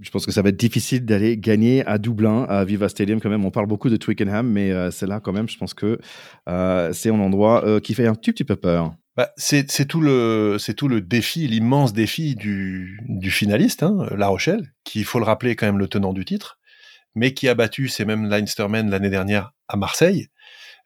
Je 0.00 0.10
pense 0.10 0.26
que 0.26 0.32
ça 0.32 0.42
va 0.42 0.50
être 0.50 0.56
difficile 0.56 1.04
d'aller 1.04 1.36
gagner 1.38 1.84
à 1.86 1.98
Dublin, 1.98 2.44
à 2.44 2.64
Viva 2.64 2.88
Stadium 2.88 3.20
quand 3.20 3.30
même. 3.30 3.44
On 3.44 3.50
parle 3.50 3.66
beaucoup 3.66 3.90
de 3.90 3.96
Twickenham, 3.96 4.48
mais 4.48 4.70
euh, 4.70 4.90
c'est 4.90 5.06
là 5.06 5.20
quand 5.20 5.32
même, 5.32 5.48
je 5.48 5.58
pense 5.58 5.74
que 5.74 5.98
c'est 6.92 7.10
un 7.10 7.20
endroit 7.20 7.80
qui 7.80 7.94
fait 7.94 8.06
un 8.06 8.14
tout 8.14 8.32
petit 8.32 8.44
peu 8.44 8.56
peur. 8.56 8.94
Bah, 9.16 9.30
c'est 9.36 9.66
tout 9.86 10.00
le 10.00 10.56
c'est 10.58 10.72
tout 10.72 10.88
le 10.88 11.02
défi, 11.02 11.46
l'immense 11.46 11.92
défi 11.92 12.34
du, 12.34 12.98
du 13.08 13.30
finaliste, 13.30 13.82
hein, 13.82 14.06
La 14.16 14.28
Rochelle, 14.28 14.72
qui 14.84 15.00
il 15.00 15.04
faut 15.04 15.18
le 15.18 15.26
rappeler 15.26 15.54
quand 15.54 15.66
même 15.66 15.78
le 15.78 15.86
tenant 15.86 16.14
du 16.14 16.24
titre, 16.24 16.58
mais 17.14 17.34
qui 17.34 17.48
a 17.48 17.54
battu 17.54 17.88
ces 17.88 18.04
mêmes 18.04 18.28
Leinstermen 18.28 18.90
l'année 18.90 19.10
dernière 19.10 19.52
à 19.68 19.76
Marseille, 19.76 20.28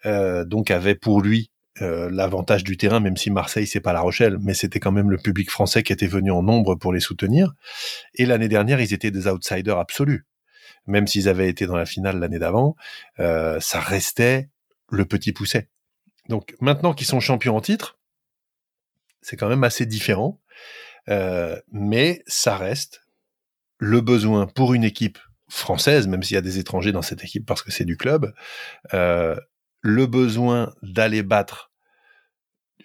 donc 0.04 0.70
avait 0.70 0.94
pour 0.94 1.20
lui 1.20 1.50
euh, 1.82 2.08
l'avantage 2.10 2.64
du 2.64 2.78
terrain, 2.78 3.00
même 3.00 3.18
si 3.18 3.30
Marseille 3.30 3.66
c'est 3.66 3.80
pas 3.80 3.92
La 3.92 4.00
Rochelle, 4.00 4.38
mais 4.40 4.54
c'était 4.54 4.80
quand 4.80 4.92
même 4.92 5.10
le 5.10 5.18
public 5.18 5.50
français 5.50 5.82
qui 5.82 5.92
était 5.92 6.06
venu 6.06 6.30
en 6.30 6.42
nombre 6.42 6.74
pour 6.74 6.92
les 6.92 7.00
soutenir. 7.00 7.52
Et 8.14 8.24
l'année 8.24 8.48
dernière, 8.48 8.80
ils 8.80 8.94
étaient 8.94 9.10
des 9.10 9.26
outsiders 9.26 9.78
absolus. 9.78 10.24
Même 10.86 11.06
s'ils 11.06 11.28
avaient 11.28 11.48
été 11.48 11.66
dans 11.66 11.76
la 11.76 11.84
finale 11.84 12.18
l'année 12.18 12.38
d'avant, 12.38 12.76
euh, 13.18 13.60
ça 13.60 13.80
restait 13.80 14.48
le 14.90 15.04
petit 15.04 15.32
pousset. 15.32 15.68
Donc 16.30 16.54
maintenant 16.60 16.94
qu'ils 16.94 17.06
sont 17.06 17.20
champions 17.20 17.56
en 17.56 17.60
titre, 17.60 17.98
c'est 19.20 19.36
quand 19.36 19.48
même 19.48 19.64
assez 19.64 19.84
différent, 19.84 20.40
euh, 21.10 21.60
mais 21.70 22.22
ça 22.26 22.56
reste 22.56 23.02
le 23.78 24.00
besoin 24.00 24.46
pour 24.46 24.72
une 24.72 24.84
équipe 24.84 25.18
française, 25.48 26.06
même 26.06 26.22
s'il 26.22 26.34
y 26.34 26.38
a 26.38 26.42
des 26.42 26.58
étrangers 26.58 26.92
dans 26.92 27.02
cette 27.02 27.22
équipe 27.22 27.46
parce 27.46 27.62
que 27.62 27.70
c'est 27.70 27.84
du 27.84 27.96
club, 27.96 28.32
euh, 28.94 29.36
le 29.80 30.06
besoin 30.06 30.74
d'aller 30.82 31.22
battre 31.22 31.70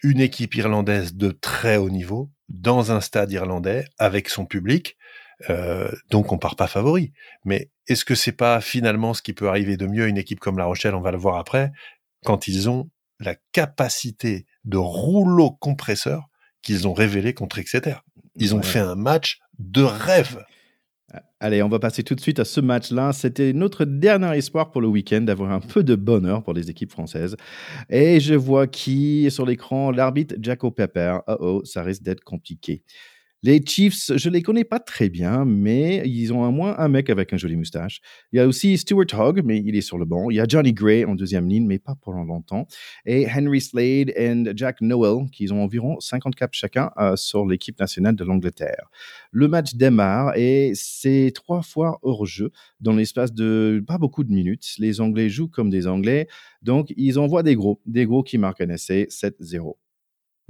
une 0.04 0.20
équipe 0.20 0.56
irlandaise 0.56 1.16
de 1.16 1.32
très 1.32 1.78
haut 1.78 1.90
niveau 1.90 2.32
dans 2.50 2.92
un 2.92 3.02
stade 3.02 3.32
irlandais 3.32 3.86
avec 3.98 4.30
son 4.30 4.46
public. 4.46 4.98
Euh, 5.50 5.92
donc 6.10 6.32
on 6.32 6.38
part 6.38 6.56
pas 6.56 6.68
favori. 6.68 7.14
Mais 7.46 7.72
est-ce 7.88 8.06
que 8.06 8.16
c'est 8.16 8.32
pas 8.32 8.62
finalement 8.62 9.14
ce 9.14 9.22
qui 9.22 9.34
peut 9.34 9.48
arriver 9.48 9.78
de 9.78 9.88
mieux? 9.88 10.04
À 10.04 10.08
une 10.08 10.18
équipe 10.18 10.40
comme 10.40 10.58
La 10.58 10.66
Rochelle, 10.66 10.96
on 10.96 11.02
va 11.02 11.12
le 11.12 11.18
voir 11.18 11.38
après, 11.38 11.72
quand 12.26 12.48
ils 12.48 12.70
ont 12.70 12.90
la 13.20 13.36
capacité 13.52 14.46
de 14.66 14.78
rouleau 14.78 15.52
compresseur 15.52 16.30
qu'ils 16.62 16.88
ont 16.88 16.94
révélé 16.94 17.34
contre 17.34 17.60
Exeter. 17.60 17.96
Ils 18.36 18.56
ont 18.56 18.62
fait 18.62 18.80
un 18.80 18.96
match 18.96 19.40
de 19.58 19.84
rêve. 19.84 20.44
Allez, 21.40 21.62
on 21.62 21.68
va 21.70 21.80
passer 21.80 22.04
tout 22.04 22.16
de 22.16 22.22
suite 22.22 22.40
à 22.40 22.46
ce 22.46 22.62
match-là. 22.62 23.12
C'était 23.12 23.52
notre 23.52 23.84
dernier 23.84 24.38
espoir 24.38 24.72
pour 24.72 24.80
le 24.80 24.88
week-end 24.88 25.22
d'avoir 25.22 25.52
un 25.52 25.60
peu 25.60 25.84
de 25.84 25.96
bonheur 25.96 26.44
pour 26.44 26.54
les 26.54 26.70
équipes 26.70 26.92
françaises. 26.92 27.36
Et 27.90 28.20
je 28.20 28.34
vois 28.34 28.68
qui 28.68 29.26
est 29.26 29.30
sur 29.30 29.46
l'écran? 29.46 29.92
L'arbitre 29.92 30.36
Jaco 30.42 30.72
Pepper. 30.72 31.18
Oh 31.28 31.36
oh, 31.40 31.62
ça 31.66 31.84
risque 31.84 32.04
d'être 32.04 32.24
compliqué. 32.24 32.84
Les 33.44 33.60
Chiefs, 33.66 34.12
je 34.16 34.30
les 34.30 34.44
connais 34.44 34.64
pas 34.64 34.80
très 34.80 35.10
bien, 35.10 35.46
mais 35.46 36.08
ils 36.08 36.32
ont 36.32 36.48
au 36.48 36.52
moins 36.52 36.76
un 36.78 36.88
mec 36.90 37.10
avec 37.10 37.34
un 37.34 37.38
joli 37.38 37.56
moustache. 37.56 38.00
Il 38.32 38.38
y 38.38 38.40
a 38.40 38.46
aussi 38.46 38.78
Stuart 38.78 39.08
Hogg, 39.18 39.42
mais 39.44 39.58
il 39.58 39.76
est 39.76 39.82
sur 39.82 39.98
le 39.98 40.06
banc. 40.06 40.30
Il 40.30 40.36
y 40.36 40.40
a 40.40 40.46
Johnny 40.48 40.74
Gray 40.74 41.06
en 41.06 41.16
deuxième 41.16 41.50
ligne, 41.50 41.66
mais 41.66 41.80
pas 41.80 41.96
pendant 41.96 42.24
longtemps. 42.24 42.68
Et 43.04 43.26
Henry 43.28 43.60
Slade 43.60 44.12
et 44.16 44.32
Jack 44.56 44.82
Noel, 44.82 45.28
qui 45.32 45.52
ont 45.52 45.64
environ 45.64 46.00
50 46.00 46.36
caps 46.36 46.56
chacun 46.56 46.92
euh, 47.00 47.16
sur 47.16 47.48
l'équipe 47.48 47.80
nationale 47.80 48.16
de 48.16 48.24
l'Angleterre. 48.24 48.92
Le 49.32 49.48
match 49.48 49.74
démarre 49.74 50.38
et 50.38 50.74
c'est 50.76 51.32
trois 51.34 51.64
fois 51.64 51.98
hors 52.04 52.28
jeu 52.28 52.52
dans 52.80 52.94
l'espace 52.94 53.34
de 53.34 53.84
pas 53.88 53.98
beaucoup 53.98 54.24
de 54.24 54.32
minutes. 54.32 54.76
Les 54.78 55.02
Anglais 55.02 55.30
jouent 55.30 55.50
comme 55.50 55.72
des 55.72 55.88
Anglais, 55.88 56.28
donc 56.62 56.94
ils 56.96 57.18
envoient 57.18 57.42
des 57.42 57.56
gros, 57.56 57.82
des 57.88 58.06
gros 58.06 58.22
qui 58.22 58.38
marquent 58.38 58.62
un 58.62 58.70
essai 58.70 59.08
7-0. 59.10 59.78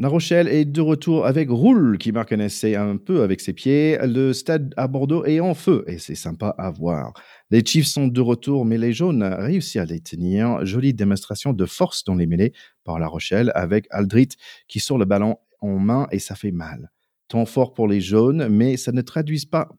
La 0.02 0.08
Rochelle 0.08 0.48
est 0.48 0.66
de 0.66 0.82
retour 0.82 1.28
avec 1.28 1.48
Roule 1.52 2.00
qui 2.00 2.12
marque 2.12 2.32
un 2.32 2.40
essai 2.40 2.76
un 2.76 2.98
peu 2.98 3.22
avec 3.22 3.40
ses 3.40 3.54
pieds. 3.54 4.00
Le 4.02 4.34
stade 4.34 4.74
à 4.76 4.88
Bordeaux 4.88 5.26
est 5.26 5.40
en 5.40 5.54
feu 5.54 5.84
et 5.86 6.00
c'est 6.00 6.16
sympa 6.16 6.56
à 6.58 6.72
voir. 6.72 7.14
Les 7.52 7.64
Chiefs 7.64 7.86
sont 7.86 8.08
de 8.08 8.20
retour, 8.20 8.66
mais 8.66 8.80
les 8.80 8.94
Jaunes 8.94 9.22
réussissent 9.22 9.80
à 9.80 9.86
les 9.86 10.00
tenir. 10.00 10.66
Jolie 10.66 10.96
démonstration 10.96 11.54
de 11.54 11.66
force 11.68 12.04
dans 12.04 12.16
les 12.16 12.26
mêlées 12.26 12.52
par 12.84 12.98
La 12.98 13.06
Rochelle 13.06 13.52
avec 13.54 13.86
Aldrit 13.92 14.30
qui 14.68 14.80
sort 14.80 14.98
le 14.98 15.06
ballon 15.06 15.38
en 15.60 15.78
main 15.78 16.08
et 16.10 16.18
ça 16.18 16.34
fait 16.34 16.50
mal. 16.50 16.90
Temps 17.28 17.46
fort 17.46 17.76
pour 17.76 17.88
les 17.88 18.02
Jaunes, 18.02 18.48
mais 18.50 18.78
ça 18.78 18.92
ne 18.92 19.04
traduit 19.04 19.46
pas 19.46 19.70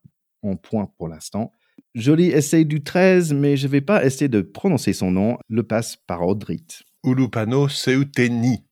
en 0.42 0.54
points 0.54 0.88
pour 0.98 1.08
l'instant. 1.08 1.50
Joli 1.96 2.28
essai 2.28 2.64
du 2.64 2.84
13, 2.84 3.32
mais 3.32 3.56
je 3.56 3.66
ne 3.66 3.72
vais 3.72 3.80
pas 3.80 4.04
essayer 4.04 4.28
de 4.28 4.40
prononcer 4.40 4.92
son 4.92 5.10
nom. 5.10 5.36
Le 5.48 5.64
passe 5.64 5.96
par 5.96 6.22
Aldrit. 6.22 6.84
Ulupano 7.02 7.66
Seuteni. 7.66 8.62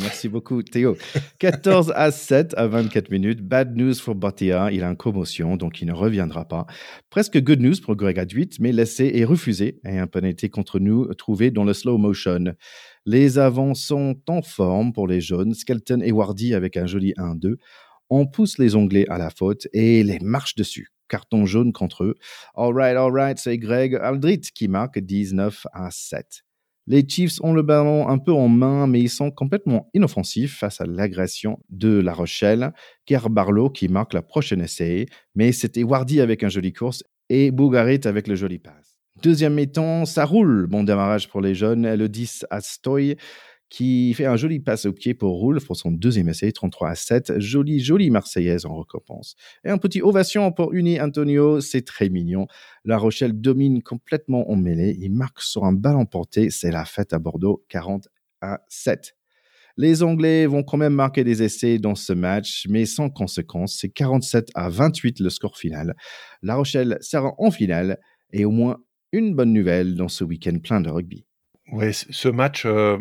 Merci 0.00 0.28
beaucoup, 0.28 0.62
Théo. 0.62 0.96
14 1.38 1.92
à 1.94 2.10
7 2.10 2.54
à 2.56 2.66
24 2.66 3.10
minutes. 3.10 3.40
Bad 3.40 3.76
news 3.76 3.94
pour 4.04 4.14
Batia. 4.14 4.70
Il 4.72 4.82
a 4.82 4.88
une 4.88 4.96
commotion, 4.96 5.56
donc 5.56 5.80
il 5.80 5.86
ne 5.86 5.92
reviendra 5.92 6.46
pas. 6.46 6.66
Presque 7.10 7.40
good 7.40 7.60
news 7.60 7.74
pour 7.82 7.96
Greg 7.96 8.18
Adwit, 8.18 8.58
mais 8.60 8.72
l'essai 8.72 9.12
est 9.14 9.24
refusé 9.24 9.80
et 9.84 9.98
un 9.98 10.06
penalty 10.06 10.50
contre 10.50 10.78
nous 10.78 11.12
trouvé 11.14 11.50
dans 11.50 11.64
le 11.64 11.72
slow 11.72 11.98
motion. 11.98 12.54
Les 13.06 13.38
avants 13.38 13.74
sont 13.74 14.16
en 14.28 14.42
forme 14.42 14.92
pour 14.92 15.06
les 15.06 15.20
jaunes. 15.20 15.54
Skelton 15.54 16.00
et 16.02 16.12
Wardy 16.12 16.54
avec 16.54 16.76
un 16.76 16.86
joli 16.86 17.12
1-2. 17.16 17.56
On 18.10 18.26
pousse 18.26 18.58
les 18.58 18.76
onglets 18.76 19.06
à 19.08 19.18
la 19.18 19.30
faute 19.30 19.68
et 19.72 20.02
les 20.02 20.18
marche 20.20 20.54
dessus. 20.54 20.88
Carton 21.08 21.46
jaune 21.46 21.72
contre 21.72 22.04
eux. 22.04 22.14
All 22.54 22.72
right, 22.72 22.96
all 22.96 23.12
right, 23.12 23.38
c'est 23.38 23.58
Greg 23.58 23.94
Aldrit 23.94 24.40
qui 24.54 24.68
marque 24.68 24.98
19 24.98 25.66
à 25.72 25.90
7. 25.90 26.44
Les 26.86 27.08
Chiefs 27.08 27.40
ont 27.42 27.54
le 27.54 27.62
ballon 27.62 28.08
un 28.08 28.18
peu 28.18 28.32
en 28.32 28.48
main, 28.48 28.86
mais 28.86 29.00
ils 29.00 29.08
sont 29.08 29.30
complètement 29.30 29.88
inoffensifs 29.94 30.58
face 30.58 30.82
à 30.82 30.86
l'agression 30.86 31.58
de 31.70 31.98
La 31.98 32.12
Rochelle. 32.12 32.72
Kerr 33.06 33.30
Barlow 33.30 33.70
qui 33.70 33.88
marque 33.88 34.12
la 34.12 34.20
prochaine 34.20 34.60
essai, 34.60 35.06
mais 35.34 35.52
c'était 35.52 35.82
Wardy 35.82 36.20
avec 36.20 36.42
un 36.42 36.50
joli 36.50 36.74
course 36.74 37.02
et 37.30 37.50
Bougarit 37.50 38.00
avec 38.04 38.28
le 38.28 38.34
joli 38.34 38.58
passe. 38.58 39.00
Deuxième 39.22 39.54
mi-temps, 39.54 40.04
ça 40.04 40.26
roule. 40.26 40.66
Bon 40.66 40.84
démarrage 40.84 41.28
pour 41.28 41.40
les 41.40 41.54
jeunes. 41.54 41.94
Le 41.94 42.08
10 42.08 42.44
à 42.50 42.60
Stoy 42.60 43.16
qui 43.70 44.14
fait 44.14 44.26
un 44.26 44.36
joli 44.36 44.60
passe 44.60 44.86
au 44.86 44.92
pied 44.92 45.14
pour 45.14 45.38
Roule 45.38 45.60
pour 45.60 45.76
son 45.76 45.90
deuxième 45.90 46.28
essai, 46.28 46.52
33 46.52 46.90
à 46.90 46.94
7. 46.94 47.40
Jolie, 47.40 47.80
jolie 47.80 48.10
Marseillaise 48.10 48.66
en 48.66 48.78
récompense. 48.78 49.34
Et 49.64 49.70
un 49.70 49.78
petit 49.78 50.02
ovation 50.02 50.52
pour 50.52 50.72
Uni 50.72 51.00
Antonio, 51.00 51.60
c'est 51.60 51.82
très 51.82 52.08
mignon. 52.08 52.46
La 52.84 52.98
Rochelle 52.98 53.32
domine 53.40 53.82
complètement 53.82 54.50
en 54.50 54.56
mêlée. 54.56 54.96
Il 55.00 55.12
marque 55.12 55.40
sur 55.40 55.64
un 55.64 55.72
ballon 55.72 56.06
porté. 56.06 56.50
C'est 56.50 56.70
la 56.70 56.84
fête 56.84 57.12
à 57.12 57.18
Bordeaux, 57.18 57.64
40 57.68 58.08
à 58.40 58.60
7. 58.68 59.14
Les 59.76 60.04
Anglais 60.04 60.46
vont 60.46 60.62
quand 60.62 60.76
même 60.76 60.94
marquer 60.94 61.24
des 61.24 61.42
essais 61.42 61.78
dans 61.78 61.96
ce 61.96 62.12
match, 62.12 62.66
mais 62.68 62.86
sans 62.86 63.10
conséquence. 63.10 63.76
C'est 63.80 63.88
47 63.88 64.50
à 64.54 64.68
28 64.68 65.18
le 65.18 65.30
score 65.30 65.58
final. 65.58 65.96
La 66.42 66.54
Rochelle 66.54 66.96
sera 67.00 67.34
en 67.38 67.50
finale 67.50 67.98
et 68.32 68.44
au 68.44 68.52
moins 68.52 68.78
une 69.10 69.34
bonne 69.34 69.52
nouvelle 69.52 69.96
dans 69.96 70.08
ce 70.08 70.22
week-end 70.22 70.58
plein 70.62 70.80
de 70.80 70.90
rugby. 70.90 71.24
Oui, 71.72 71.92
ce 71.92 72.28
match, 72.28 72.66
euh, 72.66 72.98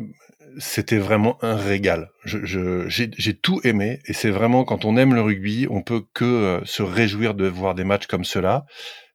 c'était 0.58 0.98
vraiment 0.98 1.38
un 1.44 1.56
régal. 1.56 2.10
j'ai 2.26 3.34
tout 3.42 3.62
aimé 3.64 4.00
et 4.06 4.14
c'est 4.14 4.30
vraiment 4.30 4.64
quand 4.64 4.86
on 4.86 4.98
aime 4.98 5.14
le 5.14 5.22
rugby, 5.22 5.68
on 5.70 5.82
peut 5.82 6.04
que 6.14 6.26
euh, 6.26 6.66
se 6.66 6.84
réjouir 6.84 7.34
de 7.34 7.48
voir 7.48 7.76
des 7.76 7.84
matchs 7.84 8.08
comme 8.08 8.26
cela. 8.26 8.66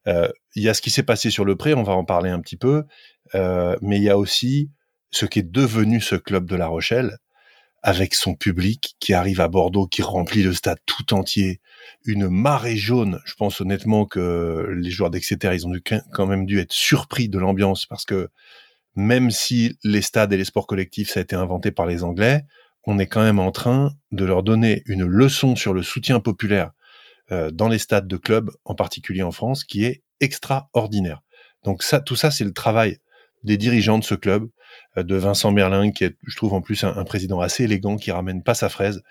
Euh, 0.07 0.29
il 0.55 0.63
y 0.63 0.69
a 0.69 0.75
ce 0.75 0.83
qui 0.83 0.91
s'est 0.91 1.03
passé 1.03 1.31
sur 1.31 1.45
le 1.45 1.57
pré, 1.57 1.75
on 1.75 1.83
va 1.83 1.93
en 1.93 2.05
parler 2.05 2.31
un 2.31 2.41
petit 2.41 2.57
peu, 2.57 2.85
euh, 3.35 3.77
mais 3.83 3.97
il 3.99 4.03
y 4.03 4.11
a 4.11 4.19
aussi 4.19 4.71
ce 5.11 5.27
qui 5.27 5.41
est 5.41 5.51
devenu 5.51 6.01
ce 6.01 6.17
club 6.17 6.47
de 6.47 6.57
La 6.57 6.67
Rochelle 6.67 7.19
avec 7.83 8.15
son 8.15 8.35
public 8.35 8.97
qui 9.01 9.15
arrive 9.15 9.41
à 9.41 9.49
Bordeaux, 9.49 9.87
qui 9.87 10.03
remplit 10.03 10.43
le 10.43 10.53
stade 10.53 10.79
tout 10.85 11.15
entier, 11.15 11.61
une 12.05 12.29
marée 12.29 12.77
jaune. 12.77 13.21
Je 13.25 13.35
pense 13.35 13.61
honnêtement 13.61 14.05
que 14.05 14.75
les 14.77 14.91
joueurs 14.91 15.11
d'Exeter, 15.11 15.51
ils 15.55 15.67
ont 15.67 15.71
dû, 15.71 15.83
quand 16.13 16.27
même 16.27 16.45
dû 16.45 16.59
être 16.59 16.73
surpris 16.73 17.29
de 17.29 17.39
l'ambiance 17.39 17.87
parce 17.87 18.05
que 18.05 18.29
même 18.95 19.31
si 19.31 19.79
les 19.85 20.03
stades 20.03 20.33
et 20.33 20.37
les 20.37 20.45
sports 20.45 20.67
collectifs, 20.67 21.11
ça 21.11 21.21
a 21.21 21.23
été 21.23 21.37
inventé 21.37 21.71
par 21.71 21.87
les 21.87 22.03
Anglais, 22.03 22.43
on 22.85 22.99
est 22.99 23.07
quand 23.07 23.23
même 23.23 23.39
en 23.39 23.53
train 23.53 23.93
de 24.13 24.25
leur 24.25 24.43
donner 24.43 24.83
une 24.87 25.05
leçon 25.05 25.57
sur 25.57 25.75
le 25.75 25.83
soutien 25.83 26.21
populaire 26.21 26.71
euh, 27.31 27.51
dans 27.51 27.69
les 27.69 27.79
stades 27.79 28.09
de 28.09 28.17
clubs, 28.17 28.51
en 28.65 28.75
particulier 28.75 29.23
en 29.23 29.31
France, 29.31 29.65
qui 29.65 29.85
est 29.85 30.03
extraordinaire. 30.21 31.21
Donc 31.65 31.83
ça, 31.83 32.01
tout 32.01 32.17
ça, 32.17 32.31
c'est 32.31 32.45
le 32.45 32.53
travail 32.55 32.99
des 33.45 33.57
dirigeants 33.57 33.99
de 33.99 34.05
ce 34.05 34.15
club, 34.15 34.49
euh, 34.97 35.03
de 35.03 35.17
Vincent 35.17 35.53
Merlin, 35.53 35.91
qui 35.91 36.05
est, 36.05 36.17
je 36.27 36.37
trouve 36.37 36.55
en 36.55 36.63
plus 36.63 36.85
un, 36.85 37.05
président 37.05 37.41
assez 37.41 37.65
élégant, 37.65 37.97
qui 37.97 38.11
ramène 38.11 38.43
pas 38.43 38.55
sa 38.55 38.69
fraise. 38.69 39.03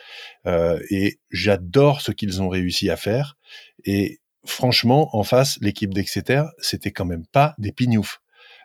Euh, 0.48 0.80
et 0.90 1.20
j'adore 1.30 2.02
ce 2.02 2.12
qu'ils 2.12 2.42
ont 2.42 2.50
réussi 2.50 2.90
à 2.90 2.98
faire. 2.98 3.38
Et 3.86 4.20
franchement, 4.46 5.16
en 5.16 5.24
face, 5.24 5.60
l'équipe 5.62 5.94
d'Exeter, 5.94 6.44
c'était 6.58 6.92
quand 6.92 7.06
même 7.06 7.28
pas 7.28 7.54
des 7.60 7.72
pignoufs. 7.72 8.22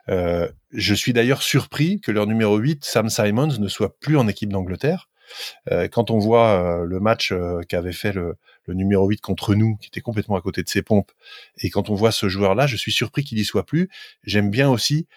Euh, 0.09 0.49
je 0.71 0.93
suis 0.93 1.13
d'ailleurs 1.13 1.41
surpris 1.41 1.99
que 2.01 2.11
leur 2.11 2.27
numéro 2.27 2.57
8, 2.57 2.83
Sam 2.83 3.09
Simons, 3.09 3.59
ne 3.59 3.67
soit 3.67 3.97
plus 3.99 4.17
en 4.17 4.27
équipe 4.27 4.51
d'Angleterre. 4.51 5.09
Euh, 5.71 5.87
quand 5.87 6.11
on 6.11 6.19
voit 6.19 6.49
euh, 6.49 6.85
le 6.85 6.99
match 6.99 7.33
qu'avait 7.67 7.93
fait 7.93 8.13
le, 8.13 8.37
numéro 8.67 9.07
8 9.07 9.21
contre 9.21 9.55
nous, 9.55 9.77
qui 9.77 9.87
était 9.87 10.01
complètement 10.01 10.35
à 10.35 10.41
côté 10.41 10.63
de 10.63 10.69
ses 10.69 10.81
pompes, 10.81 11.11
et 11.57 11.69
quand 11.69 11.89
on 11.89 11.95
voit 11.95 12.11
ce 12.11 12.27
joueur-là, 12.27 12.67
je 12.67 12.75
suis 12.75 12.91
surpris 12.91 13.23
qu'il 13.23 13.39
y 13.39 13.45
soit 13.45 13.65
plus. 13.65 13.89
J'aime 14.23 14.49
bien 14.49 14.69
aussi, 14.69 15.07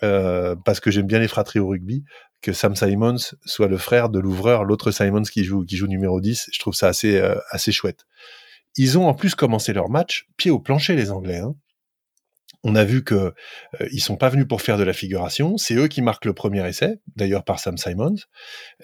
parce 0.00 0.80
que 0.80 0.90
j'aime 0.90 1.06
bien 1.06 1.18
les 1.18 1.28
fratries 1.28 1.58
au 1.58 1.68
rugby, 1.68 2.04
que 2.40 2.52
Sam 2.52 2.74
Simons 2.74 3.34
soit 3.44 3.68
le 3.68 3.78
frère 3.78 4.08
de 4.08 4.18
l'ouvreur, 4.18 4.64
l'autre 4.64 4.90
Simons 4.90 5.22
qui 5.22 5.44
joue, 5.44 5.64
qui 5.64 5.76
joue 5.76 5.86
numéro 5.86 6.20
10. 6.20 6.48
Je 6.52 6.58
trouve 6.58 6.74
ça 6.74 6.88
assez, 6.88 7.20
assez 7.50 7.72
chouette. 7.72 8.04
Ils 8.76 8.98
ont 8.98 9.06
en 9.06 9.14
plus 9.14 9.34
commencé 9.34 9.72
leur 9.72 9.90
match 9.90 10.26
pied 10.36 10.50
au 10.50 10.58
plancher, 10.58 10.96
les 10.96 11.10
Anglais. 11.10 11.38
Hein 11.38 11.54
on 12.64 12.74
a 12.74 12.84
vu 12.84 13.02
que 13.02 13.14
euh, 13.14 13.88
ils 13.90 14.00
sont 14.00 14.16
pas 14.16 14.28
venus 14.28 14.46
pour 14.46 14.62
faire 14.62 14.78
de 14.78 14.84
la 14.84 14.92
figuration. 14.92 15.56
C'est 15.56 15.74
eux 15.74 15.88
qui 15.88 16.02
marquent 16.02 16.24
le 16.24 16.34
premier 16.34 16.66
essai, 16.66 17.00
d'ailleurs 17.16 17.44
par 17.44 17.58
Sam 17.58 17.76
Simons. 17.76 18.16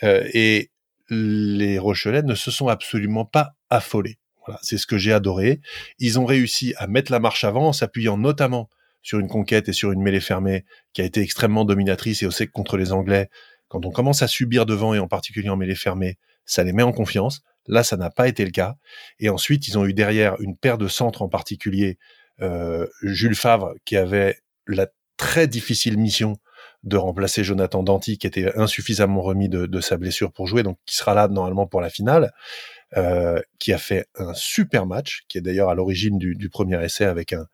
Euh, 0.03 0.29
et 0.35 0.71
les 1.11 1.79
Rochelais 1.79 2.23
ne 2.23 2.35
se 2.35 2.51
sont 2.51 2.69
absolument 2.69 3.25
pas 3.25 3.55
affolés. 3.71 4.19
Voilà, 4.47 4.59
c'est 4.63 4.79
ce 4.79 4.87
que 4.87 4.99
j'ai 4.99 5.13
adoré. 5.13 5.61
Ils 5.99 6.19
ont 6.19 6.27
réussi 6.27 6.75
à 6.77 6.87
mettre 6.87 7.13
la 7.13 7.21
marche 7.21 7.45
avant 7.45 7.69
en 7.69 7.73
s'appuyant 7.73 8.19
notamment 8.19 8.69
sur 9.03 9.19
une 9.19 9.29
conquête 9.29 9.69
et 9.69 9.73
sur 9.73 9.93
une 9.93 10.03
mêlée 10.03 10.21
fermée 10.21 10.65
qui 10.93 11.01
a 11.01 11.05
été 11.05 11.21
extrêmement 11.21 11.65
dominatrice. 11.65 12.23
Et 12.23 12.27
on 12.27 12.31
sait 12.31 12.47
que 12.47 12.53
contre 12.53 12.77
les 12.77 12.93
Anglais, 12.93 13.29
quand 13.69 13.87
on 13.87 13.91
commence 13.91 14.23
à 14.23 14.29
subir 14.29 14.67
devant 14.67 14.93
et 14.95 14.99
en 14.99 15.09
particulier 15.09 15.49
en 15.49 15.57
mêlée 15.57 15.75
fermée, 15.75 16.19
ça 16.45 16.65
les 16.65 16.73
met 16.73 16.83
en 16.83 16.93
confiance. 16.93 17.43
Là, 17.67 17.83
ça 17.83 17.97
n'a 17.97 18.11
pas 18.11 18.29
été 18.29 18.45
le 18.45 18.51
cas. 18.51 18.77
Et 19.19 19.29
ensuite, 19.29 19.69
ils 19.69 19.79
ont 19.79 19.85
eu 19.85 19.93
derrière 19.93 20.41
une 20.41 20.57
paire 20.57 20.79
de 20.79 20.89
centres 20.89 21.23
en 21.23 21.29
particulier 21.29 21.99
Jules 23.03 23.35
Favre 23.35 23.75
qui 23.85 23.97
avait 23.97 24.39
la 24.67 24.87
très 25.17 25.47
difficile 25.49 25.99
mission 25.99 26.39
de 26.85 26.97
remplacer 26.97 27.45
Jonathan 27.45 27.83
Danty 27.83 28.19
qui 28.19 28.27
était 28.27 28.57
insuffisamment 28.57 29.21
remis 29.21 29.49
de, 29.49 29.81
sa 29.81 29.97
blessure 29.97 30.33
pour 30.33 30.47
jouer, 30.47 30.63
donc 30.63 30.79
qui 30.87 30.95
sera 30.95 31.15
là 31.15 31.29
normalement 31.29 31.67
pour 31.67 31.81
la 31.81 31.91
finale, 31.91 32.33
euh, 32.97 33.41
qui 33.59 33.73
a 33.73 33.79
fait 33.79 34.07
un 34.15 34.33
super 34.33 34.87
match, 34.87 35.23
qui 35.29 35.39
est 35.39 35.41
d'ailleurs 35.41 35.69
à 35.69 35.75
l'origine 35.75 36.19
du, 36.19 36.49
premier 36.49 36.83
essai 36.83 37.05
avec 37.05 37.33
un, 37.33 37.47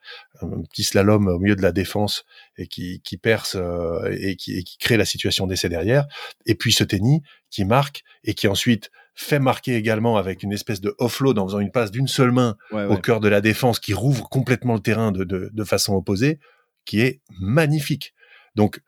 petit 0.70 0.84
slalom 0.84 1.26
au 1.26 1.38
milieu 1.38 1.56
de 1.56 1.62
la 1.62 1.72
défense 1.72 2.24
et 2.58 2.66
qui, 2.66 3.00
perce 3.20 3.56
euh, 3.56 4.10
et, 4.12 4.36
qui, 4.36 4.62
qui, 4.62 4.78
crée 4.78 4.96
la 4.96 5.06
situation 5.06 5.46
d'essai 5.46 5.68
derrière, 5.68 6.06
et 6.46 6.54
puis 6.54 6.72
ce 6.72 6.84
tennis 6.84 7.20
qui 7.50 7.64
marque 7.64 8.02
et 8.24 8.34
qui 8.34 8.46
ensuite 8.46 8.90
fait 9.14 9.38
marquer 9.38 9.76
également 9.76 10.16
avec 10.16 10.42
une 10.42 10.52
espèce 10.52 10.80
de 10.80 10.94
offload 10.98 11.38
en 11.38 11.46
faisant 11.46 11.60
une 11.60 11.70
passe 11.70 11.90
d'une 11.90 12.08
seule 12.08 12.32
main 12.32 12.56
au 12.72 12.96
cœur 12.96 13.20
de 13.20 13.28
la 13.28 13.40
défense 13.40 13.78
qui 13.78 13.94
rouvre 13.94 14.28
complètement 14.28 14.74
le 14.74 14.80
terrain 14.80 15.12
de, 15.12 15.24
de, 15.24 15.50
de 15.52 15.64
façon 15.64 15.94
opposée, 15.94 16.40
qui 16.84 17.00
est 17.00 17.20
magnifique. 17.40 18.14
Donc, 18.54 18.80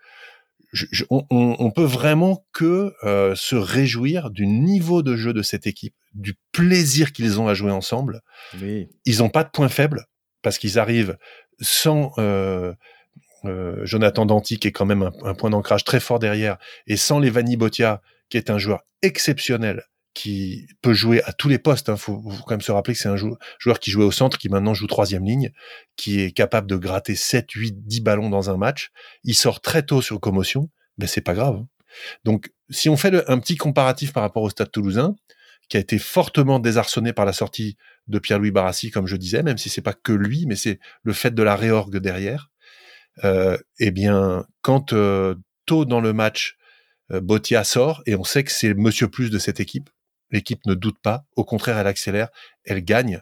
je, 0.73 1.05
on, 1.11 1.25
on, 1.31 1.71
peut 1.71 1.85
vraiment 1.85 2.45
que 2.53 2.93
euh, 3.05 3.35
se 3.35 3.55
réjouir 3.55 4.31
du 4.31 4.47
niveau 4.47 5.03
de 5.03 5.17
jeu 5.17 5.33
de 5.33 5.43
cette 5.43 5.67
équipe, 5.67 5.95
du 6.13 6.35
plaisir 6.53 7.13
qu'ils 7.13 7.41
ont 7.41 7.49
à 7.49 7.55
jouer 7.55 7.71
ensemble. 7.71 8.21
Oui. 8.61 8.89
Ils 9.05 9.19
n'ont 9.19 9.31
pas 9.31 9.45
de 9.45 9.51
point 9.51 9.69
faible 9.69 10.07
parce 10.43 10.59
qu'ils 10.59 10.79
arrivent 10.79 11.17
sans 11.61 12.13
euh, 12.19 12.75
euh, 13.45 13.81
Jonathan 13.85 14.27
Danti, 14.27 14.59
qui 14.59 14.69
est 14.69 14.73
quand 14.73 14.85
même 14.87 15.03
un, 15.03 15.13
un 15.25 15.35
point 15.35 15.51
d'ancrage 15.51 15.85
très 15.85 16.01
fort 16.01 16.19
derrière, 16.19 16.59
et 16.87 16.97
sans 16.97 17.21
les 17.21 17.31
Vanni 17.31 17.57
Botia, 17.57 18.03
qui 18.29 18.37
est 18.37 18.51
un 18.51 18.59
joueur 18.59 18.81
exceptionnel 19.03 19.85
qui 20.17 20.67
peut 20.81 20.95
jouer 20.95 21.23
à 21.25 21.33
tous 21.35 21.51
les 21.51 21.59
postes. 21.59 21.89
Il 21.89 21.91
hein. 21.91 21.97
faut, 21.99 22.23
quand 22.47 22.53
même 22.53 22.63
se 22.63 22.73
rappeler 22.73 22.95
que 22.95 23.01
c'est 23.01 23.11
un 23.11 23.17
joueur 23.17 23.79
qui 23.79 23.91
jouait 23.91 24.07
au 24.07 24.11
centre, 24.11 24.39
qui 24.39 24.49
maintenant 24.49 24.73
joue 24.73 24.87
troisième 24.87 25.25
ligne, 25.25 25.53
qui 25.97 26.23
est 26.23 26.33
capable 26.33 26.67
de 26.67 26.77
gratter 26.77 27.15
7, 27.15 27.51
8, 27.51 27.87
10 27.87 28.01
ballons 28.01 28.31
dans 28.31 28.49
un 28.49 28.57
match. 28.57 28.93
Il 29.25 29.35
sort 29.35 29.61
très 29.61 29.83
tôt 29.83 30.01
sur 30.01 30.19
commotion, 30.19 30.71
mais 30.97 31.07
c'est 31.07 31.21
pas 31.21 31.35
grave. 31.35 31.57
Hein. 31.57 31.69
Donc, 32.25 32.51
si 32.71 32.89
on 32.89 32.97
fait 32.97 33.29
un 33.29 33.39
petit 33.39 33.57
comparatif 33.57 34.15
par 34.15 34.23
rapport 34.23 34.43
au 34.43 34.49
Stade 34.49 34.71
Toulousain, 34.73 35.15
qui 35.69 35.77
a 35.77 35.81
été 35.81 35.99
fortement 35.99 36.61
désarçonné 36.61 37.13
par 37.13 37.27
la 37.27 37.35
sortie 37.35 37.77
de 38.09 38.19
Pierre-Louis 38.19 38.53
Barassi, 38.53 38.91
comme 38.91 39.07
je 39.07 39.17
disais, 39.17 39.43
même 39.43 39.59
si 39.59 39.69
c'est 39.69 39.83
pas 39.83 39.93
que 39.93 40.13
lui, 40.13 40.47
mais 40.47 40.57
c'est 40.57 40.79
le 41.03 41.13
fait 41.13 41.35
de 41.35 41.43
la 41.43 41.57
réorgue 41.57 41.99
derrière. 41.99 42.51
Euh, 43.23 43.59
eh 43.81 43.91
bien, 43.91 44.47
quand 44.63 44.95
euh, 44.95 45.35
tôt 45.67 45.85
dans 45.85 46.01
le 46.01 46.15
match, 46.15 46.57
euh, 47.13 47.21
Botia 47.21 47.65
sort 47.65 48.03
et 48.07 48.15
on 48.15 48.25
sait 48.25 48.45
que 48.45 48.53
c'est 48.53 48.73
Monsieur 48.73 49.09
Plus 49.09 49.31
de 49.31 49.39
cette 49.39 49.61
équipe, 49.61 49.91
l'équipe 50.31 50.65
ne 50.67 50.75
doute 50.75 50.99
pas. 51.03 51.25
Au 51.37 51.45
contraire, 51.45 51.79
elle 51.79 51.87
accélère, 51.87 52.29
elle 52.65 52.83
gagne. 52.83 53.21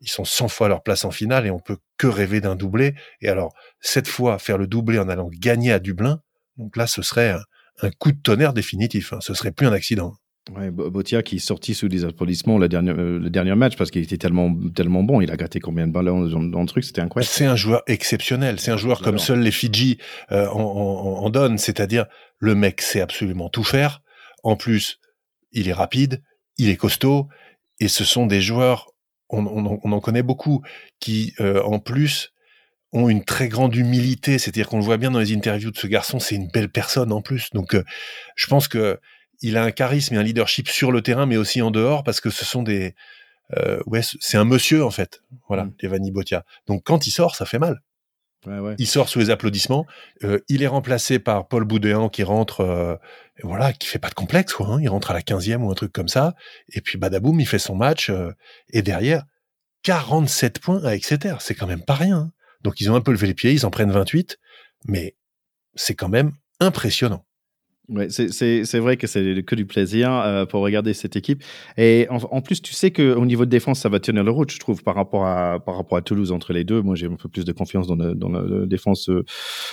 Ils 0.00 0.08
sont 0.08 0.24
100 0.24 0.48
fois 0.48 0.68
leur 0.68 0.82
place 0.82 1.04
en 1.04 1.10
finale 1.10 1.46
et 1.46 1.50
on 1.50 1.58
peut 1.58 1.76
que 1.98 2.06
rêver 2.06 2.40
d'un 2.40 2.56
doublé. 2.56 2.94
Et 3.20 3.28
alors, 3.28 3.54
cette 3.80 4.08
fois, 4.08 4.38
faire 4.38 4.56
le 4.56 4.66
doublé 4.66 4.98
en 4.98 5.08
allant 5.08 5.28
gagner 5.30 5.72
à 5.72 5.78
Dublin, 5.78 6.20
donc 6.56 6.76
là, 6.76 6.86
ce 6.86 7.02
serait 7.02 7.34
un, 7.82 7.90
coup 7.98 8.12
de 8.12 8.20
tonnerre 8.20 8.52
définitif. 8.52 9.12
Hein. 9.12 9.18
Ce 9.20 9.34
serait 9.34 9.52
plus 9.52 9.66
un 9.66 9.72
accident. 9.72 10.14
Ouais, 10.56 10.70
Botia 10.70 11.22
qui 11.22 11.36
est 11.36 11.38
sorti 11.38 11.74
sous 11.74 11.88
des 11.88 12.04
applaudissements 12.04 12.58
le 12.58 12.68
dernier, 12.68 12.90
euh, 12.90 13.18
le 13.18 13.30
dernier 13.30 13.54
match 13.54 13.76
parce 13.76 13.90
qu'il 13.90 14.02
était 14.02 14.16
tellement, 14.16 14.54
tellement 14.74 15.02
bon. 15.02 15.20
Il 15.20 15.30
a 15.30 15.36
gratté 15.36 15.60
combien 15.60 15.86
de 15.86 15.92
ballons 15.92 16.26
dans, 16.26 16.60
le 16.60 16.66
truc, 16.66 16.82
c'était 16.84 17.02
incroyable. 17.02 17.30
C'est 17.30 17.44
un 17.44 17.56
joueur 17.56 17.82
exceptionnel. 17.86 18.58
C'est 18.58 18.70
un 18.70 18.76
joueur 18.76 19.00
comme 19.00 19.18
seuls 19.18 19.40
les 19.40 19.50
Fidji 19.50 19.98
euh, 20.32 20.48
en, 20.48 21.28
donnent. 21.30 21.58
C'est-à-dire, 21.58 22.06
le 22.38 22.54
mec 22.54 22.80
sait 22.80 23.00
absolument 23.00 23.48
tout 23.48 23.64
faire. 23.64 24.02
En 24.42 24.56
plus, 24.56 24.98
il 25.52 25.68
est 25.68 25.74
rapide, 25.74 26.22
il 26.58 26.68
est 26.68 26.76
costaud. 26.76 27.28
Et 27.80 27.88
ce 27.88 28.04
sont 28.04 28.26
des 28.26 28.40
joueurs, 28.40 28.90
on, 29.28 29.46
en 29.46 30.00
connaît 30.00 30.22
beaucoup, 30.22 30.62
qui 30.98 31.34
euh, 31.40 31.62
en 31.62 31.78
plus 31.78 32.32
ont 32.92 33.08
une 33.08 33.24
très 33.24 33.48
grande 33.48 33.74
humilité. 33.74 34.38
C'est-à-dire 34.38 34.68
qu'on 34.68 34.78
le 34.78 34.84
voit 34.84 34.96
bien 34.98 35.10
dans 35.10 35.20
les 35.20 35.34
interviews 35.34 35.70
de 35.70 35.78
ce 35.78 35.86
garçon. 35.86 36.18
C'est 36.18 36.34
une 36.34 36.48
belle 36.48 36.68
personne 36.68 37.12
en 37.12 37.22
plus. 37.22 37.50
Donc, 37.52 37.76
je 38.34 38.46
pense 38.46 38.68
que 38.68 38.98
il 39.42 39.56
a 39.56 39.64
un 39.64 39.70
charisme 39.70 40.14
et 40.14 40.18
un 40.18 40.22
leadership 40.22 40.68
sur 40.68 40.92
le 40.92 41.00
terrain, 41.02 41.24
mais 41.24 41.38
aussi 41.38 41.62
en 41.62 41.70
dehors, 41.70 42.04
parce 42.04 42.20
que 42.20 42.28
ce 42.28 42.44
sont 42.44 42.62
des, 42.62 42.94
euh, 43.56 43.80
ouais, 43.86 44.00
c'est 44.02 44.36
un 44.36 44.44
monsieur 44.44 44.84
en 44.84 44.90
fait, 44.90 45.22
voilà, 45.48 45.64
mmh. 45.64 45.74
Evani 45.82 46.10
Botia. 46.10 46.44
Donc 46.66 46.82
quand 46.84 47.06
il 47.06 47.10
sort, 47.10 47.34
ça 47.34 47.46
fait 47.46 47.58
mal. 47.58 47.80
Il 48.78 48.86
sort 48.86 49.08
sous 49.08 49.18
les 49.18 49.30
applaudissements. 49.30 49.86
Euh, 50.24 50.40
il 50.48 50.62
est 50.62 50.66
remplacé 50.66 51.18
par 51.18 51.46
Paul 51.48 51.64
Boudéan 51.64 52.08
qui 52.08 52.22
rentre, 52.22 52.60
euh, 52.60 52.96
voilà, 53.42 53.72
qui 53.72 53.86
fait 53.86 53.98
pas 53.98 54.08
de 54.08 54.14
complexe, 54.14 54.54
quoi. 54.54 54.66
Hein. 54.68 54.78
Il 54.80 54.88
rentre 54.88 55.10
à 55.10 55.14
la 55.14 55.20
15e 55.20 55.62
ou 55.62 55.70
un 55.70 55.74
truc 55.74 55.92
comme 55.92 56.08
ça. 56.08 56.34
Et 56.70 56.80
puis 56.80 56.96
badaboum, 56.96 57.38
il 57.38 57.46
fait 57.46 57.58
son 57.58 57.74
match. 57.74 58.08
Euh, 58.08 58.32
et 58.70 58.82
derrière, 58.82 59.24
47 59.82 60.58
points 60.58 60.84
à 60.84 60.94
Exeter. 60.94 61.34
C'est 61.40 61.54
quand 61.54 61.66
même 61.66 61.84
pas 61.84 61.94
rien. 61.94 62.16
Hein. 62.16 62.32
Donc 62.62 62.80
ils 62.80 62.90
ont 62.90 62.94
un 62.94 63.00
peu 63.00 63.12
levé 63.12 63.26
les 63.26 63.34
pieds, 63.34 63.52
ils 63.52 63.66
en 63.66 63.70
prennent 63.70 63.92
28. 63.92 64.38
Mais 64.86 65.16
c'est 65.74 65.94
quand 65.94 66.08
même 66.08 66.32
impressionnant. 66.60 67.26
Ouais, 67.90 68.08
c'est 68.08 68.78
vrai 68.78 68.96
que 68.96 69.08
c'est 69.08 69.42
que 69.44 69.56
du 69.56 69.66
plaisir 69.66 70.12
euh, 70.12 70.46
pour 70.46 70.60
regarder 70.60 70.94
cette 70.94 71.16
équipe. 71.16 71.42
Et 71.76 72.06
en, 72.08 72.40
plus, 72.40 72.62
tu 72.62 72.72
sais 72.72 72.92
qu'au 72.92 73.26
niveau 73.26 73.44
de 73.44 73.50
défense, 73.50 73.80
ça 73.80 73.88
va 73.88 73.98
tenir 73.98 74.22
le 74.22 74.30
route, 74.30 74.52
je 74.52 74.60
trouve, 74.60 74.84
par 74.84 74.94
rapport 74.94 75.26
à, 75.26 75.58
par 75.58 75.76
rapport 75.76 75.98
à 75.98 76.02
Toulouse 76.02 76.30
entre 76.30 76.52
les 76.52 76.62
deux. 76.62 76.82
Moi, 76.82 76.94
j'ai 76.94 77.06
un 77.06 77.16
peu 77.16 77.28
plus 77.28 77.44
de 77.44 77.50
confiance 77.50 77.88
dans, 77.88 77.96
dans 77.96 78.28
la 78.28 78.66
défense 78.66 79.08
euh, 79.08 79.24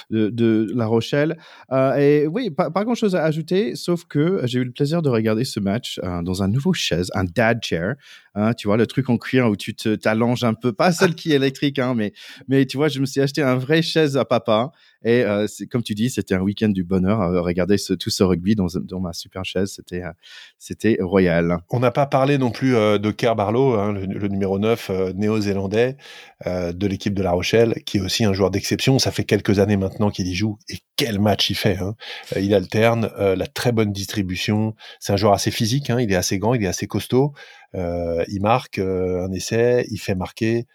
de, 0.09 0.29
de, 0.29 0.67
La 0.73 0.87
Rochelle. 0.87 1.37
Euh, 1.71 1.95
et 1.95 2.25
oui, 2.25 2.49
pas, 2.49 2.71
pas 2.71 2.83
grand-chose 2.83 3.15
à 3.15 3.23
ajouter, 3.23 3.75
sauf 3.75 4.05
que 4.05 4.41
j'ai 4.45 4.59
eu 4.59 4.63
le 4.63 4.71
plaisir 4.71 5.03
de 5.03 5.09
regarder 5.09 5.43
ce 5.43 5.59
match 5.59 5.99
euh, 6.03 6.23
dans 6.23 6.41
un 6.41 6.47
nouveau 6.47 6.73
chaise, 6.73 7.11
un 7.13 7.23
dad 7.23 7.63
chair. 7.63 7.95
Hein, 8.33 8.53
tu 8.53 8.67
vois, 8.67 8.77
le 8.77 8.87
truc 8.87 9.09
en 9.09 9.17
cuir 9.17 9.47
où 9.47 9.55
tu 9.55 9.75
t'allonges 9.75 10.43
un 10.43 10.53
peu, 10.53 10.71
pas 10.71 10.91
celle 10.91 11.15
qui 11.15 11.33
est 11.33 11.35
électrique, 11.35 11.79
hein, 11.79 11.93
mais, 11.95 12.13
mais 12.47 12.65
tu 12.65 12.77
vois, 12.77 12.87
je 12.87 12.99
me 12.99 13.05
suis 13.05 13.21
acheté 13.21 13.41
un 13.41 13.55
vrai 13.55 13.81
chaise 13.81 14.17
à 14.17 14.25
papa. 14.25 14.71
Et 15.03 15.23
euh, 15.23 15.47
comme 15.71 15.83
tu 15.83 15.93
dis, 15.95 16.09
c'était 16.09 16.35
un 16.35 16.41
week-end 16.41 16.69
du 16.69 16.83
bonheur. 16.83 17.21
Euh, 17.21 17.41
regarder 17.41 17.77
ce, 17.77 17.93
tout 17.93 18.09
ce 18.09 18.23
rugby 18.23 18.55
dans, 18.55 18.67
ma 18.99 19.13
super 19.13 19.45
chaise, 19.45 19.73
c'était 19.75 20.03
euh, 20.03 20.11
c'était 20.57 20.97
royal. 20.99 21.59
On 21.69 21.79
n'a 21.79 21.91
pas 21.91 22.05
parlé 22.05 22.37
non 22.37 22.51
plus 22.51 22.71
de 22.73 23.11
Kerr 23.11 23.35
Barlow, 23.35 23.73
hein, 23.73 23.93
le, 23.93 24.27
numéro 24.27 24.59
9 24.59 25.13
néo-zélandais 25.15 25.97
de 26.45 26.87
l'équipe 26.87 27.13
de 27.13 27.23
La 27.23 27.31
Rochelle, 27.31 27.81
qui 27.85 27.97
est 27.97 28.01
aussi 28.01 28.25
un 28.25 28.33
joueur 28.33 28.51
d'exception. 28.51 28.99
Ça 28.99 29.11
fait 29.11 29.23
quelques 29.23 29.59
années 29.59 29.77
maintenant 29.77 30.09
qu'il 30.09 30.27
y 30.27 30.35
joue. 30.35 30.57
Et 30.69 30.77
quel 30.95 31.19
match 31.19 31.49
il 31.49 31.55
fait 31.55 31.77
hein. 31.77 31.95
Il 32.35 32.53
alterne, 32.53 33.09
la 33.17 33.47
très 33.47 33.71
bonne 33.71 33.91
distribution. 33.91 34.73
C'est 34.99 35.13
un 35.13 35.17
joueur 35.17 35.33
assez 35.33 35.51
physique, 35.51 35.89
hein, 35.89 35.99
il 35.99 36.11
est 36.11 36.15
assez 36.15 36.39
grand, 36.39 36.53
il 36.53 36.63
est 36.63 36.67
assez 36.67 36.87
costaud. 36.87 37.33
Euh, 37.75 38.23
il 38.29 38.41
marque 38.41 38.79
euh, 38.79 39.25
un 39.25 39.31
essai, 39.31 39.85
il 39.91 39.97
fait 39.97 40.15
marquer. 40.15 40.65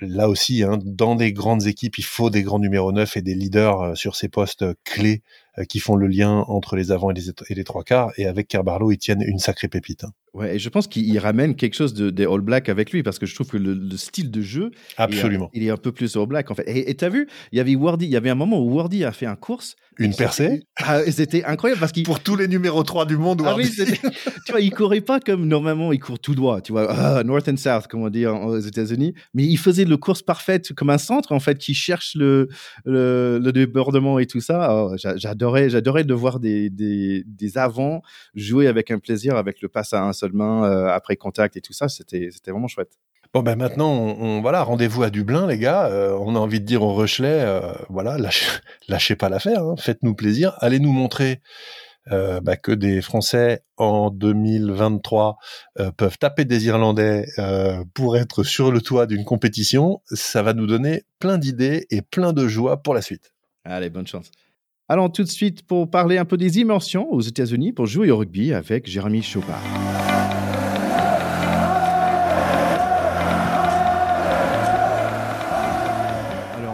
Là 0.00 0.28
aussi, 0.28 0.62
hein, 0.62 0.78
dans 0.82 1.14
des 1.14 1.32
grandes 1.32 1.66
équipes, 1.66 1.98
il 1.98 2.04
faut 2.04 2.30
des 2.30 2.42
grands 2.42 2.58
numéros 2.58 2.92
9 2.92 3.16
et 3.16 3.22
des 3.22 3.34
leaders 3.34 3.80
euh, 3.80 3.94
sur 3.94 4.16
ces 4.16 4.28
postes 4.28 4.64
clés 4.84 5.22
qui 5.68 5.80
font 5.80 5.96
le 5.96 6.06
lien 6.06 6.44
entre 6.48 6.76
les 6.76 6.92
avants 6.92 7.10
et 7.10 7.14
les, 7.14 7.30
et 7.48 7.54
les 7.54 7.64
trois 7.64 7.84
quarts. 7.84 8.12
Et 8.16 8.26
avec 8.26 8.48
Carbarlo, 8.48 8.90
ils 8.92 8.98
tiennent 8.98 9.22
une 9.22 9.38
sacrée 9.38 9.68
pépite. 9.68 10.04
Hein. 10.04 10.12
Ouais, 10.32 10.54
et 10.54 10.58
je 10.60 10.68
pense 10.68 10.86
qu'il 10.86 11.18
ramène 11.18 11.56
quelque 11.56 11.74
chose 11.74 11.92
de, 11.92 12.08
des 12.10 12.24
All 12.24 12.40
Blacks 12.40 12.68
avec 12.68 12.92
lui 12.92 13.02
parce 13.02 13.18
que 13.18 13.26
je 13.26 13.34
trouve 13.34 13.48
que 13.48 13.56
le, 13.56 13.96
style 13.96 14.30
de 14.30 14.40
jeu, 14.40 14.70
absolument, 14.96 15.50
il, 15.52 15.64
est 15.64 15.70
un 15.70 15.76
peu 15.76 15.90
plus 15.90 16.16
All 16.16 16.26
Black 16.26 16.52
en 16.52 16.54
fait. 16.54 16.64
Et 16.68 16.94
tu 16.94 17.04
as 17.04 17.08
vu, 17.08 17.26
il 17.50 17.58
y 17.58 17.60
avait 17.60 17.74
Wardy, 17.74 18.06
il 18.06 18.12
y 18.12 18.16
avait 18.16 18.30
un 18.30 18.36
moment 18.36 18.60
où 18.60 18.74
Wardy 18.74 19.04
a 19.04 19.10
fait 19.10 19.26
un 19.26 19.34
course, 19.34 19.74
une 19.98 20.14
percée. 20.14 20.62
Ah, 20.76 21.00
c'était 21.10 21.44
incroyable 21.44 21.80
parce 21.80 21.90
qu'il 21.90 22.04
pour 22.04 22.20
tous 22.20 22.36
les 22.36 22.46
numéros 22.46 22.84
3 22.84 23.06
du 23.06 23.16
monde. 23.16 23.42
Ah 23.44 23.56
oui, 23.56 23.68
tu 24.46 24.52
vois, 24.52 24.60
il 24.60 24.70
courait 24.70 25.00
pas 25.00 25.18
comme 25.18 25.46
normalement 25.48 25.92
il 25.92 25.98
court 25.98 26.20
tout 26.20 26.36
droit, 26.36 26.60
tu 26.60 26.70
vois, 26.70 26.88
ah, 26.90 27.24
north 27.24 27.48
and 27.48 27.56
south 27.56 27.88
comme 27.88 28.02
on 28.02 28.08
dit 28.08 28.24
aux 28.24 28.60
États-Unis, 28.60 29.14
mais 29.34 29.42
il 29.42 29.58
faisait 29.58 29.84
le 29.84 29.96
course 29.96 30.22
parfaite 30.22 30.72
comme 30.74 30.90
un 30.90 30.98
centre 30.98 31.32
en 31.32 31.40
fait 31.40 31.58
qui 31.58 31.74
cherche 31.74 32.14
le 32.14 32.48
le, 32.84 33.40
le 33.42 33.52
débordement 33.52 34.20
et 34.20 34.26
tout 34.26 34.40
ça. 34.40 34.72
Oh, 34.72 34.94
j'adorais, 35.40 35.70
j'adorais 35.70 36.04
de 36.04 36.14
voir 36.14 36.38
des, 36.38 36.68
des, 36.70 37.24
des 37.26 37.58
avants 37.58 38.02
jouer 38.34 38.66
avec 38.66 38.90
un 38.90 38.98
plaisir 38.98 39.36
avec 39.36 39.62
le 39.62 39.68
passe 39.68 39.94
à 39.94 40.02
un 40.02 40.12
seule 40.12 40.32
main. 40.32 40.64
Euh, 40.64 40.88
après 40.88 41.16
contact 41.16 41.56
et 41.56 41.60
tout 41.60 41.72
ça, 41.72 41.88
c'était 41.88 42.30
vraiment 42.46 42.68
chouette. 42.68 42.92
Bon 43.32 43.42
ben 43.42 43.56
maintenant, 43.56 43.92
on, 43.92 44.40
voilà, 44.40 44.62
rendez-vous 44.64 45.04
à 45.04 45.10
Dublin, 45.10 45.46
les 45.46 45.58
gars. 45.58 45.86
Euh, 45.86 46.18
on 46.20 46.34
a 46.34 46.38
envie 46.38 46.60
de 46.60 46.66
dire 46.66 46.82
au 46.82 46.92
Rochelet, 46.92 47.44
euh, 47.44 47.72
voilà, 47.88 48.18
lâchez, 48.18 48.46
lâchez 48.88 49.14
pas 49.16 49.28
l'affaire, 49.28 49.62
hein. 49.62 49.76
faites-nous 49.78 50.14
plaisir, 50.14 50.54
allez 50.58 50.80
nous 50.80 50.92
montrer 50.92 51.40
bah, 52.42 52.56
que 52.56 52.72
des 52.72 53.02
Français 53.02 53.62
en 53.76 54.10
2023 54.10 55.36
peuvent 55.96 56.18
taper 56.18 56.44
des 56.44 56.66
Irlandais 56.66 57.24
pour 57.94 58.16
être 58.16 58.42
sur 58.42 58.72
le 58.72 58.80
toit 58.80 59.06
d'une 59.06 59.24
compétition. 59.24 60.02
Ça 60.06 60.42
va 60.42 60.52
nous 60.52 60.66
donner 60.66 61.04
plein 61.20 61.38
d'idées 61.38 61.86
et 61.90 62.02
plein 62.02 62.32
de 62.32 62.48
joie 62.48 62.82
pour 62.82 62.94
la 62.94 63.02
suite. 63.02 63.32
Allez, 63.64 63.90
bonne 63.90 64.08
chance. 64.08 64.32
Allons 64.92 65.08
tout 65.08 65.22
de 65.22 65.28
suite 65.28 65.62
pour 65.62 65.88
parler 65.88 66.18
un 66.18 66.24
peu 66.24 66.36
des 66.36 66.58
immersions 66.58 67.08
aux 67.12 67.20
États-Unis 67.20 67.70
pour 67.70 67.86
jouer 67.86 68.10
au 68.10 68.16
rugby 68.16 68.52
avec 68.52 68.90
Jérémy 68.90 69.22
Chopard. 69.22 69.62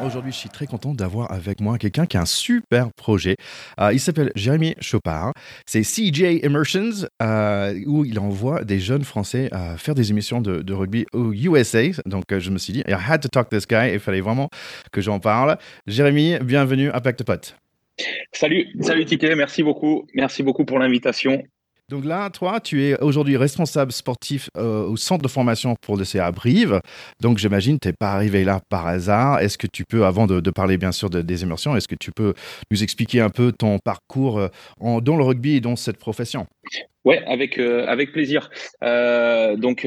aujourd'hui, 0.07 0.31
je 0.33 0.39
suis 0.39 0.49
très 0.49 0.67
content 0.67 0.95
d'avoir 0.95 1.33
avec 1.33 1.61
moi 1.61 1.79
quelqu'un 1.79 2.07
qui 2.07 2.17
a 2.17 2.23
un 2.23 2.27
super 2.27 2.91
projet. 2.97 3.35
Euh, 3.81 3.93
il 3.93 4.01
s'appelle 4.01 4.31
Jérémy 4.37 4.77
Chopard. 4.81 5.33
C'est 5.67 5.83
CJ 5.83 6.43
Immersions, 6.45 7.09
euh, 7.23 7.79
où 7.87 8.05
il 8.05 8.19
envoie 8.21 8.65
des 8.65 8.79
jeunes 8.79 9.03
Français 9.03 9.51
euh, 9.53 9.77
faire 9.77 9.97
des 9.97 10.13
émissions 10.13 10.41
de, 10.41 10.73
rugby 10.73 11.07
au 11.13 11.33
USA. 11.33 11.83
Donc, 12.07 12.25
je 12.31 12.51
me 12.51 12.57
suis 12.57 12.73
dit, 12.73 12.85
I 12.89 12.95
had 12.95 13.21
to 13.21 13.29
talk 13.29 13.51
to 13.51 13.57
this 13.59 13.67
guy. 13.67 13.93
Il 13.93 14.01
fallait 14.01 14.23
vraiment 14.23 14.49
que 14.91 15.03
j'en 15.03 15.19
parle. 15.19 15.59
Jérémy, 15.89 16.39
bienvenue 16.39 16.89
à 16.93 17.01
Pacte 17.01 17.25
Pot. 17.25 17.57
Salut, 18.33 18.69
salut 18.81 19.05
Ticket, 19.05 19.35
merci 19.35 19.63
beaucoup. 19.63 20.07
Merci 20.15 20.43
beaucoup 20.43 20.65
pour 20.65 20.79
l'invitation. 20.79 21.43
Donc 21.89 22.05
là, 22.05 22.31
toi, 22.31 22.59
tu 22.59 22.83
es 22.83 23.01
aujourd'hui 23.01 23.37
responsable 23.37 23.93
sportif 23.93 24.51
euh, 24.57 24.89
au 24.89 24.97
centre 24.97 25.23
de 25.23 25.29
formation 25.29 25.77
pour 25.81 25.97
le 25.97 26.05
CA 26.05 26.33
Brive. 26.33 26.81
Donc 27.21 27.39
j'imagine, 27.39 27.79
tu 27.79 27.87
n'es 27.87 27.93
pas 27.93 28.13
arrivé 28.13 28.43
là 28.43 28.61
par 28.69 28.89
hasard. 28.89 29.39
Est-ce 29.39 29.57
que 29.57 29.69
tu 29.69 29.85
peux, 29.85 30.05
avant 30.05 30.27
de, 30.27 30.51
parler 30.51 30.79
bien 30.79 30.91
sûr 30.91 31.11
des 31.11 31.43
immersions, 31.43 31.77
est-ce 31.77 31.87
que 31.87 31.95
tu 31.95 32.11
peux 32.11 32.35
nous 32.73 32.83
expliquer 32.83 33.21
un 33.21 33.31
peu 33.31 33.53
ton 33.53 33.79
parcours 33.79 34.41
euh, 34.41 34.49
dans 34.81 35.17
le 35.17 35.23
rugby 35.23 35.57
et 35.57 35.61
dans 35.61 35.77
cette 35.77 35.99
profession? 35.99 36.49
Ouais, 37.05 37.23
avec 37.27 37.57
euh, 37.61 37.87
avec 37.87 38.11
plaisir. 38.11 38.51
donc 38.83 39.87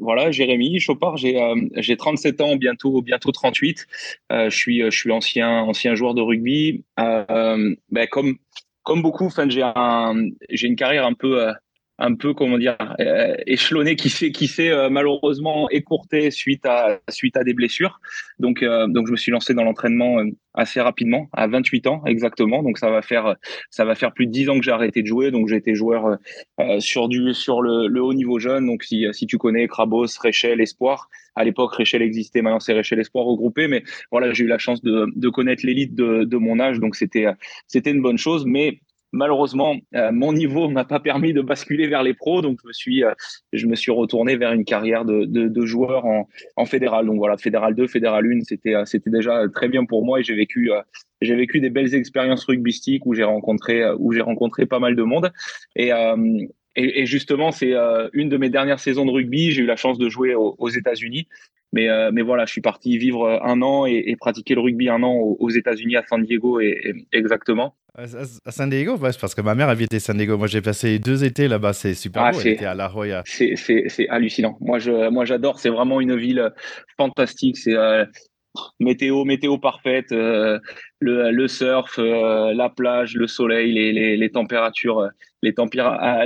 voilà, 0.00 0.30
Jérémy 0.30 0.78
Chopard, 0.80 1.16
j'ai 1.16 1.40
j'ai 1.76 1.96
37 1.96 2.42
ans, 2.42 2.56
bientôt 2.56 3.00
bientôt 3.00 3.32
38. 3.32 3.86
je 4.30 4.50
suis 4.50 4.82
je 4.82 4.90
suis 4.90 5.10
ancien 5.10 5.62
ancien 5.62 5.94
joueur 5.94 6.12
de 6.12 6.20
rugby. 6.20 6.84
Ben, 6.98 8.06
comme 8.10 8.36
comme 8.88 9.02
beaucoup, 9.02 9.28
j'ai 9.50 9.62
un, 9.62 10.14
j'ai 10.48 10.66
une 10.66 10.74
carrière 10.74 11.04
un 11.04 11.12
peu, 11.12 11.46
euh, 11.46 11.52
un 11.98 12.14
peu 12.14 12.34
comment 12.34 12.58
dire, 12.58 12.76
euh, 13.00 13.34
échelonnée 13.46 13.96
qui 13.96 14.08
s'est, 14.08 14.30
qui 14.30 14.46
s'est 14.46 14.70
euh, 14.70 14.88
malheureusement 14.88 15.68
écourtée 15.70 16.30
suite 16.30 16.64
à, 16.64 17.00
suite 17.10 17.36
à 17.36 17.44
des 17.44 17.54
blessures. 17.54 18.00
Donc, 18.38 18.62
donc 18.62 19.06
je 19.06 19.12
me 19.12 19.16
suis 19.16 19.32
lancé 19.32 19.52
dans 19.52 19.64
l'entraînement 19.64 20.22
assez 20.54 20.80
rapidement, 20.80 21.28
à 21.32 21.48
28 21.48 21.86
ans 21.88 22.02
exactement. 22.06 22.62
Donc 22.62 22.78
ça 22.78 22.90
va 22.90 23.02
faire, 23.02 23.34
ça 23.70 23.84
va 23.84 23.94
faire 23.94 24.12
plus 24.12 24.26
de 24.26 24.32
10 24.32 24.48
ans 24.50 24.58
que 24.58 24.64
j'ai 24.64 24.70
arrêté 24.70 25.02
de 25.02 25.06
jouer. 25.06 25.30
Donc 25.30 25.50
été 25.50 25.74
joueur 25.74 26.18
sur 26.78 27.08
du, 27.08 27.34
sur 27.34 27.62
le, 27.62 27.88
le, 27.88 28.02
haut 28.02 28.14
niveau 28.14 28.38
jeune. 28.38 28.66
Donc 28.66 28.84
si, 28.84 29.06
si 29.12 29.26
tu 29.26 29.38
connais 29.38 29.66
Krabos, 29.66 30.06
Réchel, 30.20 30.60
Espoir. 30.60 31.08
À 31.34 31.44
l'époque, 31.44 31.74
Réchel 31.74 32.02
existait, 32.02 32.42
maintenant 32.42 32.58
c'est 32.58 32.72
Réchel 32.72 32.98
Espoir 32.98 33.24
regroupé. 33.24 33.68
Mais 33.68 33.84
voilà, 34.10 34.32
j'ai 34.32 34.44
eu 34.44 34.48
la 34.48 34.58
chance 34.58 34.82
de, 34.82 35.06
de 35.14 35.28
connaître 35.28 35.64
l'élite 35.64 35.94
de, 35.94 36.24
de, 36.24 36.36
mon 36.36 36.58
âge, 36.58 36.80
donc 36.80 36.96
c'était 36.96 37.26
c'était 37.66 37.90
une 37.90 38.02
bonne 38.02 38.18
chose. 38.18 38.44
Mais 38.44 38.80
malheureusement, 39.12 39.76
euh, 39.94 40.12
mon 40.12 40.32
niveau 40.32 40.68
m'a 40.68 40.84
pas 40.84 41.00
permis 41.00 41.32
de 41.32 41.40
basculer 41.40 41.86
vers 41.86 42.02
les 42.02 42.14
pros, 42.14 42.42
donc 42.42 42.58
je 42.62 42.68
me 42.68 43.74
suis, 43.74 43.92
euh, 43.92 43.92
retourné 43.92 44.36
vers 44.36 44.52
une 44.52 44.64
carrière 44.64 45.04
de, 45.04 45.66
joueur 45.66 46.04
en, 46.04 46.66
fédéral. 46.66 47.06
Donc 47.06 47.16
voilà, 47.18 47.36
fédéral 47.36 47.74
2, 47.74 47.86
fédéral 47.86 48.26
1, 48.26 48.40
c'était, 48.42 48.74
euh, 48.74 48.84
c'était 48.84 49.10
déjà 49.10 49.48
très 49.48 49.68
bien 49.68 49.84
pour 49.84 50.04
moi 50.04 50.20
et 50.20 50.22
j'ai 50.22 50.34
vécu, 50.34 50.70
des 51.60 51.70
belles 51.70 51.94
expériences 51.94 52.44
rugbystiques 52.44 53.06
où 53.06 53.14
j'ai 53.14 53.24
rencontré, 53.24 54.66
pas 54.66 54.78
mal 54.78 54.94
de 54.94 55.02
monde. 55.02 55.32
Et, 55.76 57.06
justement, 57.06 57.50
c'est 57.50 57.74
une 58.12 58.28
de 58.28 58.36
mes 58.36 58.50
dernières 58.50 58.78
saisons 58.78 59.04
de 59.04 59.10
rugby. 59.10 59.50
J'ai 59.50 59.62
eu 59.62 59.66
la 59.66 59.76
chance 59.76 59.98
de 59.98 60.08
jouer 60.08 60.34
aux, 60.34 60.68
États-Unis. 60.68 61.26
Mais, 61.72 61.88
mais 62.12 62.22
voilà, 62.22 62.46
je 62.46 62.52
suis 62.52 62.60
parti 62.60 62.96
vivre 62.98 63.40
un 63.42 63.60
an 63.62 63.84
et, 63.84 64.14
pratiquer 64.16 64.54
le 64.54 64.60
rugby 64.60 64.88
un 64.88 65.02
an 65.02 65.12
aux, 65.12 65.50
États-Unis, 65.50 65.96
à 65.96 66.04
San 66.06 66.22
Diego, 66.22 66.60
et, 66.60 66.94
exactement. 67.12 67.74
À, 67.98 68.50
San 68.52 68.70
Diego, 68.70 68.96
parce 68.96 69.34
que 69.34 69.40
ma 69.40 69.56
mère 69.56 69.68
habitait 69.68 69.96
à 69.96 70.00
San 70.00 70.16
Diego. 70.16 70.38
Moi, 70.38 70.46
j'ai 70.46 70.62
passé 70.62 71.00
deux 71.00 71.24
étés 71.24 71.48
là-bas. 71.48 71.72
C'est 71.72 71.94
super 71.94 72.22
ah, 72.22 72.30
beau. 72.30 72.38
Elle 72.40 72.52
était 72.52 72.64
à 72.64 72.74
La 72.74 72.88
Jolla. 72.88 73.22
C'est 73.26 74.08
hallucinant. 74.08 74.56
Moi, 74.60 74.78
je, 74.78 75.10
moi, 75.10 75.24
j'adore. 75.24 75.58
C'est 75.58 75.68
vraiment 75.68 76.00
une 76.00 76.16
ville 76.16 76.52
fantastique. 76.96 77.56
C'est 77.56 77.74
météo, 78.80 79.24
météo 79.24 79.58
parfaite, 79.58 80.12
euh, 80.12 80.58
le, 81.00 81.30
le, 81.30 81.48
surf, 81.48 81.98
euh, 81.98 82.52
la 82.54 82.68
plage, 82.68 83.14
le 83.14 83.26
soleil, 83.26 83.72
les, 83.72 83.92
les, 83.92 84.16
les 84.16 84.30
températures, 84.30 85.08
les, 85.42 85.54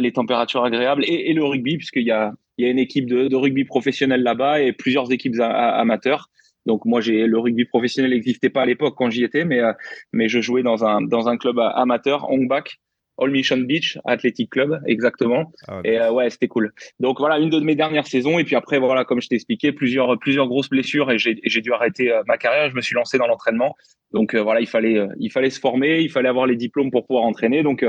les 0.01 0.13
températures 0.13 0.65
agréables 0.65 1.05
et, 1.05 1.31
et 1.31 1.35
le 1.35 1.45
rugby 1.45 1.77
puisqu'il 1.77 2.05
y 2.05 2.11
a, 2.11 2.33
il 2.59 2.65
y 2.65 2.69
a 2.69 2.71
une 2.71 2.79
équipe 2.79 3.07
de, 3.07 3.29
de 3.29 3.37
rugby 3.37 3.65
professionnel 3.65 4.23
là-bas 4.23 4.61
et 4.61 4.73
plusieurs 4.73 5.11
équipes 5.13 5.41
amateurs. 5.41 6.31
Donc 6.67 6.85
moi 6.85 7.01
j'ai 7.01 7.27
le 7.27 7.39
rugby 7.39 7.65
professionnel 7.65 8.13
n'existait 8.13 8.51
pas 8.51 8.63
à 8.63 8.67
l'époque 8.67 8.95
quand 8.97 9.11
j'y 9.11 9.25
étais, 9.25 9.45
mais 9.45 9.61
euh, 9.61 9.73
mais 10.13 10.29
je 10.29 10.41
jouais 10.41 10.63
dans 10.63 10.85
un 10.85 11.01
dans 11.03 11.29
un 11.29 11.37
club 11.37 11.59
amateur, 11.59 12.31
Hongbak, 12.31 12.79
All 13.19 13.31
Mission 13.31 13.59
Beach 13.59 13.99
Athletic 14.05 14.51
Club, 14.51 14.81
exactement. 14.87 15.53
Ah, 15.69 15.81
et 15.85 15.99
euh, 15.99 16.13
ouais, 16.13 16.31
c'était 16.31 16.49
cool. 16.49 16.73
Donc 16.99 17.19
voilà, 17.19 17.39
une 17.39 17.51
de 17.51 17.61
mes 17.61 17.75
dernières 17.75 18.07
saisons. 18.07 18.39
Et 18.39 18.45
puis 18.45 18.57
après, 18.57 18.79
voilà, 18.79 19.05
comme 19.05 19.21
je 19.21 19.29
t'ai 19.29 19.35
expliqué, 19.35 19.73
plusieurs, 19.73 20.19
plusieurs 20.19 20.49
grosses 20.49 20.71
blessures 20.71 21.11
et 21.11 21.19
j'ai 21.19 21.61
dû 21.61 21.73
arrêter 21.73 22.11
euh, 22.11 22.23
ma 22.27 22.39
carrière. 22.39 22.71
Je 22.71 22.75
me 22.75 22.81
suis 22.81 22.95
lancé 22.95 23.19
dans 23.19 23.27
l'entraînement. 23.27 23.75
Donc 24.13 24.35
euh, 24.35 24.43
voilà, 24.43 24.61
il 24.61 24.67
fallait, 24.67 25.07
il 25.19 25.31
fallait 25.31 25.51
se 25.51 25.61
former, 25.61 26.01
il 26.01 26.11
fallait 26.11 26.29
avoir 26.29 26.47
les 26.47 26.57
diplômes 26.57 26.91
pour 26.91 27.07
pouvoir 27.07 27.25
entraîner. 27.25 27.63
Donc 27.63 27.85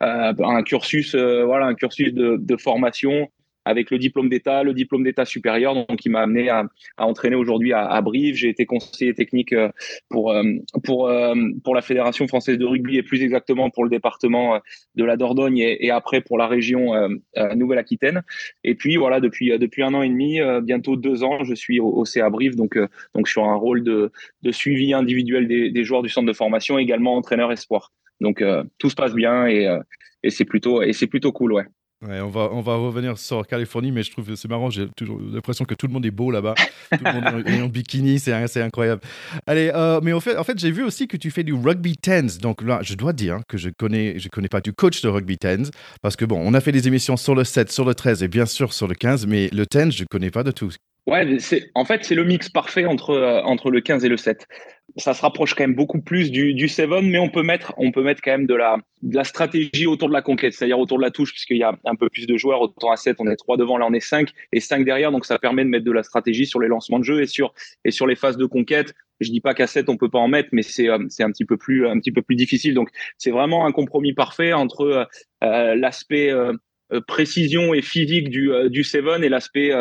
un 0.00 0.62
cursus, 0.62 1.14
voilà, 1.14 1.66
un 1.66 1.74
cursus 1.74 2.12
de, 2.12 2.36
de 2.38 2.56
formation 2.56 3.28
avec 3.64 3.90
le 3.90 3.98
diplôme 3.98 4.28
d'État, 4.28 4.62
le 4.62 4.74
diplôme 4.74 5.04
d'État 5.04 5.24
supérieur, 5.24 5.74
donc 5.74 6.04
il 6.04 6.10
m'a 6.10 6.20
amené 6.20 6.48
à, 6.48 6.64
à 6.96 7.06
entraîner 7.06 7.36
aujourd'hui 7.36 7.72
à, 7.72 7.86
à, 7.86 8.00
Brive. 8.00 8.34
J'ai 8.34 8.48
été 8.48 8.66
conseiller 8.66 9.14
technique 9.14 9.52
euh, 9.52 9.68
pour 10.08 10.32
euh, 10.32 10.42
pour 10.84 11.08
euh, 11.08 11.34
pour 11.64 11.74
la 11.74 11.82
fédération 11.82 12.26
française 12.26 12.58
de 12.58 12.64
rugby 12.64 12.96
et 12.96 13.02
plus 13.02 13.22
exactement 13.22 13.70
pour 13.70 13.84
le 13.84 13.90
département 13.90 14.60
de 14.94 15.04
la 15.04 15.16
Dordogne 15.16 15.58
et, 15.58 15.84
et 15.86 15.90
après 15.90 16.20
pour 16.20 16.38
la 16.38 16.46
région 16.46 16.92
Nouvelle-Aquitaine. 17.54 18.22
Et 18.64 18.74
puis 18.74 18.96
voilà, 18.96 19.20
depuis 19.20 19.56
depuis 19.58 19.82
un 19.82 19.94
an 19.94 20.02
et 20.02 20.08
demi, 20.08 20.40
bientôt 20.62 20.96
deux 20.96 21.22
ans, 21.24 21.44
je 21.44 21.54
suis 21.54 21.80
au, 21.80 21.88
au 21.88 22.04
CA 22.04 22.30
Brive, 22.30 22.56
donc 22.56 22.78
donc 23.14 23.28
sur 23.28 23.44
un 23.44 23.54
rôle 23.54 23.82
de 23.82 24.10
de 24.42 24.52
suivi 24.52 24.92
individuel 24.92 25.46
des, 25.48 25.70
des 25.70 25.84
joueurs 25.84 26.02
du 26.02 26.08
centre 26.08 26.26
de 26.26 26.32
formation, 26.32 26.78
également 26.78 27.14
entraîneur 27.14 27.52
espoir. 27.52 27.92
Donc 28.20 28.42
tout 28.78 28.90
se 28.90 28.94
passe 28.94 29.14
bien 29.14 29.46
et 29.46 29.66
et 30.22 30.30
c'est 30.30 30.44
plutôt 30.44 30.82
et 30.82 30.92
c'est 30.92 31.06
plutôt 31.06 31.32
cool, 31.32 31.52
ouais. 31.52 31.64
On 32.02 32.28
va, 32.28 32.48
on 32.52 32.60
va 32.62 32.74
revenir 32.74 33.16
sur 33.16 33.46
Californie, 33.46 33.92
mais 33.92 34.02
je 34.02 34.10
trouve 34.10 34.34
c'est 34.34 34.48
marrant. 34.48 34.70
J'ai 34.70 34.88
toujours 34.96 35.20
l'impression 35.20 35.64
que 35.64 35.74
tout 35.74 35.86
le 35.86 35.92
monde 35.92 36.04
est 36.04 36.10
beau 36.10 36.30
là-bas. 36.30 36.54
tout 36.90 37.04
le 37.04 37.12
monde 37.12 37.46
est 37.46 37.62
en 37.62 37.68
bikini, 37.68 38.18
c'est 38.18 38.62
incroyable. 38.62 39.00
Allez, 39.46 39.70
euh, 39.74 40.00
mais 40.02 40.12
en 40.12 40.20
fait, 40.20 40.36
en 40.36 40.44
fait 40.44 40.58
j'ai 40.58 40.70
vu 40.70 40.82
aussi 40.82 41.06
que 41.06 41.16
tu 41.16 41.30
fais 41.30 41.44
du 41.44 41.52
rugby 41.52 41.96
tens. 41.96 42.38
Donc 42.38 42.62
là, 42.62 42.80
je 42.82 42.94
dois 42.94 43.12
dire 43.12 43.40
que 43.46 43.56
je 43.56 43.70
connais, 43.70 44.18
je 44.18 44.28
connais 44.28 44.48
pas 44.48 44.60
du 44.60 44.72
coach 44.72 45.00
de 45.02 45.08
rugby 45.08 45.38
tens 45.38 45.70
parce 46.00 46.16
que 46.16 46.24
bon, 46.24 46.40
on 46.44 46.54
a 46.54 46.60
fait 46.60 46.72
des 46.72 46.88
émissions 46.88 47.16
sur 47.16 47.34
le 47.34 47.44
7, 47.44 47.70
sur 47.70 47.84
le 47.84 47.94
13 47.94 48.22
et 48.22 48.28
bien 48.28 48.46
sûr 48.46 48.72
sur 48.72 48.88
le 48.88 48.94
15, 48.94 49.26
mais 49.26 49.48
le 49.52 49.64
10, 49.64 49.90
je 49.90 50.04
connais 50.10 50.30
pas 50.30 50.42
de 50.42 50.50
tout. 50.50 50.72
Ouais, 51.06 51.38
c'est 51.40 51.70
en 51.74 51.84
fait 51.84 52.04
c'est 52.04 52.14
le 52.14 52.24
mix 52.24 52.48
parfait 52.48 52.84
entre 52.84 53.10
euh, 53.10 53.42
entre 53.42 53.70
le 53.70 53.80
15 53.80 54.04
et 54.04 54.08
le 54.08 54.16
7 54.16 54.46
ça 54.96 55.14
se 55.14 55.22
rapproche 55.22 55.54
quand 55.54 55.64
même 55.64 55.74
beaucoup 55.74 56.00
plus 56.00 56.30
du, 56.30 56.54
du 56.54 56.68
Seven, 56.68 57.08
mais 57.08 57.18
on 57.18 57.28
peut 57.28 57.42
mettre, 57.42 57.72
on 57.76 57.92
peut 57.92 58.02
mettre 58.02 58.20
quand 58.22 58.32
même 58.32 58.46
de 58.46 58.54
la, 58.54 58.76
de 59.02 59.16
la 59.16 59.24
stratégie 59.24 59.86
autour 59.86 60.08
de 60.08 60.12
la 60.12 60.22
conquête, 60.22 60.52
c'est-à-dire 60.52 60.78
autour 60.78 60.98
de 60.98 61.02
la 61.02 61.10
touche, 61.10 61.32
puisqu'il 61.32 61.56
y 61.56 61.62
a 61.62 61.74
un 61.84 61.94
peu 61.94 62.08
plus 62.08 62.26
de 62.26 62.36
joueurs. 62.36 62.60
Autant 62.60 62.90
à 62.90 62.96
7, 62.96 63.16
on 63.18 63.26
est 63.26 63.36
3 63.36 63.56
devant, 63.56 63.78
là 63.78 63.86
on 63.88 63.94
est 63.94 64.00
5 64.00 64.30
et 64.52 64.60
5 64.60 64.84
derrière, 64.84 65.10
donc 65.10 65.24
ça 65.24 65.38
permet 65.38 65.64
de 65.64 65.70
mettre 65.70 65.84
de 65.84 65.92
la 65.92 66.02
stratégie 66.02 66.46
sur 66.46 66.60
les 66.60 66.68
lancements 66.68 66.98
de 66.98 67.04
jeu 67.04 67.22
et 67.22 67.26
sur, 67.26 67.54
et 67.84 67.90
sur 67.90 68.06
les 68.06 68.16
phases 68.16 68.36
de 68.36 68.46
conquête. 68.46 68.94
Je 69.20 69.30
dis 69.30 69.40
pas 69.40 69.54
qu'à 69.54 69.66
7 69.66 69.88
on 69.88 69.96
peut 69.96 70.10
pas 70.10 70.18
en 70.18 70.28
mettre, 70.28 70.50
mais 70.52 70.62
c'est, 70.62 70.88
euh, 70.88 70.98
c'est 71.08 71.22
un 71.22 71.30
petit 71.30 71.44
peu 71.44 71.56
plus, 71.56 71.86
un 71.86 71.98
petit 71.98 72.12
peu 72.12 72.22
plus 72.22 72.36
difficile. 72.36 72.74
Donc 72.74 72.90
c'est 73.18 73.30
vraiment 73.30 73.66
un 73.66 73.72
compromis 73.72 74.12
parfait 74.12 74.52
entre 74.52 75.08
euh, 75.42 75.74
l'aspect 75.74 76.30
euh, 76.30 76.52
précision 77.06 77.74
et 77.74 77.82
physique 77.82 78.28
du, 78.28 78.50
du 78.68 78.84
Seven 78.84 79.24
et 79.24 79.28
l'aspect 79.28 79.72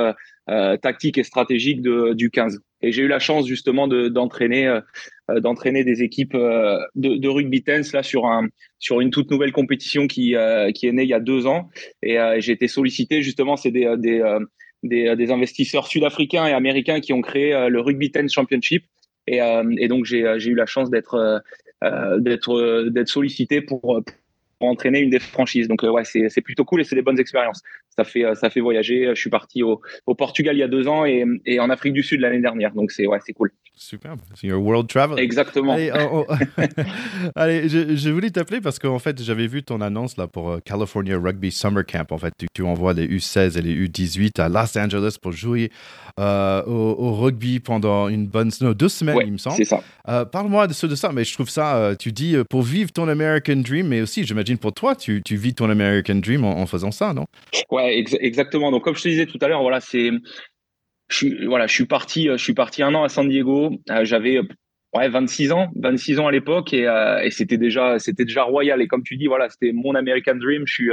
tactique 0.81 1.17
et 1.17 1.23
stratégique 1.23 1.81
du 1.81 2.29
15. 2.29 2.59
Et 2.81 2.91
j'ai 2.91 3.03
eu 3.03 3.07
la 3.07 3.19
chance 3.19 3.47
justement 3.47 3.87
d'entraîner 3.87 4.67
euh, 4.67 4.81
euh, 5.29 5.39
d'entraîner 5.39 5.83
des 5.83 6.01
équipes 6.03 6.35
euh, 6.35 6.79
de, 6.95 7.27
rugby 7.27 7.63
tense 7.63 7.93
là 7.93 8.03
sur 8.03 8.25
un 8.25 8.47
sur 8.79 9.01
une 9.01 9.11
toute 9.11 9.29
nouvelle 9.29 9.51
compétition 9.51 10.07
qui 10.07 10.35
qui 10.73 10.87
est 10.87 10.91
née 10.91 11.03
il 11.03 11.09
y 11.09 11.13
a 11.13 11.19
deux 11.19 11.45
ans. 11.47 11.69
Et 12.01 12.17
j'ai 12.39 12.53
été 12.53 12.67
sollicité 12.67 13.21
justement, 13.21 13.55
c'est 13.55 13.71
des 13.71 13.93
des, 14.83 15.15
des, 15.15 15.31
investisseurs 15.31 15.85
sud-africains 15.85 16.47
et 16.47 16.53
américains 16.53 16.99
qui 16.99 17.13
ont 17.13 17.21
créé 17.21 17.69
le 17.69 17.79
Rugby 17.79 18.11
Tense 18.11 18.33
Championship. 18.33 18.85
Et, 19.27 19.39
donc 19.87 20.05
j'ai 20.05 20.19
eu 20.19 20.55
la 20.55 20.65
chance 20.65 20.89
d'être 20.89 21.43
d'être 22.17 22.89
d'être 22.89 23.07
sollicité 23.07 23.61
pour 23.61 24.01
entraîner 24.69 24.99
une 24.99 25.09
des 25.09 25.19
franchises. 25.19 25.67
Donc 25.67 25.83
ouais, 25.83 26.03
c'est 26.03 26.41
plutôt 26.41 26.65
cool 26.65 26.81
et 26.81 26.83
c'est 26.83 26.95
des 26.95 27.01
bonnes 27.01 27.19
expériences. 27.19 27.61
Ça 27.95 28.03
fait 28.03 28.23
ça 28.35 28.49
fait 28.49 28.61
voyager. 28.61 29.07
Je 29.09 29.19
suis 29.19 29.29
parti 29.29 29.63
au, 29.63 29.81
au 30.05 30.15
Portugal 30.15 30.55
il 30.55 30.59
y 30.59 30.63
a 30.63 30.67
deux 30.67 30.87
ans 30.87 31.05
et, 31.05 31.25
et 31.45 31.59
en 31.59 31.69
Afrique 31.69 31.93
du 31.93 32.03
Sud 32.03 32.21
l'année 32.21 32.39
dernière. 32.39 32.73
Donc 32.73 32.91
c'est 32.91 33.07
ouais, 33.07 33.19
c'est 33.25 33.33
cool. 33.33 33.51
Superbe. 33.75 34.19
C'est 34.35 34.47
your 34.47 34.61
world 34.61 34.87
travel. 34.87 35.19
Exactement. 35.19 35.73
Allez, 35.73 35.91
oh, 35.93 36.25
oh. 36.29 36.33
Allez 37.35 37.67
je, 37.67 37.95
je, 37.95 38.09
voulais 38.09 38.29
t'appeler 38.29 38.61
parce 38.61 38.77
qu'en 38.77 38.99
fait, 38.99 39.21
j'avais 39.23 39.47
vu 39.47 39.63
ton 39.63 39.81
annonce 39.81 40.17
là 40.17 40.27
pour 40.27 40.51
euh, 40.51 40.59
California 40.63 41.17
Rugby 41.17 41.51
Summer 41.51 41.83
Camp. 41.85 42.11
En 42.11 42.17
fait, 42.17 42.33
tu, 42.37 42.45
tu, 42.53 42.61
envoies 42.63 42.93
les 42.93 43.07
U16 43.07 43.57
et 43.57 43.61
les 43.61 43.87
U18 43.87 44.39
à 44.39 44.49
Los 44.49 44.77
Angeles 44.77 45.17
pour 45.19 45.31
jouer 45.31 45.71
euh, 46.19 46.63
au, 46.65 46.95
au, 46.99 47.13
rugby 47.13 47.59
pendant 47.59 48.07
une 48.07 48.27
bonne 48.27 48.51
non, 48.61 48.73
deux 48.73 48.89
semaines, 48.89 49.15
ouais, 49.15 49.25
il 49.25 49.33
me 49.33 49.37
semble. 49.37 49.55
C'est 49.57 49.65
ça. 49.65 49.81
Euh, 50.07 50.25
Parle-moi 50.25 50.67
de, 50.67 50.87
de 50.87 50.95
ça. 50.95 51.11
Mais 51.11 51.23
je 51.23 51.33
trouve 51.33 51.49
ça, 51.49 51.77
euh, 51.77 51.95
tu 51.95 52.11
dis 52.11 52.35
euh, 52.35 52.43
pour 52.43 52.61
vivre 52.61 52.91
ton 52.91 53.07
American 53.07 53.57
Dream, 53.57 53.87
mais 53.87 54.01
aussi, 54.01 54.23
j'imagine 54.23 54.57
pour 54.57 54.73
toi, 54.73 54.95
tu, 54.95 55.21
tu, 55.23 55.35
vis 55.35 55.53
ton 55.53 55.69
American 55.69 56.15
Dream 56.15 56.43
en, 56.43 56.59
en 56.59 56.65
faisant 56.65 56.91
ça, 56.91 57.13
non? 57.13 57.25
Ouais, 57.71 57.80
ex 57.89 58.15
exactement. 58.19 58.71
Donc, 58.71 58.83
comme 58.83 58.95
je 58.95 59.03
te 59.03 59.07
disais 59.07 59.25
tout 59.25 59.39
à 59.41 59.47
l'heure, 59.47 59.61
voilà, 59.61 59.79
c'est 59.79 60.11
je 61.11 61.17
suis, 61.17 61.45
voilà, 61.45 61.67
je 61.67 61.73
suis 61.73 61.85
parti, 61.85 62.29
euh, 62.29 62.37
je 62.37 62.43
suis 62.43 62.53
parti 62.53 62.81
un 62.81 62.95
an 62.95 63.03
à 63.03 63.09
San 63.09 63.27
Diego. 63.27 63.71
Euh, 63.89 64.05
j'avais 64.05 64.39
ouais 64.93 65.09
26 65.09 65.51
ans, 65.51 65.69
26 65.75 66.19
ans 66.19 66.27
à 66.27 66.31
l'époque 66.31 66.73
et, 66.73 66.87
euh, 66.87 67.21
et 67.21 67.31
c'était 67.31 67.57
déjà, 67.57 67.99
c'était 67.99 68.25
déjà 68.25 68.43
royal. 68.43 68.81
Et 68.81 68.87
comme 68.87 69.03
tu 69.03 69.17
dis, 69.17 69.27
voilà, 69.27 69.49
c'était 69.49 69.73
mon 69.73 69.93
American 69.95 70.35
Dream. 70.35 70.63
Je 70.65 70.73
suis, 70.73 70.89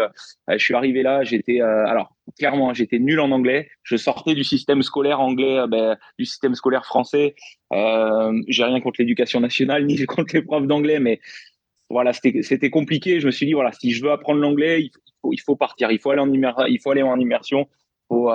je 0.49 0.59
suis 0.59 0.75
arrivé 0.75 1.03
là, 1.03 1.23
j'étais, 1.23 1.61
alors 1.61 2.17
clairement, 2.39 2.75
j'étais 2.75 2.99
nul 2.99 3.21
en 3.21 3.31
anglais. 3.31 3.69
Je 3.83 3.97
sortais 3.97 4.35
du 4.35 4.45
système 4.45 4.83
scolaire 4.83 5.21
anglais, 5.21 5.65
ben, 5.69 5.97
du 6.19 6.25
système 6.25 6.55
scolaire 6.55 6.85
français. 6.85 7.35
J'ai 7.73 8.65
rien 8.65 8.81
contre 8.81 9.01
l'éducation 9.01 9.41
nationale 9.41 9.85
ni 9.87 10.05
contre 10.05 10.35
les 10.35 10.43
profs 10.43 10.67
d'anglais, 10.67 11.01
mais 11.01 11.21
voilà, 11.91 12.13
c'était 12.13 12.71
compliqué. 12.71 13.21
Je 13.21 13.27
me 13.27 13.31
suis 13.31 13.47
dit, 13.47 13.53
voilà, 13.55 13.73
si 13.73 13.93
je 13.93 14.05
veux 14.05 14.11
apprendre 14.11 14.41
l'anglais, 14.41 14.83
il 14.83 14.91
faut, 15.23 15.33
il 15.33 15.41
faut 15.41 15.57
partir, 15.57 15.91
il 15.91 15.99
faut 15.99 16.11
aller 16.11 16.21
en 16.21 16.33
immersion, 16.33 16.67
il 16.67 16.81
faut 16.81 16.91
aller 16.91 17.03
en 17.03 17.19
immersion. 17.19 17.69
Faut, 18.09 18.31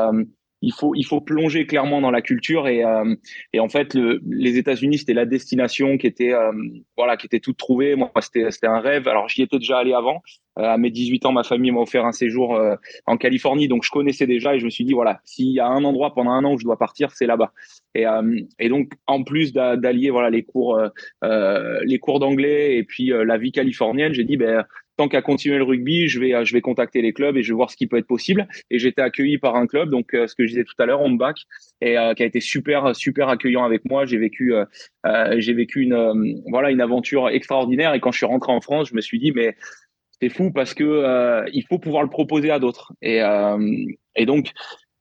il 0.63 0.71
faut 0.73 0.95
il 0.95 1.03
faut 1.03 1.21
plonger 1.21 1.67
clairement 1.67 2.01
dans 2.01 2.09
la 2.09 2.21
culture. 2.21 2.67
Et 2.67 2.83
euh, 2.83 3.15
et 3.51 3.59
en 3.59 3.69
fait 3.69 3.93
le, 3.93 4.21
les 4.25 4.57
États-Unis 4.57 4.99
c'était 4.99 5.13
la 5.13 5.25
destination 5.25 5.97
qui 5.97 6.07
était 6.07 6.33
euh, 6.33 6.51
voilà 6.97 7.17
qui 7.17 7.27
était 7.27 7.39
toute 7.41 7.57
trouvée. 7.57 7.95
Moi 7.95 8.11
c'était 8.21 8.47
un 8.63 8.79
rêve. 8.79 9.07
Alors 9.07 9.27
j'y 9.29 9.43
étais 9.43 9.59
déjà 9.59 9.77
allé 9.79 9.93
avant. 9.93 10.15
euh, 10.15 10.42
à 10.55 10.77
mes 10.77 10.91
18 10.91 11.25
ans 11.25 11.31
ma 11.31 11.43
famille 11.43 11.71
m'a 11.71 11.79
offert 11.79 12.05
un 12.05 12.11
séjour 12.11 12.55
euh, 12.55 12.75
en 13.05 13.17
Californie 13.17 13.67
donc 13.67 13.83
je 13.83 13.89
connaissais 13.89 14.27
déjà 14.27 14.55
et 14.55 14.59
je 14.59 14.65
me 14.65 14.69
suis 14.69 14.85
dit 14.85 14.93
voilà 14.93 15.19
s'il 15.23 15.51
y 15.51 15.59
a 15.59 15.67
un 15.67 15.83
endroit 15.83 16.13
pendant 16.13 16.31
un 16.31 16.43
an 16.43 16.53
où 16.53 16.59
je 16.59 16.63
dois 16.63 16.77
partir 16.77 17.11
c'est 17.11 17.25
là-bas 17.25 17.53
et 17.95 18.05
euh, 18.05 18.39
et 18.59 18.69
donc 18.69 18.91
en 19.07 19.23
plus 19.23 19.53
d'allier 19.53 20.09
voilà 20.09 20.29
les 20.29 20.43
cours 20.43 20.79
les 21.23 21.99
cours 21.99 22.19
d'anglais 22.19 22.77
et 22.77 22.83
puis 22.83 23.11
la 23.13 23.37
vie 23.37 23.51
californienne 23.51 24.13
j'ai 24.13 24.23
dit 24.23 24.37
ben 24.37 24.65
tant 24.97 25.07
qu'à 25.07 25.21
continuer 25.21 25.57
le 25.57 25.63
rugby, 25.63 26.07
je 26.07 26.19
vais, 26.19 26.45
je 26.45 26.53
vais 26.53 26.61
contacter 26.61 27.01
les 27.01 27.13
clubs 27.13 27.35
et 27.37 27.43
je 27.43 27.51
vais 27.51 27.55
voir 27.55 27.71
ce 27.71 27.77
qui 27.77 27.87
peut 27.87 27.97
être 27.97 28.07
possible. 28.07 28.47
Et 28.69 28.79
j'étais 28.79 29.01
accueilli 29.01 29.37
par 29.37 29.55
un 29.55 29.67
club, 29.67 29.89
donc 29.89 30.13
euh, 30.13 30.27
ce 30.27 30.35
que 30.35 30.43
je 30.43 30.49
disais 30.49 30.63
tout 30.63 30.75
à 30.79 30.85
l'heure, 30.85 31.01
Homeback, 31.01 31.37
et 31.81 31.97
euh, 31.97 32.13
qui 32.13 32.23
a 32.23 32.25
été 32.25 32.39
super, 32.39 32.95
super 32.95 33.29
accueillant 33.29 33.63
avec 33.63 33.85
moi. 33.85 34.05
J'ai 34.05 34.17
vécu, 34.17 34.53
euh, 34.53 34.65
euh 35.05 35.35
j'ai 35.37 35.53
vécu 35.53 35.81
une, 35.81 36.41
voilà, 36.47 36.71
une 36.71 36.81
aventure 36.81 37.29
extraordinaire. 37.29 37.93
Et 37.93 37.99
quand 37.99 38.11
je 38.11 38.17
suis 38.17 38.25
rentré 38.25 38.51
en 38.51 38.61
France, 38.61 38.89
je 38.89 38.95
me 38.95 39.01
suis 39.01 39.19
dit, 39.19 39.31
mais 39.31 39.55
c'est 40.23 40.29
fou 40.29 40.51
parce 40.51 40.73
que 40.73 41.43
il 41.51 41.63
faut 41.67 41.79
pouvoir 41.79 42.03
le 42.03 42.09
proposer 42.09 42.49
à 42.49 42.59
d'autres. 42.59 42.93
Et, 43.01 43.21
et 44.15 44.25
donc, 44.25 44.51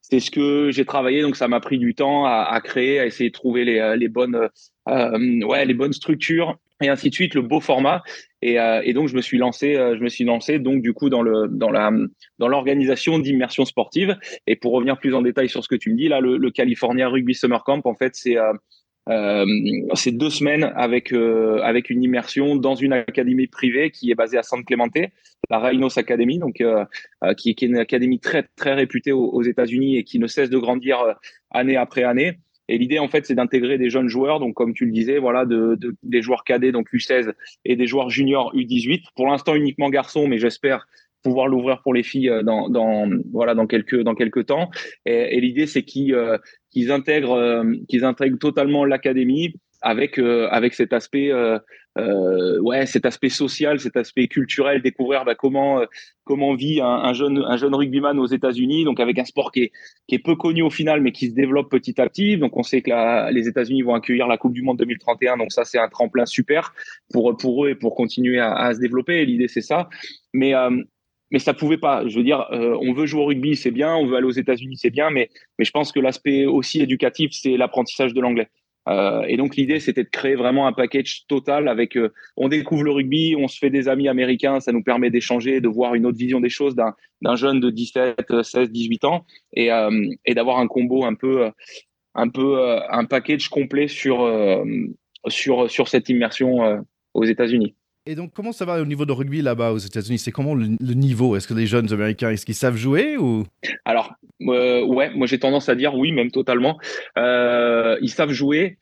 c'est 0.01 0.20
ce 0.20 0.31
que 0.31 0.70
j'ai 0.73 0.85
travaillé. 0.85 1.23
Donc, 1.23 1.37
ça 1.37 1.49
m'a 1.49 1.61
pris 1.61 1.79
du 1.79 1.95
temps 1.95 2.25
à, 2.25 2.61
créer, 2.62 2.99
à 2.99 3.07
essayer 3.07 3.31
de 3.31 3.35
trouver 3.35 3.64
les, 3.64 3.95
les 3.97 4.09
bonnes, 4.09 4.49
ouais, 4.87 5.64
les 5.64 5.75
bonnes 5.75 5.93
structures 5.93 6.59
et 6.83 6.89
ainsi 6.89 7.11
de 7.11 7.14
suite, 7.14 7.35
le 7.35 7.43
beau 7.43 7.61
format. 7.61 8.03
Et, 8.43 8.59
euh, 8.59 8.83
et, 8.85 8.93
donc 8.93 9.09
je 9.09 9.14
me 9.14 9.20
suis 9.20 9.39
lancé, 9.39 9.77
euh, 9.77 9.97
je 9.97 10.03
me 10.03 10.09
suis 10.09 10.25
lancé 10.25 10.59
donc 10.59 10.83
du 10.83 10.93
coup 10.93 11.09
dans 11.09 11.23
le 11.23 11.47
dans 11.49 11.70
la 11.70 11.93
dans 12.39 12.49
l'organisation 12.49 13.18
d'immersion 13.18 13.64
sportive. 13.64 14.18
Et 14.47 14.57
pour 14.57 14.73
revenir 14.73 14.99
plus 14.99 15.14
en 15.14 15.23
détail 15.23 15.49
sur 15.49 15.62
ce 15.62 15.68
que 15.68 15.77
tu 15.77 15.91
me 15.91 15.97
dis 15.97 16.09
là, 16.09 16.20
le, 16.20 16.37
le 16.37 16.51
California 16.51 17.09
Rugby 17.09 17.35
Summer 17.35 17.62
Camp, 17.64 17.87
en 17.87 17.95
fait, 17.95 18.14
c'est 18.14 18.37
euh, 19.09 19.45
c'est 19.95 20.13
deux 20.13 20.31
semaines 20.31 20.73
avec 20.77 21.13
avec 21.13 21.91
une 21.91 22.03
immersion 22.03 22.57
dans 22.57 22.75
une 22.75 22.93
académie 22.93 23.47
privée 23.47 23.91
qui 23.91 24.11
est 24.11 24.15
basée 24.15 24.39
à 24.39 24.43
San 24.43 24.65
Clemente, 24.65 24.97
la 25.51 25.59
Rhinos 25.59 25.99
Academy, 25.99 26.39
donc 26.39 26.63
qui, 27.37 27.55
qui, 27.55 27.65
est 27.65 27.69
une 27.69 27.79
académie 27.79 28.21
très 28.21 28.45
très 28.57 28.75
réputée 28.75 29.13
aux, 29.13 29.43
États-Unis 29.43 29.97
et 29.97 30.05
qui 30.05 30.19
ne 30.19 30.27
cesse 30.27 30.51
de 30.51 30.59
grandir 30.59 31.17
année 31.51 31.77
après 31.77 32.05
année. 32.05 32.39
Et 32.69 32.79
l'idée, 32.79 32.99
en 32.99 33.09
fait, 33.09 33.27
c'est 33.27 33.35
d'intégrer 33.35 33.77
des 33.77 33.91
jeunes 33.91 34.09
joueurs, 34.09 34.41
donc 34.41 34.55
comme 34.55 34.73
tu 34.73 34.87
le 34.87 34.93
disais, 34.93 35.19
voilà, 35.19 35.45
de, 35.45 35.75
de, 35.75 35.95
des 36.03 36.23
joueurs 36.23 36.45
cadets, 36.45 36.73
donc 36.73 36.93
U16, 36.93 37.33
et 37.65 37.77
des 37.77 37.87
joueurs 37.87 38.09
juniors 38.09 38.55
U18. 38.55 39.03
Pour 39.17 39.27
l'instant, 39.27 39.55
uniquement 39.55 39.91
garçons, 39.91 40.29
mais 40.29 40.39
j'espère 40.39 40.87
pouvoir 41.23 41.47
l'ouvrir 41.49 41.83
pour 41.83 41.95
les 41.95 42.03
filles 42.03 42.29
euh, 42.29 42.43
dans, 42.43 42.69
dans, 42.69 43.09
voilà 43.33 43.55
dans 43.55 43.67
quelques 43.67 44.01
dans 44.03 44.15
quelques 44.15 44.47
temps. 44.47 44.71
Et, 45.07 45.37
et 45.37 45.41
l'idée, 45.41 45.67
c'est 45.67 45.83
qu'ils 45.83 46.15
euh, 46.15 46.39
qu'ils 46.73 46.91
intègrent 46.91 47.39
euh, 47.39 47.64
qu'ils 47.89 48.05
intègrent 48.05 48.39
totalement 48.39 48.85
l'académie 48.85 49.55
avec 49.81 50.18
avec 50.18 50.75
cet 50.75 50.93
aspect 50.93 51.33
euh, 51.99 52.59
ouais, 52.61 52.87
cet 52.87 53.05
aspect 53.05 53.29
social, 53.29 53.79
cet 53.79 53.97
aspect 53.97 54.27
culturel, 54.27 54.81
découvrir 54.81 55.25
bah, 55.25 55.35
comment 55.35 55.81
euh, 55.81 55.85
comment 56.25 56.55
vit 56.55 56.81
un, 56.81 56.87
un, 56.87 57.12
jeune 57.12 57.45
un 57.47 57.57
jeune 57.59 57.75
rugbyman 57.75 58.18
aux 58.18 58.27
États-Unis, 58.27 58.85
donc 58.85 58.99
avec 58.99 59.18
un 59.18 59.27
sport 59.27 59.53
qui 59.53 59.64
est 59.64 59.73
qui 60.09 60.14
est 60.14 60.18
peu 60.18 60.35
connu 60.35 60.62
au 60.62 60.70
final, 60.70 61.03
mais 61.03 61.12
qui 61.12 61.29
se 61.29 61.35
développe 61.35 61.70
petit 61.70 62.01
à 62.01 62.09
petit. 62.09 62.39
Donc 62.39 62.57
on 62.57 62.62
sait 62.62 62.81
que 62.81 62.89
la, 62.91 63.31
les 63.31 63.47
États-Unis 63.47 63.83
vont 63.83 63.95
accueillir 63.95 64.27
la 64.27 64.39
Coupe 64.39 64.55
du 64.55 64.62
Monde 64.62 64.79
2031, 64.79 65.37
donc 65.37 65.53
ça 65.53 65.64
c'est 65.64 65.79
un 65.79 65.89
tremplin 65.89 66.25
super 66.25 66.73
pour 67.12 67.37
pour 67.37 67.66
eux 67.66 67.70
et 67.70 67.75
pour 67.75 67.95
continuer 67.95 68.41
à, 68.41 68.55
à 68.55 68.75
se 68.75 68.81
développer. 68.81 69.27
L'idée 69.27 69.49
c'est 69.49 69.61
ça, 69.61 69.91
mais 70.33 70.55
euh, 70.55 70.70
mais 71.33 71.39
ça 71.39 71.55
pouvait 71.55 71.78
pas. 71.78 72.07
Je 72.07 72.16
veux 72.16 72.24
dire, 72.24 72.47
euh, 72.53 72.76
on 72.80 72.93
veut 72.93 73.07
jouer 73.07 73.22
au 73.22 73.24
rugby, 73.26 73.57
c'est 73.57 73.70
bien, 73.70 73.97
on 73.97 74.07
veut 74.07 74.16
aller 74.16 74.26
aux 74.26 74.30
États-Unis, 74.30 74.76
c'est 74.76 74.91
bien, 74.91 75.11
mais 75.11 75.30
mais 75.59 75.64
je 75.64 75.72
pense 75.72 75.91
que 75.91 75.99
l'aspect 75.99 76.47
aussi 76.47 76.80
éducatif, 76.80 77.33
c'est 77.33 77.57
l'apprentissage 77.57 78.14
de 78.14 78.20
l'anglais. 78.20 78.49
Euh, 78.89 79.22
et 79.28 79.37
donc 79.37 79.57
l'idée, 79.57 79.80
c'était 79.80 80.03
de 80.03 80.09
créer 80.09 80.35
vraiment 80.35 80.66
un 80.66 80.72
package 80.72 81.24
total 81.28 81.68
avec. 81.68 81.97
Euh, 81.97 82.12
on 82.37 82.49
découvre 82.49 82.85
le 82.85 82.91
rugby, 82.91 83.35
on 83.39 83.49
se 83.49 83.59
fait 83.59 83.70
des 83.70 83.89
amis 83.89 84.09
américains, 84.09 84.61
ça 84.61 84.72
nous 84.72 84.83
permet 84.83 85.11
d'échanger, 85.11 85.61
de 85.61 85.68
voir 85.68 85.95
une 85.95 86.05
autre 86.05 86.18
vision 86.18 86.41
des 86.41 86.51
choses 86.51 86.74
d'un 86.74 87.37
jeune 87.37 87.61
de 87.61 87.70
17, 87.70 88.43
16, 88.43 88.70
18 88.70 89.05
ans, 89.05 89.24
et, 89.55 89.72
euh, 89.72 90.07
et 90.26 90.35
d'avoir 90.35 90.59
un 90.59 90.66
combo 90.66 91.05
un 91.05 91.14
peu, 91.14 91.51
un 92.14 92.28
peu, 92.28 92.78
un 92.91 93.05
package 93.05 93.49
complet 93.49 93.89
sur 93.89 94.28
sur 95.28 95.70
sur 95.70 95.89
cette 95.89 96.09
immersion 96.09 96.85
aux 97.14 97.24
États-Unis. 97.24 97.74
Et 98.05 98.17
donc, 98.17 98.33
comment 98.35 98.51
ça 98.51 98.65
va 98.65 98.83
au 98.83 98.85
niveau 98.85 99.07
de 99.07 99.13
rugby 99.13 99.43
là-bas 99.43 99.71
aux 99.71 99.79
États-Unis? 99.79 100.19
C'est 100.19 100.33
comment 100.33 100.57
le, 100.57 100.67
niveau? 100.67 101.37
Est-ce 101.37 101.47
que 101.47 101.55
les 101.55 101.67
jeunes 101.67 101.93
Américains, 101.93 102.31
est-ce 102.31 102.45
qu'ils 102.45 102.57
savent 102.57 102.77
jouer 102.77 103.17
ou? 103.17 103.45
Alors, 103.85 104.15
euh, 104.43 104.85
ouais, 104.85 105.11
moi 105.15 105.29
j'ai 105.29 105.39
tendance 105.39 105.69
à 105.69 105.77
dire 105.77 105.95
oui, 105.95 106.11
même 106.11 106.33
totalement. 106.33 106.79
Euh, 107.17 107.97
ils 108.03 108.11
savent 108.11 108.33
jouer. 108.33 108.79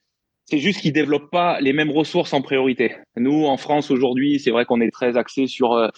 C'est 0.47 0.59
juste 0.59 0.81
qu'ils 0.81 0.95
développent 0.95 1.31
pas 1.31 1.61
les 1.61 1.73
mêmes 1.75 1.91
ressources 1.91 2.33
en 2.33 2.41
priorité. 2.41 2.97
Nous, 3.16 3.45
en 3.45 3.57
France 3.57 3.91
aujourd'hui, 3.91 4.41
c'est 4.41 4.51
vrai 4.51 4.64
qu'on 4.64 4.81
est 4.81 4.91
très 4.91 5.16
axé 5.18 5.47
sur 5.47 5.75
euh, 5.75 5.91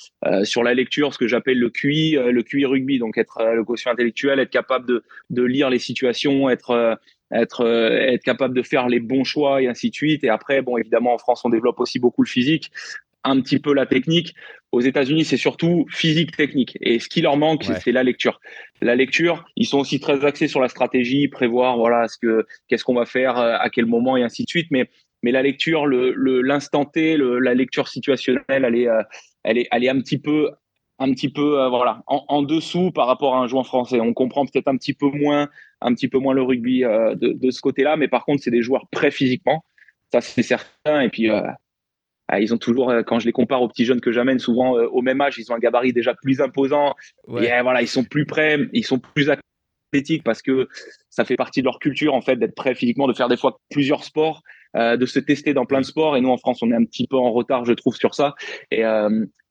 sur 0.43 0.64
la 0.64 0.75
lecture, 0.75 1.14
ce 1.14 1.18
que 1.18 1.29
j'appelle 1.29 1.59
le 1.59 1.70
QI, 1.70 2.16
le 2.16 2.43
QI 2.43 2.66
rugby, 2.66 2.99
donc 2.99 3.16
être 3.18 3.41
le 3.55 3.64
quotient 3.64 3.93
intellectuel, 3.93 4.41
être 4.41 4.51
capable 4.51 4.87
de 4.87 5.05
de 5.31 5.43
lire 5.43 5.70
les 5.70 5.79
situations, 5.79 6.51
être 6.51 6.99
être 7.33 7.64
être 7.64 8.25
capable 8.25 8.55
de 8.55 8.62
faire 8.62 8.89
les 8.89 9.01
bons 9.01 9.25
choix 9.25 9.62
et 9.62 9.68
ainsi 9.68 9.91
de 9.91 9.95
suite. 9.95 10.25
Et 10.25 10.29
après, 10.29 10.61
bon, 10.61 10.77
évidemment, 10.77 11.14
en 11.14 11.18
France, 11.18 11.43
on 11.45 11.49
développe 11.49 11.79
aussi 11.81 12.01
beaucoup 12.01 12.23
le 12.23 12.29
physique 12.29 12.73
un 13.25 13.41
petit 13.41 13.59
peu 13.59 13.73
la 13.73 13.87
technique. 13.87 14.35
Aux 14.73 14.81
États-Unis, 14.81 15.25
c'est 15.25 15.37
surtout 15.37 15.87
physique 15.91 16.35
technique. 16.37 16.79
Et 16.81 16.99
ce 16.99 17.09
qui 17.09 17.20
leur 17.20 17.37
manque, 17.37 17.64
c'est 17.64 17.93
la 17.93 18.03
lecture. 18.03 18.41
La 18.81 18.95
lecture, 18.95 19.45
ils 19.57 19.66
sont 19.66 19.79
aussi 19.79 20.01
très 20.01 20.25
axés 20.25 20.49
sur 20.49 20.61
la 20.61 20.68
stratégie, 20.68 21.29
prévoir 21.29 21.77
voilà 21.77 22.09
ce 22.09 22.16
que 22.18 22.47
qu'est-ce 22.68 22.85
qu'on 22.85 22.95
va 22.95 23.05
faire, 23.05 23.39
euh, 23.39 23.57
à 23.59 23.68
quel 23.68 23.87
moment 23.87 24.16
et 24.16 24.23
ainsi 24.23 24.45
de 24.45 24.49
suite. 24.49 24.68
Mais 24.70 24.89
mais 25.23 25.31
la 25.31 25.43
lecture, 25.43 25.87
le 25.87 26.41
l'instant 26.41 26.85
T, 26.87 27.16
le, 27.16 27.39
la 27.39 27.55
lecture 27.55 27.87
situationnelle, 27.87 28.43
elle 28.49 28.75
est 28.75 28.89
euh, 28.89 29.03
elle 29.45 29.59
est 29.59 29.68
elle 29.70 29.85
est 29.85 29.91
un 29.91 30.01
petit 30.01 30.18
peu 30.18 30.51
un 30.99 31.12
petit 31.12 31.29
peu 31.29 31.61
euh, 31.61 31.68
voilà 31.68 32.03
en, 32.07 32.25
en, 32.29 32.43
dessous 32.43 32.93
par 32.93 33.07
rapport 33.07 33.37
à 33.37 33.41
un 33.41 33.47
joueur 33.47 33.66
français. 33.66 34.01
On 34.01 34.14
comprend 34.14 34.47
peut-être 34.47 34.68
un 34.68 34.77
petit 34.79 34.95
peu 34.95 35.11
moins 35.11 35.49
un 35.83 35.95
petit 35.95 36.09
peu 36.09 36.18
moins 36.18 36.33
le 36.33 36.43
rugby 36.43 36.81
de, 36.81 37.33
de, 37.33 37.51
ce 37.51 37.61
côté-là, 37.61 37.97
mais 37.97 38.09
par 38.09 38.25
contre 38.25 38.43
c'est 38.43 38.51
des 38.51 38.62
joueurs 38.62 38.87
prêts 38.91 39.11
physiquement, 39.11 39.64
ça 40.12 40.20
c'est 40.23 40.43
certain. 40.43 41.03
Et 41.03 41.09
puis 41.11 41.29
ah, 41.29 41.59
ils 42.41 42.55
ont 42.55 42.59
toujours, 42.59 42.91
euh, 42.91 43.03
quand 43.03 43.18
je 43.18 43.27
les 43.27 43.33
compare 43.33 43.62
aux 43.62 43.68
petits 43.68 43.85
jeunes 43.85 44.01
que 44.01 44.12
j'amène, 44.12 44.39
souvent 44.39 44.77
euh, 44.77 44.87
au 44.89 45.03
même 45.03 45.20
âge, 45.20 45.39
ils 45.39 45.51
ont 45.53 45.55
un 45.55 45.59
gabarit 45.59 45.93
déjà 45.93 46.14
plus 46.14 46.41
imposant. 46.41 46.95
Et 47.41 47.53
euh, 47.53 47.62
voilà, 47.62 47.83
ils 47.83 47.89
sont 47.89 48.05
plus 48.05 48.27
prêts, 48.27 48.59
ils 48.73 48.85
sont 48.85 48.99
plus 48.99 49.31
athlétiques 49.31 50.23
parce 50.25 50.41
que 50.41 50.68
ça 51.11 51.25
fait 51.25 51.37
partie 51.37 51.61
de 51.61 51.66
leur 51.66 51.79
culture 51.79 52.14
en 52.14 52.23
fait 52.23 52.37
d'être 52.37 52.55
prêt 52.55 52.75
physiquement, 52.75 53.07
de 53.07 53.12
faire 53.12 53.29
des 53.29 53.37
fois 53.37 53.61
plusieurs 53.70 54.05
sports, 54.05 54.43
de 54.75 55.05
se 55.05 55.18
tester 55.18 55.53
dans 55.53 55.66
plein 55.66 55.81
de 55.81 55.85
sports. 55.85 56.16
Et 56.16 56.23
nous 56.23 56.31
en 56.31 56.39
France, 56.39 56.62
on 56.62 56.70
est 56.70 56.75
un 56.75 56.85
petit 56.85 57.07
peu 57.07 57.16
en 57.16 57.31
retard, 57.31 57.66
je 57.66 57.75
trouve, 57.75 57.95
sur 57.95 58.14
ça. 58.14 58.35
Et, 58.70 58.81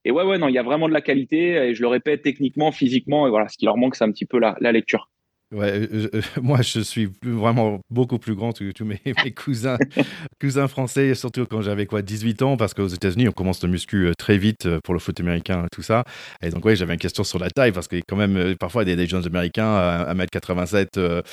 et 0.03 0.09
ouais, 0.09 0.23
ouais, 0.23 0.39
non, 0.39 0.47
il 0.47 0.55
y 0.55 0.57
a 0.57 0.63
vraiment 0.63 0.87
de 0.87 0.93
la 0.93 1.01
qualité. 1.01 1.69
Et 1.69 1.75
je 1.75 1.81
le 1.83 1.87
répète, 1.87 2.23
techniquement, 2.23 2.71
physiquement, 2.71 3.27
et 3.27 3.29
voilà, 3.29 3.47
ce 3.49 3.57
qui 3.57 3.65
leur 3.65 3.77
manque, 3.77 3.95
c'est 3.95 4.03
un 4.03 4.11
petit 4.11 4.25
peu 4.25 4.39
la, 4.39 4.57
la 4.61 4.71
lecture. 4.71 5.11
Ouais, 5.51 5.69
euh, 5.69 6.09
euh, 6.13 6.21
moi, 6.41 6.61
je 6.61 6.79
suis 6.79 7.09
vraiment 7.21 7.81
beaucoup 7.89 8.19
plus 8.19 8.35
grand 8.35 8.57
que 8.57 8.71
tous 8.71 8.85
mes, 8.85 9.01
mes 9.25 9.31
cousins, 9.31 9.77
cousins 10.39 10.67
français, 10.69 11.13
surtout 11.13 11.45
quand 11.45 11.61
j'avais 11.61 11.85
quoi 11.85 12.01
18 12.01 12.41
ans, 12.41 12.57
parce 12.57 12.73
qu'aux 12.73 12.87
États-Unis, 12.87 13.27
on 13.27 13.33
commence 13.33 13.61
le 13.61 13.69
muscu 13.69 14.07
euh, 14.07 14.13
très 14.17 14.37
vite 14.37 14.67
pour 14.83 14.93
le 14.93 14.99
foot 15.01 15.19
américain, 15.19 15.65
tout 15.71 15.81
ça. 15.81 16.05
Et 16.41 16.51
donc, 16.51 16.63
ouais, 16.63 16.77
j'avais 16.77 16.93
une 16.93 16.99
question 16.99 17.25
sur 17.25 17.37
la 17.37 17.49
taille, 17.49 17.73
parce 17.73 17.89
que 17.89 17.97
quand 18.07 18.15
même, 18.15 18.55
parfois, 18.55 18.83
il 18.83 18.89
y 18.89 18.93
a 18.93 18.95
des 18.95 19.07
jeunes 19.07 19.25
américains 19.25 19.75
à 19.75 20.13
1m87, 20.13 21.23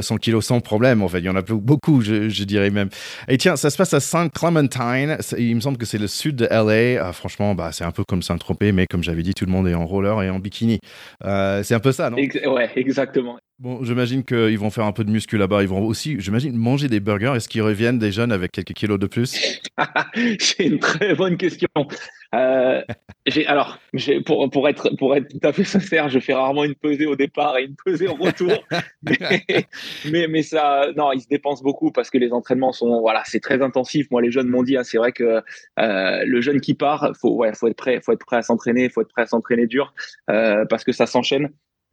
100 0.00 0.16
kg 0.16 0.40
sans 0.40 0.60
problème. 0.60 1.02
En 1.02 1.08
fait, 1.08 1.18
il 1.18 1.26
y 1.26 1.28
en 1.28 1.36
a 1.36 1.42
beaucoup, 1.42 2.00
je, 2.00 2.28
je, 2.30 2.44
dirais 2.44 2.70
même. 2.70 2.88
Et 3.28 3.36
tiens, 3.36 3.56
ça 3.56 3.68
se 3.68 3.76
passe 3.76 3.92
à 3.92 4.00
Saint 4.00 4.28
Clementine. 4.30 5.18
Il 5.36 5.56
me 5.56 5.60
semble 5.60 5.76
que 5.76 5.86
c'est 5.86 5.98
le 5.98 6.08
sud 6.08 6.36
de 6.36 6.46
LA. 6.46 7.04
Ah, 7.04 7.12
franchement, 7.12 7.54
bah, 7.54 7.70
c'est 7.72 7.84
un 7.84 7.92
peu 7.92 8.04
comme 8.08 8.22
Saint-Tropez, 8.22 8.72
mais 8.72 8.86
comme 8.86 9.02
j'avais 9.02 9.22
dit, 9.22 9.34
tout 9.34 9.44
le 9.44 9.52
monde 9.52 9.68
est 9.68 9.74
en 9.74 9.86
roller 9.86 10.22
et 10.22 10.30
en 10.30 10.38
bikini. 10.38 10.78
c'est 11.22 11.74
un 11.74 11.80
peu 11.80 11.92
ça, 11.92 12.08
non? 12.08 12.16
Ouais, 12.16 12.70
exactement. 12.76 13.38
Bon, 13.60 13.82
j'imagine 13.82 14.22
qu'ils 14.22 14.56
vont 14.56 14.70
faire 14.70 14.84
un 14.84 14.92
peu 14.92 15.02
de 15.02 15.10
muscu 15.10 15.36
là-bas. 15.36 15.62
Ils 15.62 15.68
vont 15.68 15.84
aussi, 15.84 16.20
j'imagine, 16.20 16.56
manger 16.56 16.86
des 16.86 17.00
burgers. 17.00 17.32
Est-ce 17.34 17.48
qu'ils 17.48 17.62
reviennent 17.62 17.98
des 17.98 18.12
jeunes 18.12 18.30
avec 18.30 18.52
quelques 18.52 18.72
kilos 18.72 19.00
de 19.00 19.08
plus? 19.08 19.60
C'est 20.38 20.66
une 20.66 20.78
très 20.78 21.16
bonne 21.16 21.36
question. 21.36 21.68
Euh, 22.36 22.82
alors, 23.46 23.80
pour, 24.26 24.48
pour, 24.48 24.68
être, 24.68 24.90
pour 24.96 25.16
être 25.16 25.26
tout 25.26 25.40
à 25.42 25.52
fait 25.52 25.64
sincère, 25.64 26.08
je 26.08 26.20
fais 26.20 26.34
rarement 26.34 26.62
une 26.62 26.76
pesée 26.76 27.06
au 27.06 27.16
départ 27.16 27.58
et 27.58 27.64
une 27.64 27.74
pesée 27.84 28.06
au 28.06 28.14
retour. 28.14 28.52
mais, 30.04 30.28
mais, 30.28 30.42
ça, 30.42 30.92
non, 30.96 31.10
ils 31.10 31.22
se 31.22 31.28
dépensent 31.28 31.64
beaucoup 31.64 31.90
parce 31.90 32.10
que 32.10 32.18
les 32.18 32.32
entraînements 32.32 32.72
sont, 32.72 33.00
voilà, 33.00 33.24
c'est 33.24 33.40
très 33.40 33.60
intensif. 33.60 34.06
Moi, 34.12 34.22
les 34.22 34.30
jeunes 34.30 34.48
m'ont 34.48 34.62
dit, 34.62 34.76
hein, 34.76 34.84
c'est 34.84 34.98
vrai 34.98 35.10
que 35.10 35.42
euh, 35.80 36.24
le 36.24 36.40
jeune 36.40 36.60
qui 36.60 36.74
part, 36.74 37.10
faut, 37.20 37.34
ouais, 37.34 37.52
faut 37.54 37.66
être 37.66 37.76
prêt, 37.76 38.00
faut 38.04 38.12
être 38.12 38.24
prêt 38.24 38.36
à 38.36 38.42
s'entraîner, 38.42 38.88
faut 38.88 39.00
être 39.00 39.10
prêt 39.10 39.22
à 39.22 39.26
s'entraîner 39.26 39.66
dur 39.66 39.94
euh, 40.30 40.64
parce 40.70 40.84
que 40.84 40.92
ça 40.92 41.06
s'enchaîne. 41.06 41.48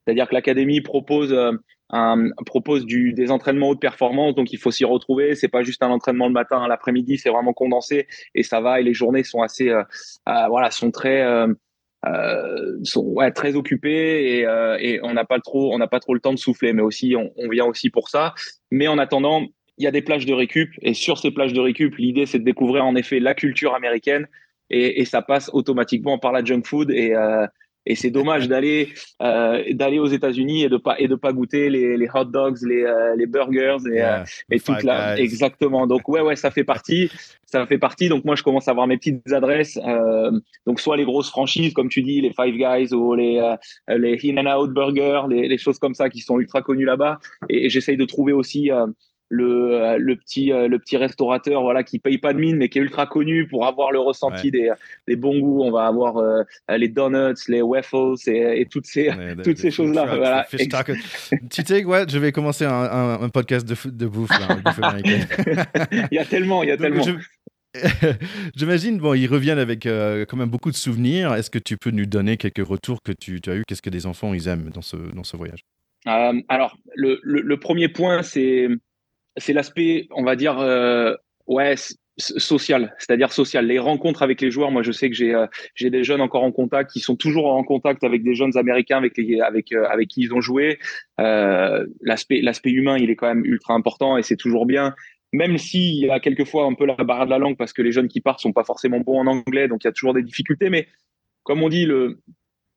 C'est-à-dire 0.05 0.27
que 0.27 0.33
l'académie 0.35 0.81
propose 0.81 1.33
euh, 1.33 1.51
un, 1.89 2.29
propose 2.45 2.85
du, 2.85 3.13
des 3.13 3.31
entraînements 3.31 3.69
haute 3.69 3.81
performance, 3.81 4.35
donc 4.35 4.51
il 4.51 4.57
faut 4.57 4.71
s'y 4.71 4.85
retrouver. 4.85 5.35
C'est 5.35 5.47
pas 5.47 5.63
juste 5.63 5.83
un 5.83 5.89
entraînement 5.89 6.27
le 6.27 6.33
matin, 6.33 6.67
l'après-midi, 6.67 7.17
c'est 7.17 7.29
vraiment 7.29 7.53
condensé 7.53 8.07
et 8.33 8.43
ça 8.43 8.61
va. 8.61 8.79
Et 8.79 8.83
les 8.83 8.93
journées 8.93 9.23
sont 9.23 9.41
assez, 9.41 9.69
euh, 9.69 9.83
euh, 10.29 10.47
voilà, 10.47 10.71
sont 10.71 10.91
très, 10.91 11.23
euh, 11.23 11.53
sont 12.83 13.03
ouais, 13.03 13.31
très 13.31 13.55
occupées 13.55 14.39
et, 14.39 14.45
et 14.79 14.99
on 15.03 15.13
n'a 15.13 15.25
pas 15.25 15.39
trop, 15.39 15.73
on 15.73 15.77
n'a 15.77 15.87
pas 15.87 15.99
trop 15.99 16.13
le 16.13 16.19
temps 16.19 16.33
de 16.33 16.39
souffler. 16.39 16.73
Mais 16.73 16.81
aussi, 16.81 17.15
on, 17.15 17.31
on, 17.37 17.49
vient 17.49 17.65
aussi 17.65 17.89
pour 17.89 18.09
ça. 18.09 18.33
Mais 18.71 18.87
en 18.87 18.97
attendant, 18.97 19.45
il 19.77 19.83
y 19.83 19.87
a 19.87 19.91
des 19.91 20.01
plages 20.01 20.25
de 20.25 20.33
récup 20.33 20.69
et 20.81 20.93
sur 20.93 21.17
ces 21.17 21.31
plages 21.31 21.53
de 21.53 21.59
récup, 21.59 21.95
l'idée 21.97 22.25
c'est 22.25 22.39
de 22.39 22.45
découvrir 22.45 22.85
en 22.85 22.95
effet 22.95 23.19
la 23.19 23.33
culture 23.33 23.75
américaine 23.75 24.25
et, 24.69 25.01
et 25.01 25.05
ça 25.05 25.21
passe 25.21 25.49
automatiquement 25.51 26.17
par 26.17 26.31
la 26.31 26.45
junk 26.45 26.61
food 26.63 26.91
et 26.91 27.13
et 27.85 27.95
c'est 27.95 28.09
dommage 28.09 28.47
d'aller 28.47 28.89
euh, 29.21 29.63
d'aller 29.71 29.99
aux 29.99 30.07
États-Unis 30.07 30.63
et 30.63 30.69
de 30.69 30.77
pas 30.77 30.99
et 30.99 31.07
de 31.07 31.15
pas 31.15 31.33
goûter 31.33 31.69
les, 31.69 31.97
les 31.97 32.07
hot 32.13 32.25
dogs, 32.25 32.57
les, 32.63 32.83
euh, 32.83 33.15
les 33.15 33.25
burgers 33.27 33.77
et, 33.91 34.01
euh, 34.01 34.23
et 34.49 34.59
toute 34.59 34.83
la 34.83 35.17
exactement. 35.19 35.87
Donc 35.87 36.07
ouais 36.09 36.21
ouais 36.21 36.35
ça 36.35 36.51
fait 36.51 36.63
partie 36.63 37.09
ça 37.45 37.65
fait 37.65 37.77
partie. 37.77 38.09
Donc 38.09 38.25
moi 38.25 38.35
je 38.35 38.43
commence 38.43 38.67
à 38.67 38.71
avoir 38.71 38.87
mes 38.87 38.97
petites 38.97 39.31
adresses. 39.31 39.77
Euh, 39.85 40.31
donc 40.65 40.79
soit 40.79 40.97
les 40.97 41.05
grosses 41.05 41.29
franchises 41.29 41.73
comme 41.73 41.89
tu 41.89 42.01
dis 42.01 42.21
les 42.21 42.33
Five 42.33 42.55
Guys 42.55 42.93
ou 42.93 43.13
les 43.13 43.37
euh, 43.39 43.97
les 43.97 44.19
In 44.25 44.37
and 44.37 44.59
Out 44.59 44.71
Burger, 44.73 45.21
les, 45.29 45.47
les, 45.47 45.57
choses 45.57 45.79
comme 45.79 45.93
ça 45.93 46.09
qui 46.09 46.19
sont 46.19 46.39
ultra 46.39 46.61
connues 46.61 46.85
là-bas. 46.85 47.19
Et, 47.49 47.65
et 47.65 47.69
j'essaye 47.69 47.97
de 47.97 48.05
trouver 48.05 48.33
aussi 48.33 48.71
le, 49.35 49.81
euh, 49.81 49.97
le, 49.97 50.15
petit, 50.15 50.51
euh, 50.51 50.67
le 50.67 50.79
petit 50.79 50.97
restaurateur 50.97 51.61
voilà, 51.61 51.83
qui 51.83 51.99
paye 51.99 52.17
pas 52.17 52.33
de 52.33 52.39
mine 52.39 52.57
mais 52.57 52.69
qui 52.69 52.79
est 52.79 52.81
ultra 52.81 53.05
connu 53.05 53.47
pour 53.47 53.65
avoir 53.65 53.91
le 53.91 53.99
ressenti 53.99 54.51
des, 54.51 54.71
des, 55.07 55.15
bons 55.15 55.37
goûts. 55.39 55.63
On 55.63 55.71
va 55.71 55.85
avoir 55.85 56.17
euh, 56.17 56.43
les 56.69 56.87
donuts, 56.87 57.35
les 57.47 57.61
waffles 57.61 58.15
et, 58.27 58.61
et 58.61 58.65
toutes 58.65 58.85
ces, 58.85 59.11
toutes 59.43 59.57
ces 59.57 59.71
choses-là. 59.71 60.05
Voilà. 60.05 60.47
tu 61.49 61.61
sais 61.65 61.83
quoi, 61.83 62.07
je 62.07 62.17
vais 62.17 62.31
commencer 62.31 62.65
un, 62.65 63.19
un, 63.21 63.29
podcast 63.29 63.67
de, 63.67 63.75
de 63.89 64.07
bouffe. 64.07 64.29
Là, 64.29 64.97
il 66.11 66.15
y 66.15 66.17
a 66.17 66.25
tellement, 66.25 66.63
il 66.63 66.69
y 66.69 66.71
a 66.71 66.77
tellement. 66.77 67.03
J'imagine, 68.55 68.99
bon, 68.99 69.13
ils 69.15 69.27
reviennent 69.27 69.59
avec 69.59 69.81
quand 69.83 70.37
même 70.37 70.49
beaucoup 70.49 70.71
de 70.71 70.77
souvenirs. 70.77 71.33
Est-ce 71.33 71.49
que 71.49 71.59
tu 71.59 71.77
peux 71.77 71.91
nous 71.91 72.05
donner 72.05 72.37
quelques 72.37 72.65
retours 72.65 73.01
que 73.03 73.11
tu, 73.11 73.41
tu 73.41 73.49
as 73.49 73.55
eu 73.55 73.63
Qu'est-ce 73.67 73.81
que 73.81 73.89
des 73.89 74.05
enfants 74.05 74.33
ils 74.33 74.47
aiment 74.47 74.69
dans 74.69 74.81
ce, 74.81 74.95
dans 74.95 75.25
ce 75.25 75.35
voyage? 75.35 75.65
Alors, 76.05 76.77
le, 76.95 77.19
le, 77.23 77.41
le, 77.41 77.59
premier 77.59 77.87
point, 77.89 78.21
c'est 78.21 78.67
c'est 79.37 79.53
l'aspect, 79.53 80.07
on 80.11 80.23
va 80.23 80.35
dire, 80.35 80.57
ouais, 81.47 81.75
social, 82.17 82.95
c'est-à-dire 82.97 83.31
social. 83.31 83.65
Les 83.65 83.79
rencontres 83.79 84.23
avec 84.23 84.41
les 84.41 84.51
joueurs, 84.51 84.71
moi 84.71 84.83
je 84.83 84.91
sais 84.91 85.09
que 85.09 85.15
j'ai 85.15 85.33
euh, 85.33 85.47
j'ai 85.73 85.89
des 85.89 86.03
jeunes 86.03 86.21
encore 86.21 86.43
en 86.43 86.51
contact 86.51 86.91
qui 86.91 86.99
sont 86.99 87.15
toujours 87.15 87.47
en 87.47 87.63
contact 87.63 88.03
avec 88.03 88.23
des 88.23 88.35
jeunes 88.35 88.57
américains 88.57 88.97
avec 88.97 89.17
les 89.17 89.41
avec 89.41 89.71
euh, 89.73 89.85
avec 89.89 90.09
qui 90.09 90.21
ils 90.21 90.33
ont 90.33 90.41
joué. 90.41 90.79
Euh, 91.19 91.85
l'aspect 92.01 92.41
l'aspect 92.41 92.71
humain, 92.71 92.97
il 92.97 93.09
est 93.09 93.15
quand 93.15 93.27
même 93.27 93.45
ultra 93.45 93.73
important 93.73 94.17
et 94.17 94.23
c'est 94.23 94.37
toujours 94.37 94.65
bien. 94.65 94.95
Même 95.33 95.57
s'il 95.57 96.05
y 96.05 96.09
a 96.09 96.19
quelquefois 96.19 96.65
un 96.65 96.73
peu 96.73 96.85
la 96.85 96.95
barre 96.95 97.25
de 97.25 97.31
la 97.31 97.37
langue 97.37 97.57
parce 97.57 97.73
que 97.73 97.81
les 97.81 97.91
jeunes 97.91 98.07
qui 98.07 98.21
partent 98.21 98.39
sont 98.39 98.53
pas 98.53 98.63
forcément 98.63 98.99
bons 99.01 99.19
en 99.19 99.27
anglais, 99.27 99.67
donc 99.67 99.83
il 99.83 99.87
y 99.87 99.89
a 99.89 99.93
toujours 99.93 100.13
des 100.13 100.23
difficultés. 100.23 100.69
Mais 100.69 100.87
comme 101.43 101.61
on 101.61 101.69
dit, 101.69 101.85
le 101.85 102.21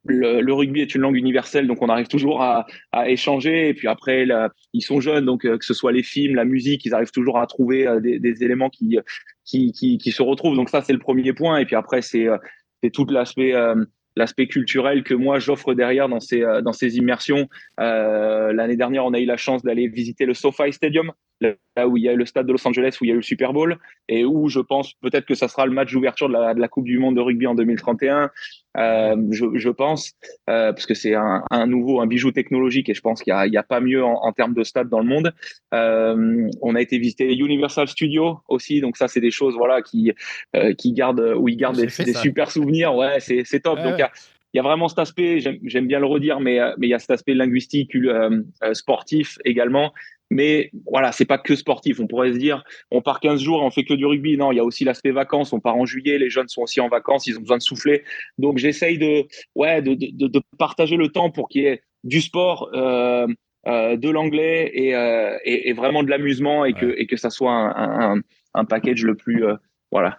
le, 0.09 0.53
rugby 0.53 0.81
est 0.81 0.95
une 0.95 1.03
langue 1.03 1.17
universelle, 1.17 1.67
donc 1.67 1.83
on 1.83 1.89
arrive 1.89 2.09
toujours 2.09 2.43
à, 2.43 2.67
échanger. 3.07 3.69
Et 3.69 3.75
puis 3.75 3.89
après, 3.89 4.27
ils 4.73 4.83
sont 4.83 5.01
jeunes, 5.01 5.25
donc 5.25 5.45
euh, 5.45 5.59
que 5.59 5.65
ce 5.65 5.75
soit 5.75 5.93
les 5.93 6.03
films, 6.03 6.35
la 6.35 6.45
musique, 6.45 6.85
ils 6.85 6.95
arrivent 6.95 7.11
toujours 7.11 7.39
à 7.39 7.47
trouver 7.47 7.87
euh, 7.87 8.01
des, 8.01 8.45
éléments 8.45 8.71
qui, 8.71 8.99
qui, 9.45 9.73
qui, 9.73 10.13
se 10.13 10.23
retrouvent. 10.23 10.57
Donc 10.57 10.71
ça, 10.71 10.83
c'est 10.83 10.93
le 10.93 10.99
premier 10.99 11.33
point. 11.33 11.59
Et 11.59 11.65
puis 11.65 11.77
après, 11.77 12.03
c'est 12.03 12.27
euh, 12.27 12.39
tout 12.93 13.07
l'aspect 13.07 13.55
l'aspect 14.17 14.49
culturel 14.49 15.05
que 15.05 15.15
moi 15.15 15.39
j'offre 15.39 15.75
derrière 15.75 16.09
dans 16.09 16.19
ces 16.19 16.41
dans 16.65 16.73
ces 16.73 16.97
immersions. 16.97 17.49
L'année 17.77 18.77
dernière, 18.77 19.05
on 19.05 19.13
a 19.15 19.21
eu 19.21 19.27
la 19.27 19.37
chance 19.37 19.63
d'aller 19.63 19.89
visiter 19.89 20.27
le 20.27 20.35
SoFi 20.35 20.73
Stadium, 20.73 21.13
là 21.41 21.89
où 21.89 21.97
il 21.97 22.05
y 22.05 22.09
a 22.09 22.15
le 22.15 22.27
stade 22.27 22.47
de 22.47 22.53
Los 22.53 22.67
Angeles, 22.67 22.99
où 23.01 23.05
il 23.05 23.09
y 23.09 23.13
a 23.13 23.15
le 23.15 23.23
Super 23.23 23.53
Bowl, 23.53 23.79
et 24.09 24.25
où 24.25 24.49
je 24.49 24.61
pense 24.61 24.95
peut-être 24.95 25.27
que 25.27 25.35
ça 25.35 25.49
sera 25.49 25.67
le 25.67 25.73
match 25.73 25.93
d'ouverture 25.93 26.29
de 26.29 26.33
la, 26.33 26.55
de 26.55 26.61
la, 26.61 26.69
Coupe 26.69 26.85
du 26.85 26.99
Monde 26.99 27.17
de 27.17 27.21
rugby 27.21 27.47
en 27.47 27.55
2031. 27.55 28.31
Euh, 28.79 29.17
je, 29.31 29.47
je, 29.55 29.71
pense, 29.71 30.13
euh, 30.49 30.73
parce 30.73 30.87
que 30.87 30.95
c'est 30.95 31.15
un, 31.15 31.43
un, 31.51 31.67
nouveau, 31.67 32.01
un 32.01 32.07
bijou 32.07 32.31
technologique, 32.31 32.89
et 32.89 32.95
je 32.95 33.01
pense 33.01 33.23
qu'il 33.23 33.35
n'y 33.35 33.57
a, 33.57 33.61
a, 33.61 33.63
pas 33.65 33.81
mieux 33.81 34.05
en, 34.05 34.15
en, 34.23 34.33
termes 34.33 34.55
de 34.55 34.63
stade 34.63 34.89
dans 34.89 35.01
le 35.01 35.07
monde. 35.07 35.35
Euh, 35.75 36.49
on 36.63 36.75
a 36.75 36.81
été 36.81 36.99
visiter 36.99 37.35
Universal 37.35 37.89
Studios 37.89 38.41
aussi, 38.49 38.81
donc 38.81 38.97
ça 38.97 39.09
c'est 39.09 39.21
des 39.21 39.31
choses 39.31 39.55
voilà 39.57 39.83
qui 39.83 40.13
euh, 40.55 40.75
qui 40.75 40.93
gardent 40.93 41.35
où 41.37 41.49
ils 41.49 41.57
gardent 41.57 41.77
des, 41.77 42.05
des 42.05 42.15
super 42.15 42.51
souvenirs. 42.51 42.95
Ouais, 42.95 43.19
c'est 43.21 43.43
c'est 43.45 43.61
top. 43.61 43.81
donc 43.83 44.01
il 44.55 44.57
y 44.57 44.61
a 44.61 44.63
vraiment 44.63 44.89
cet 44.89 44.99
aspect, 44.99 45.41
j'aime 45.41 45.87
bien 45.87 46.01
le 46.01 46.07
redire, 46.07 46.41
mais, 46.41 46.59
mais 46.79 46.87
il 46.87 46.91
y 46.91 46.95
a 46.95 46.99
cet 46.99 47.11
aspect 47.11 47.35
linguistique, 47.35 47.95
euh, 47.95 48.43
sportif 48.73 49.37
également, 49.45 49.93
mais 50.31 50.71
voilà, 50.91 51.13
c'est 51.13 51.25
pas 51.25 51.39
que 51.39 51.55
sportif. 51.57 52.01
On 52.01 52.07
pourrait 52.07 52.33
se 52.33 52.39
dire, 52.39 52.63
on 52.91 53.01
part 53.01 53.21
15 53.21 53.41
jours, 53.41 53.63
on 53.63 53.71
fait 53.71 53.85
que 53.85 53.95
du 53.95 54.05
rugby. 54.05 54.37
Non, 54.37 54.53
il 54.53 54.57
y 54.57 54.61
a 54.61 54.65
aussi 54.65 54.85
l'aspect 54.85 55.11
vacances. 55.11 55.53
On 55.53 55.61
part 55.61 55.77
en 55.77 55.87
juillet, 55.87 56.19
les 56.19 56.31
jeunes 56.31 56.49
sont 56.49 56.63
aussi 56.63 56.81
en 56.81 56.89
vacances, 56.89 57.27
ils 57.27 57.39
ont 57.39 57.41
besoin 57.41 57.57
de 57.59 57.63
souffler. 57.63 58.05
Donc 58.37 58.59
j'essaye 58.59 58.99
de, 58.99 59.27
ouais, 59.55 59.83
de, 59.83 59.95
de, 59.95 60.27
de, 60.29 60.43
partager 60.59 60.97
le 60.97 61.09
temps 61.09 61.31
pour 61.31 61.49
qu'il 61.49 61.63
y 61.63 61.67
ait 61.67 61.83
du 62.05 62.21
sport, 62.21 62.71
euh, 62.75 63.27
euh, 63.67 63.97
de 63.97 64.09
l'anglais 64.09 64.71
et, 64.73 64.95
euh, 64.95 65.37
et, 65.45 65.69
et, 65.69 65.73
vraiment 65.73 66.03
de 66.03 66.11
l'amusement 66.11 66.65
et 66.65 66.73
que, 66.73 66.95
et 66.97 67.07
que 67.07 67.17
ça 67.17 67.29
soit 67.29 67.53
un, 67.53 68.15
un, 68.15 68.21
un 68.55 68.65
package 68.65 69.03
le 69.03 69.15
plus, 69.15 69.45
euh, 69.45 69.57
voilà, 69.91 70.19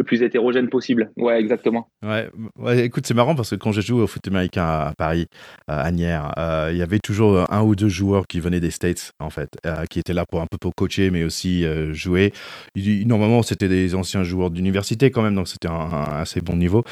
le 0.00 0.04
plus 0.04 0.22
hétérogène 0.22 0.70
possible. 0.70 1.12
Ouais, 1.18 1.38
exactement. 1.38 1.88
Ouais, 2.02 2.30
ouais 2.58 2.86
écoute, 2.86 3.06
c'est 3.06 3.12
marrant 3.12 3.34
parce 3.34 3.50
que 3.50 3.56
quand 3.56 3.70
j'ai 3.70 3.82
joué 3.82 4.00
au 4.00 4.06
foot 4.06 4.26
américain 4.26 4.64
à 4.64 4.94
Paris, 4.96 5.26
à 5.68 5.90
Nières, 5.92 6.32
euh, 6.38 6.70
il 6.72 6.78
y 6.78 6.82
avait 6.82 7.00
toujours 7.00 7.46
un 7.52 7.62
ou 7.62 7.76
deux 7.76 7.90
joueurs 7.90 8.26
qui 8.26 8.40
venaient 8.40 8.60
des 8.60 8.70
States, 8.70 9.12
en 9.20 9.28
fait, 9.28 9.50
euh, 9.66 9.84
qui 9.90 9.98
étaient 9.98 10.14
là 10.14 10.24
pour 10.24 10.40
un 10.40 10.46
peu 10.46 10.56
pour 10.56 10.74
coacher, 10.74 11.10
mais 11.10 11.22
aussi 11.22 11.66
euh, 11.66 11.92
jouer. 11.92 12.32
normalement, 13.04 13.42
c'était 13.42 13.68
des 13.68 13.94
anciens 13.94 14.24
joueurs 14.24 14.50
d'université 14.50 15.10
quand 15.10 15.20
même, 15.20 15.34
donc 15.34 15.48
c'était 15.48 15.68
un, 15.68 15.90
assez 16.18 16.40
bon 16.40 16.56
niveau. 16.56 16.82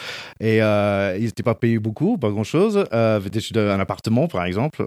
Et 0.40 0.58
ils 0.58 1.24
n'étaient 1.24 1.42
pas 1.42 1.54
payés 1.54 1.78
beaucoup, 1.78 2.18
pas 2.18 2.28
grand-chose. 2.28 2.84
Un 2.92 3.80
appartement, 3.80 4.28
par 4.28 4.44
exemple. 4.44 4.84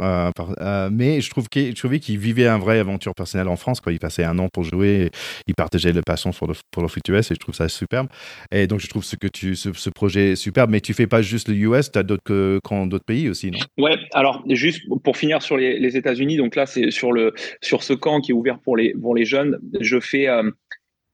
mais 0.92 1.22
je, 1.22 1.30
trouve 1.32 1.48
je 1.54 1.74
trouvais 1.74 2.00
qu'ils 2.00 2.20
vivaient 2.20 2.48
une 2.48 2.62
vraie 2.62 2.78
aventure 2.78 3.16
personnelle 3.16 3.48
en 3.48 3.56
France. 3.56 3.82
Quoi. 3.82 3.94
Ils 3.94 4.00
passaient 4.00 4.26
un 4.26 4.38
an 4.38 4.48
pour 4.48 4.64
jouer, 4.64 5.10
ils 5.48 5.56
partageaient 5.56 5.94
le 5.94 6.04
passion 6.04 6.30
pour 6.32 6.84
le 6.84 6.88
foot 6.88 7.08
US, 7.10 7.32
et 7.32 7.34
je 7.34 7.40
trouve 7.40 7.56
ça 7.56 7.68
superbe. 7.68 8.11
Et 8.52 8.68
donc, 8.68 8.80
je 8.80 8.88
trouve 8.88 9.04
ce, 9.04 9.16
que 9.16 9.28
tu, 9.28 9.56
ce, 9.56 9.90
projet 9.90 10.36
superbe, 10.36 10.70
mais 10.72 10.82
tu 10.82 10.94
fais 10.94 11.08
pas 11.08 11.22
juste 11.22 11.48
le 11.48 11.56
US, 11.56 11.92
tu 11.92 12.00
as 12.00 12.04
d'autres 12.04 12.60
d'autres 12.86 13.06
pays 13.06 13.30
aussi, 13.30 13.52
non? 13.52 13.60
Ouais, 13.78 13.98
alors 14.14 14.44
juste 14.50 14.82
pour 15.04 15.18
finir 15.18 15.42
sur 15.42 15.58
les, 15.58 15.80
les 15.80 15.98
États-Unis, 15.98 16.38
donc 16.38 16.56
là, 16.56 16.66
c'est 16.66 16.92
sur, 16.92 17.12
le, 17.12 17.34
sur 17.62 17.84
ce 17.84 17.94
camp 17.94 18.22
qui 18.22 18.32
est 18.32 18.36
ouvert 18.36 18.60
pour 18.60 18.78
les, 18.78 18.94
pour 18.94 19.16
les 19.16 19.26
jeunes, 19.26 19.60
je 19.80 20.00
fais. 20.00 20.28
Euh, 20.28 20.50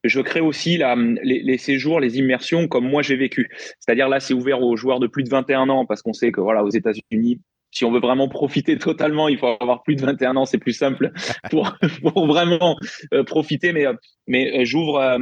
je 0.03 0.21
crée 0.21 0.39
aussi 0.39 0.77
la, 0.77 0.95
les, 0.95 1.41
les, 1.41 1.57
séjours, 1.57 1.99
les 1.99 2.17
immersions 2.17 2.67
comme 2.67 2.87
moi 2.87 3.01
j'ai 3.01 3.15
vécu. 3.15 3.49
C'est-à-dire 3.79 4.07
là, 4.07 4.19
c'est 4.19 4.33
ouvert 4.33 4.61
aux 4.61 4.77
joueurs 4.77 4.99
de 4.99 5.07
plus 5.07 5.23
de 5.23 5.29
21 5.29 5.69
ans 5.69 5.85
parce 5.85 6.01
qu'on 6.01 6.13
sait 6.13 6.31
que 6.31 6.39
voilà, 6.39 6.63
aux 6.63 6.69
États-Unis, 6.69 7.41
si 7.77 7.85
on 7.85 7.91
veut 7.91 7.99
vraiment 7.99 8.27
profiter 8.27 8.77
totalement, 8.79 9.27
il 9.29 9.37
faut 9.37 9.55
avoir 9.59 9.83
plus 9.83 9.95
de 9.95 10.01
21 10.01 10.35
ans, 10.35 10.45
c'est 10.45 10.57
plus 10.57 10.73
simple 10.73 11.11
pour, 11.51 12.25
vraiment 12.25 12.75
euh, 13.13 13.23
profiter. 13.23 13.71
Mais, 13.71 13.85
euh, 13.85 14.65
j'ouvre, 14.65 14.99
euh, 14.99 15.19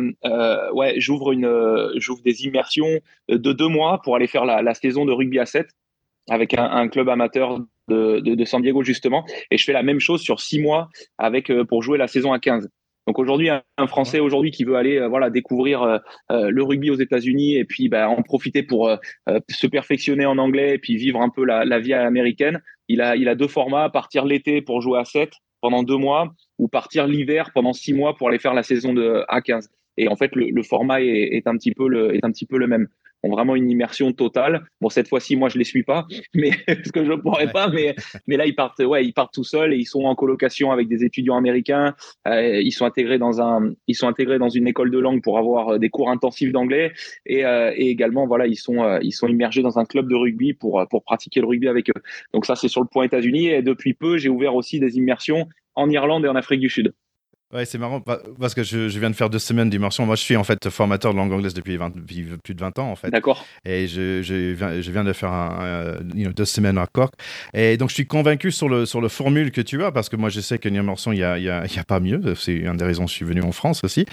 des 2.23 2.45
immersions 2.45 2.99
de 3.29 3.51
deux 3.51 3.67
mois 3.67 4.01
pour 4.03 4.15
aller 4.15 4.27
faire 4.27 4.45
la, 4.45 4.73
saison 4.73 5.05
de 5.05 5.11
rugby 5.11 5.39
à 5.39 5.45
7 5.45 5.67
avec 6.29 6.55
un, 6.57 6.87
club 6.87 7.09
amateur 7.09 7.59
de, 7.87 8.45
San 8.45 8.61
Diego 8.61 8.83
justement, 8.83 9.25
et 9.51 9.57
je 9.57 9.63
fais 9.63 9.73
la 9.73 9.83
même 9.83 9.99
chose 9.99 10.21
sur 10.21 10.39
six 10.39 10.59
mois 10.59 10.89
avec 11.19 11.51
pour 11.67 11.83
jouer 11.83 11.97
la 11.97 12.07
saison 12.07 12.33
à 12.33 12.39
15. 12.39 12.67
Donc 13.07 13.19
aujourd'hui, 13.19 13.49
un 13.49 13.87
Français 13.87 14.19
aujourd'hui 14.19 14.51
qui 14.51 14.63
veut 14.63 14.75
aller 14.75 14.97
euh, 14.97 15.07
voilà 15.07 15.29
découvrir 15.29 15.83
euh, 15.83 15.97
euh, 16.31 16.49
le 16.49 16.63
rugby 16.63 16.89
aux 16.89 16.95
États-Unis 16.95 17.55
et 17.55 17.63
puis 17.63 17.87
bah, 17.87 18.09
en 18.09 18.23
profiter 18.23 18.63
pour 18.63 18.89
se 19.49 19.67
perfectionner 19.67 20.25
en 20.25 20.37
anglais 20.37 20.75
et 20.75 20.77
puis 20.79 20.97
vivre 20.97 21.21
un 21.21 21.29
peu 21.29 21.45
la, 21.45 21.65
la, 21.65 21.79
vie 21.79 21.93
américaine, 21.93 22.61
il 22.87 23.01
a 23.01 23.15
il 23.15 23.29
a 23.29 23.35
deux 23.35 23.47
formats 23.47 23.89
partir 23.89 24.25
l'été 24.25 24.61
pour 24.61 24.81
jouer 24.81 24.99
à 24.99 25.05
7 25.05 25.31
pendant 25.61 25.83
deux 25.83 25.97
mois 25.97 26.33
ou 26.57 26.67
partir 26.67 27.07
l'hiver 27.07 27.51
pendant 27.53 27.73
six 27.73 27.93
mois 27.93 28.15
pour 28.15 28.29
aller 28.29 28.39
faire 28.39 28.53
la 28.53 28.63
saison 28.63 28.93
de 28.93 29.23
A15. 29.29 29.69
Et 29.97 30.07
en 30.07 30.15
fait, 30.15 30.35
le, 30.35 30.49
le 30.49 30.63
format 30.63 31.01
est, 31.01 31.35
est, 31.35 31.47
un 31.47 31.55
petit 31.57 31.71
peu 31.73 31.87
le 31.87 32.15
est 32.15 32.23
un 32.25 32.31
petit 32.31 32.45
peu 32.45 32.57
le 32.57 32.67
même 32.67 32.87
ont 33.25 33.31
vraiment 33.31 33.55
une 33.55 33.69
immersion 33.69 34.11
totale. 34.13 34.65
Bon, 34.81 34.89
cette 34.89 35.07
fois-ci, 35.07 35.35
moi, 35.35 35.49
je 35.49 35.57
les 35.57 35.63
suis 35.63 35.83
pas, 35.83 36.07
mais 36.33 36.51
parce 36.65 36.91
que 36.91 37.03
je 37.03 37.13
pourrais 37.13 37.51
pas, 37.51 37.69
mais 37.69 37.95
mais 38.27 38.37
là, 38.37 38.45
ils 38.45 38.55
partent, 38.55 38.79
ouais, 38.79 39.05
ils 39.05 39.13
partent 39.13 39.33
tout 39.33 39.43
seuls 39.43 39.73
et 39.73 39.77
ils 39.77 39.85
sont 39.85 40.03
en 40.03 40.15
colocation 40.15 40.71
avec 40.71 40.87
des 40.87 41.03
étudiants 41.03 41.35
américains. 41.35 41.95
Euh, 42.27 42.61
ils 42.61 42.71
sont 42.71 42.85
intégrés 42.85 43.17
dans 43.17 43.41
un, 43.41 43.73
ils 43.87 43.95
sont 43.95 44.07
intégrés 44.07 44.39
dans 44.39 44.49
une 44.49 44.67
école 44.67 44.91
de 44.91 44.99
langue 44.99 45.21
pour 45.21 45.37
avoir 45.37 45.73
euh, 45.73 45.77
des 45.77 45.89
cours 45.89 46.09
intensifs 46.09 46.51
d'anglais 46.51 46.93
et, 47.25 47.45
euh, 47.45 47.71
et 47.75 47.89
également, 47.89 48.27
voilà, 48.27 48.47
ils 48.47 48.55
sont 48.55 48.75
ils 49.01 49.11
sont 49.11 49.27
immergés 49.27 49.61
dans 49.61 49.79
un 49.79 49.85
club 49.85 50.07
de 50.09 50.15
rugby 50.15 50.53
pour 50.53 50.85
pour 50.89 51.03
pratiquer 51.03 51.41
le 51.41 51.47
rugby 51.47 51.67
avec 51.67 51.89
eux. 51.89 52.01
Donc 52.33 52.45
ça, 52.45 52.55
c'est 52.55 52.67
sur 52.67 52.81
le 52.81 52.87
point 52.87 53.05
États-Unis 53.05 53.47
et 53.47 53.61
depuis 53.61 53.93
peu, 53.93 54.17
j'ai 54.17 54.29
ouvert 54.29 54.55
aussi 54.55 54.79
des 54.79 54.97
immersions 54.97 55.47
en 55.75 55.89
Irlande 55.89 56.25
et 56.25 56.27
en 56.27 56.35
Afrique 56.35 56.61
du 56.61 56.69
Sud. 56.69 56.93
Ouais, 57.53 57.63
c'est 57.63 57.77
marrant 57.77 58.01
parce 58.01 58.55
que 58.55 58.63
je, 58.63 58.87
viens 58.99 59.11
de 59.11 59.15
faire 59.15 59.29
deux 59.29 59.39
semaines 59.39 59.69
d'immersion. 59.69 60.05
Moi, 60.05 60.15
je 60.15 60.23
suis 60.23 60.35
en 60.35 60.43
fait 60.43 60.67
formateur 60.69 61.13
de 61.13 61.17
langue 61.17 61.31
anglaise 61.31 61.53
depuis, 61.53 61.77
plus 62.43 62.55
de 62.55 62.59
20 62.59 62.79
ans 62.79 62.89
en 62.89 62.95
fait. 62.95 63.11
D'accord. 63.11 63.45
Et 63.63 63.87
je, 63.87 64.23
je, 64.23 64.53
viens, 64.53 64.81
je, 64.81 64.91
viens, 64.91 65.03
de 65.03 65.13
faire 65.13 65.31
un, 65.31 65.97
deux 66.35 66.45
semaines 66.45 66.79
à 66.79 66.87
Cork. 66.87 67.13
Et 67.53 67.77
donc, 67.77 67.89
je 67.89 67.93
suis 67.93 68.07
convaincu 68.07 68.51
sur 68.51 68.67
le, 68.67 68.87
sur 68.87 68.99
le 68.99 69.09
formule 69.09 69.51
que 69.51 69.61
tu 69.61 69.83
as 69.83 69.91
parce 69.91 70.09
que 70.09 70.15
moi, 70.15 70.29
je 70.29 70.41
sais 70.41 70.57
qu'une 70.57 70.73
immersion, 70.73 71.11
il 71.11 71.17
n'y 71.17 71.23
a, 71.23 71.37
y 71.37 71.49
a, 71.49 71.65
y 71.67 71.79
a, 71.79 71.83
pas 71.83 71.99
mieux. 71.99 72.33
C'est 72.35 72.55
une 72.55 72.77
des 72.77 72.85
raisons 72.85 73.05
que 73.05 73.11
je 73.11 73.15
suis 73.15 73.25
venu 73.25 73.43
en 73.43 73.51
France 73.51 73.83
aussi. 73.83 74.07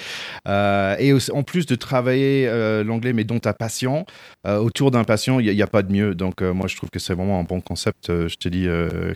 Euh, 0.46 0.94
et 0.98 1.14
en 1.32 1.42
plus 1.42 1.64
de 1.64 1.74
travailler 1.74 2.46
euh, 2.48 2.84
l'anglais, 2.84 3.14
mais 3.14 3.24
dont 3.24 3.38
ta 3.38 3.54
passion, 3.54 4.04
euh, 4.46 4.58
autour 4.58 4.90
d'un 4.90 5.04
passion, 5.04 5.40
il 5.40 5.52
n'y 5.54 5.62
a, 5.62 5.66
pas 5.66 5.82
de 5.82 5.90
mieux. 5.90 6.14
Donc, 6.14 6.42
moi, 6.42 6.66
je 6.68 6.76
trouve 6.76 6.90
que 6.90 6.98
c'est 6.98 7.14
vraiment 7.14 7.40
un 7.40 7.44
bon 7.44 7.62
concept. 7.62 8.08
je 8.08 8.36
te 8.36 8.48
dis, 8.50 8.68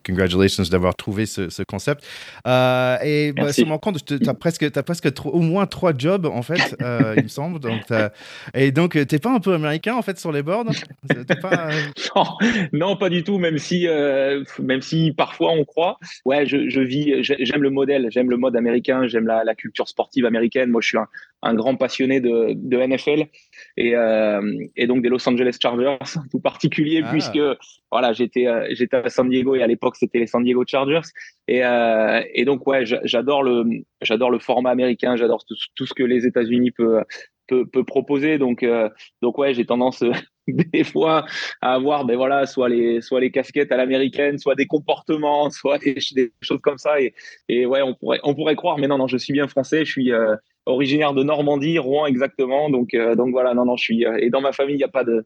congratulations 0.06 0.62
d'avoir 0.64 0.96
trouvé 0.96 1.26
ce, 1.26 1.50
ce 1.50 1.62
concept. 1.62 2.02
et 2.46 3.32
bah, 3.36 3.52
ça 3.52 3.64
me 3.64 3.76
compte, 3.76 4.02
tu 4.18 4.28
as 4.28 4.34
presque, 4.34 4.62
as 4.62 4.82
presque 4.82 5.08
au 5.24 5.40
moins 5.40 5.66
trois 5.66 5.92
jobs, 5.96 6.26
en 6.26 6.42
fait, 6.42 6.76
euh, 6.82 7.14
il 7.16 7.24
me 7.24 7.28
semble. 7.28 7.60
Donc, 7.60 7.82
et 8.54 8.72
donc, 8.72 8.98
t'es 9.06 9.18
pas 9.18 9.32
un 9.32 9.40
peu 9.40 9.54
américain, 9.54 9.94
en 9.94 10.02
fait, 10.02 10.18
sur 10.18 10.32
les 10.32 10.42
boards 10.42 10.66
pas... 11.40 11.68
Euh, 12.16 12.22
non, 12.72 12.96
pas 12.96 13.10
du 13.10 13.24
tout, 13.24 13.38
même 13.38 13.58
si, 13.58 13.86
euh, 13.86 14.42
même 14.58 14.80
si 14.80 15.12
parfois 15.12 15.52
on 15.52 15.64
croit. 15.64 15.98
Ouais, 16.24 16.46
je, 16.46 16.68
je 16.68 16.80
vis, 16.80 17.14
j'aime 17.20 17.62
le 17.62 17.70
modèle, 17.70 18.08
j'aime 18.10 18.30
le 18.30 18.36
mode 18.36 18.56
américain, 18.56 19.06
j'aime 19.06 19.26
la, 19.26 19.44
la, 19.44 19.54
culture 19.54 19.88
sportive 19.88 20.24
américaine. 20.24 20.70
Moi, 20.70 20.80
je 20.80 20.88
suis 20.88 20.98
un, 20.98 21.08
un 21.42 21.54
grand 21.54 21.76
passionné 21.76 22.20
de, 22.20 22.52
de 22.54 22.78
NFL 22.78 23.26
et, 23.76 23.94
et, 24.76 24.86
donc 24.86 25.02
des 25.02 25.08
Los 25.08 25.28
Angeles 25.28 25.58
Chargers, 25.60 25.98
tout 26.30 26.40
particulier, 26.40 27.02
ah. 27.04 27.10
puisque 27.10 27.38
voilà, 27.90 28.12
j'étais 28.12 28.46
j'étais 28.70 28.96
à 28.96 29.08
San 29.10 29.28
Diego 29.28 29.54
et 29.54 29.62
à 29.62 29.66
l'époque, 29.66 29.96
c'était 29.96 30.18
les 30.18 30.26
San 30.26 30.42
Diego 30.42 30.64
Chargers. 30.66 31.08
Et, 31.46 31.62
et 32.34 32.44
donc, 32.44 32.66
ouais, 32.66 32.84
j'adore 33.04 33.42
le 33.42 33.64
j'adore 34.02 34.30
le 34.30 34.38
format 34.38 34.70
américain, 34.70 35.16
j'adore 35.16 35.44
tout, 35.44 35.86
ce 35.86 35.94
que 35.94 36.02
les 36.02 36.26
États-Unis 36.26 36.70
peut, 36.70 37.02
peut, 37.46 37.66
peut, 37.66 37.84
proposer. 37.84 38.38
Donc, 38.38 38.62
euh, 38.62 38.88
donc 39.22 39.38
ouais, 39.38 39.54
j'ai 39.54 39.64
tendance 39.64 40.02
des 40.48 40.84
fois 40.84 41.26
à 41.60 41.74
avoir, 41.74 42.04
ben 42.04 42.16
voilà, 42.16 42.46
soit 42.46 42.68
les, 42.68 43.00
soit 43.00 43.20
les 43.20 43.30
casquettes 43.30 43.72
à 43.72 43.76
l'américaine, 43.76 44.38
soit 44.38 44.54
des 44.54 44.66
comportements, 44.66 45.50
soit 45.50 45.78
des, 45.78 46.32
choses 46.40 46.60
comme 46.62 46.78
ça. 46.78 47.00
Et, 47.00 47.14
et, 47.48 47.66
ouais, 47.66 47.82
on 47.82 47.94
pourrait, 47.94 48.20
on 48.22 48.34
pourrait 48.34 48.56
croire, 48.56 48.78
mais 48.78 48.88
non, 48.88 48.98
non, 48.98 49.06
je 49.06 49.16
suis 49.16 49.32
bien 49.32 49.48
français. 49.48 49.84
Je 49.84 49.90
suis, 49.90 50.12
euh, 50.12 50.36
originaire 50.66 51.14
de 51.14 51.22
Normandie, 51.22 51.78
Rouen 51.78 52.06
exactement. 52.06 52.70
Donc, 52.70 52.96
donc 53.16 53.30
voilà, 53.30 53.54
non, 53.54 53.64
non, 53.64 53.76
je 53.76 53.82
suis. 53.82 54.04
et 54.18 54.30
dans 54.30 54.40
ma 54.40 54.52
famille, 54.52 54.74
il 54.74 54.78
n'y 54.78 54.84
a 54.84 54.88
pas 54.88 55.04
de, 55.04 55.24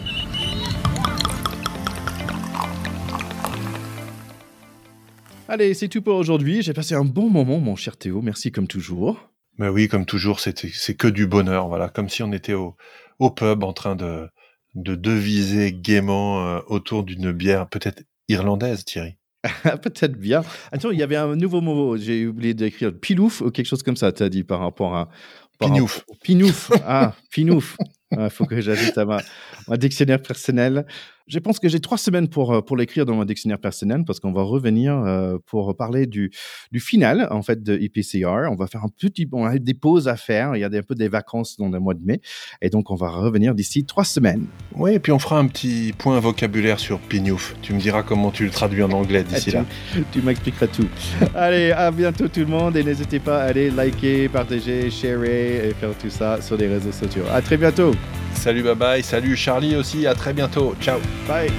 Allez, 5.53 5.73
c'est 5.73 5.89
tout 5.89 6.01
pour 6.01 6.15
aujourd'hui. 6.15 6.61
J'ai 6.61 6.71
passé 6.71 6.95
un 6.95 7.03
bon 7.03 7.29
moment, 7.29 7.59
mon 7.59 7.75
cher 7.75 7.97
Théo. 7.97 8.21
Merci 8.21 8.53
comme 8.53 8.67
toujours. 8.67 9.29
Mais 9.57 9.67
oui, 9.67 9.89
comme 9.89 10.05
toujours, 10.05 10.39
c'est 10.39 10.53
que 10.95 11.09
du 11.09 11.27
bonheur, 11.27 11.67
voilà, 11.67 11.89
comme 11.89 12.07
si 12.07 12.23
on 12.23 12.31
était 12.31 12.53
au, 12.53 12.77
au 13.19 13.31
pub 13.31 13.65
en 13.65 13.73
train 13.73 13.97
de, 13.97 14.29
de 14.75 14.95
deviser 14.95 15.73
gaiement 15.73 16.47
euh, 16.47 16.59
autour 16.67 17.03
d'une 17.03 17.33
bière 17.33 17.67
peut-être 17.67 18.01
irlandaise, 18.29 18.85
Thierry. 18.85 19.17
peut-être 19.83 20.15
bien. 20.15 20.41
Attends, 20.71 20.91
il 20.91 20.99
y 20.99 21.03
avait 21.03 21.17
un 21.17 21.35
nouveau 21.35 21.59
mot, 21.59 21.97
j'ai 21.97 22.27
oublié 22.27 22.53
d'écrire, 22.53 22.97
pilouf 22.97 23.41
ou 23.41 23.51
quelque 23.51 23.65
chose 23.65 23.83
comme 23.83 23.97
ça, 23.97 24.13
tu 24.13 24.23
as 24.23 24.29
dit 24.29 24.45
par 24.45 24.61
rapport 24.61 24.95
à... 24.95 25.09
pinouf. 25.59 26.05
Pinouf, 26.23 26.71
ah, 26.85 27.13
pinouf. 27.29 27.75
Il 28.13 28.19
ah, 28.19 28.29
faut 28.29 28.45
que 28.45 28.61
j'ajoute 28.61 28.97
à 28.97 29.03
ma, 29.03 29.17
ma, 29.67 29.75
dictionnaire 29.75 30.21
personnel. 30.21 30.85
Je 31.31 31.39
pense 31.39 31.59
que 31.59 31.69
j'ai 31.69 31.79
trois 31.79 31.97
semaines 31.97 32.27
pour, 32.27 32.53
euh, 32.53 32.61
pour 32.61 32.75
l'écrire 32.75 33.05
dans 33.05 33.15
mon 33.15 33.23
dictionnaire 33.23 33.57
personnel 33.57 34.03
parce 34.05 34.19
qu'on 34.19 34.33
va 34.33 34.41
revenir 34.41 34.97
euh, 34.97 35.37
pour 35.45 35.73
parler 35.77 36.05
du, 36.05 36.29
du 36.73 36.81
final 36.81 37.29
en 37.31 37.41
fait 37.41 37.63
de 37.63 37.77
IPCR. 37.77 38.49
On 38.51 38.55
va 38.55 38.67
faire 38.67 38.83
un 38.83 38.89
petit, 38.89 39.29
on 39.31 39.45
a 39.45 39.57
des 39.57 39.73
pauses 39.73 40.09
à 40.09 40.17
faire. 40.17 40.57
Il 40.57 40.59
y 40.59 40.65
a 40.65 40.67
un 40.67 40.81
peu 40.81 40.93
des 40.93 41.07
vacances 41.07 41.55
dans 41.55 41.69
le 41.69 41.79
mois 41.79 41.93
de 41.93 42.03
mai 42.03 42.19
et 42.61 42.69
donc 42.69 42.91
on 42.91 42.95
va 42.95 43.07
revenir 43.07 43.55
d'ici 43.55 43.85
trois 43.85 44.03
semaines. 44.03 44.45
Oui, 44.75 44.95
et 44.95 44.99
puis 44.99 45.13
on 45.13 45.19
fera 45.19 45.39
un 45.39 45.47
petit 45.47 45.93
point 45.97 46.19
vocabulaire 46.19 46.81
sur 46.81 46.99
Pignouf. 46.99 47.55
Tu 47.61 47.73
me 47.73 47.79
diras 47.79 48.03
comment 48.03 48.31
tu 48.31 48.43
le 48.43 48.51
traduis 48.51 48.83
en 48.83 48.91
anglais 48.91 49.23
d'ici 49.23 49.51
là. 49.51 49.63
Tu 50.11 50.21
m'expliqueras 50.21 50.67
tout. 50.67 50.89
Allez, 51.35 51.71
à 51.71 51.91
bientôt 51.91 52.27
tout 52.27 52.41
le 52.41 52.47
monde 52.47 52.75
et 52.75 52.83
n'hésitez 52.83 53.19
pas 53.19 53.43
à 53.43 53.45
aller 53.45 53.71
liker, 53.71 54.27
partager, 54.27 54.89
sharer 54.89 55.69
et 55.69 55.73
faire 55.75 55.97
tout 55.97 56.09
ça 56.09 56.41
sur 56.41 56.57
les 56.57 56.67
réseaux 56.67 56.91
sociaux. 56.91 57.23
À 57.31 57.41
très 57.41 57.55
bientôt. 57.55 57.93
Salut, 58.41 58.63
bye 58.63 58.73
bye. 58.73 59.03
Salut 59.03 59.35
Charlie 59.35 59.75
aussi. 59.75 60.07
À 60.07 60.15
très 60.15 60.33
bientôt. 60.33 60.73
Ciao. 60.81 60.99
Bye. 61.27 61.51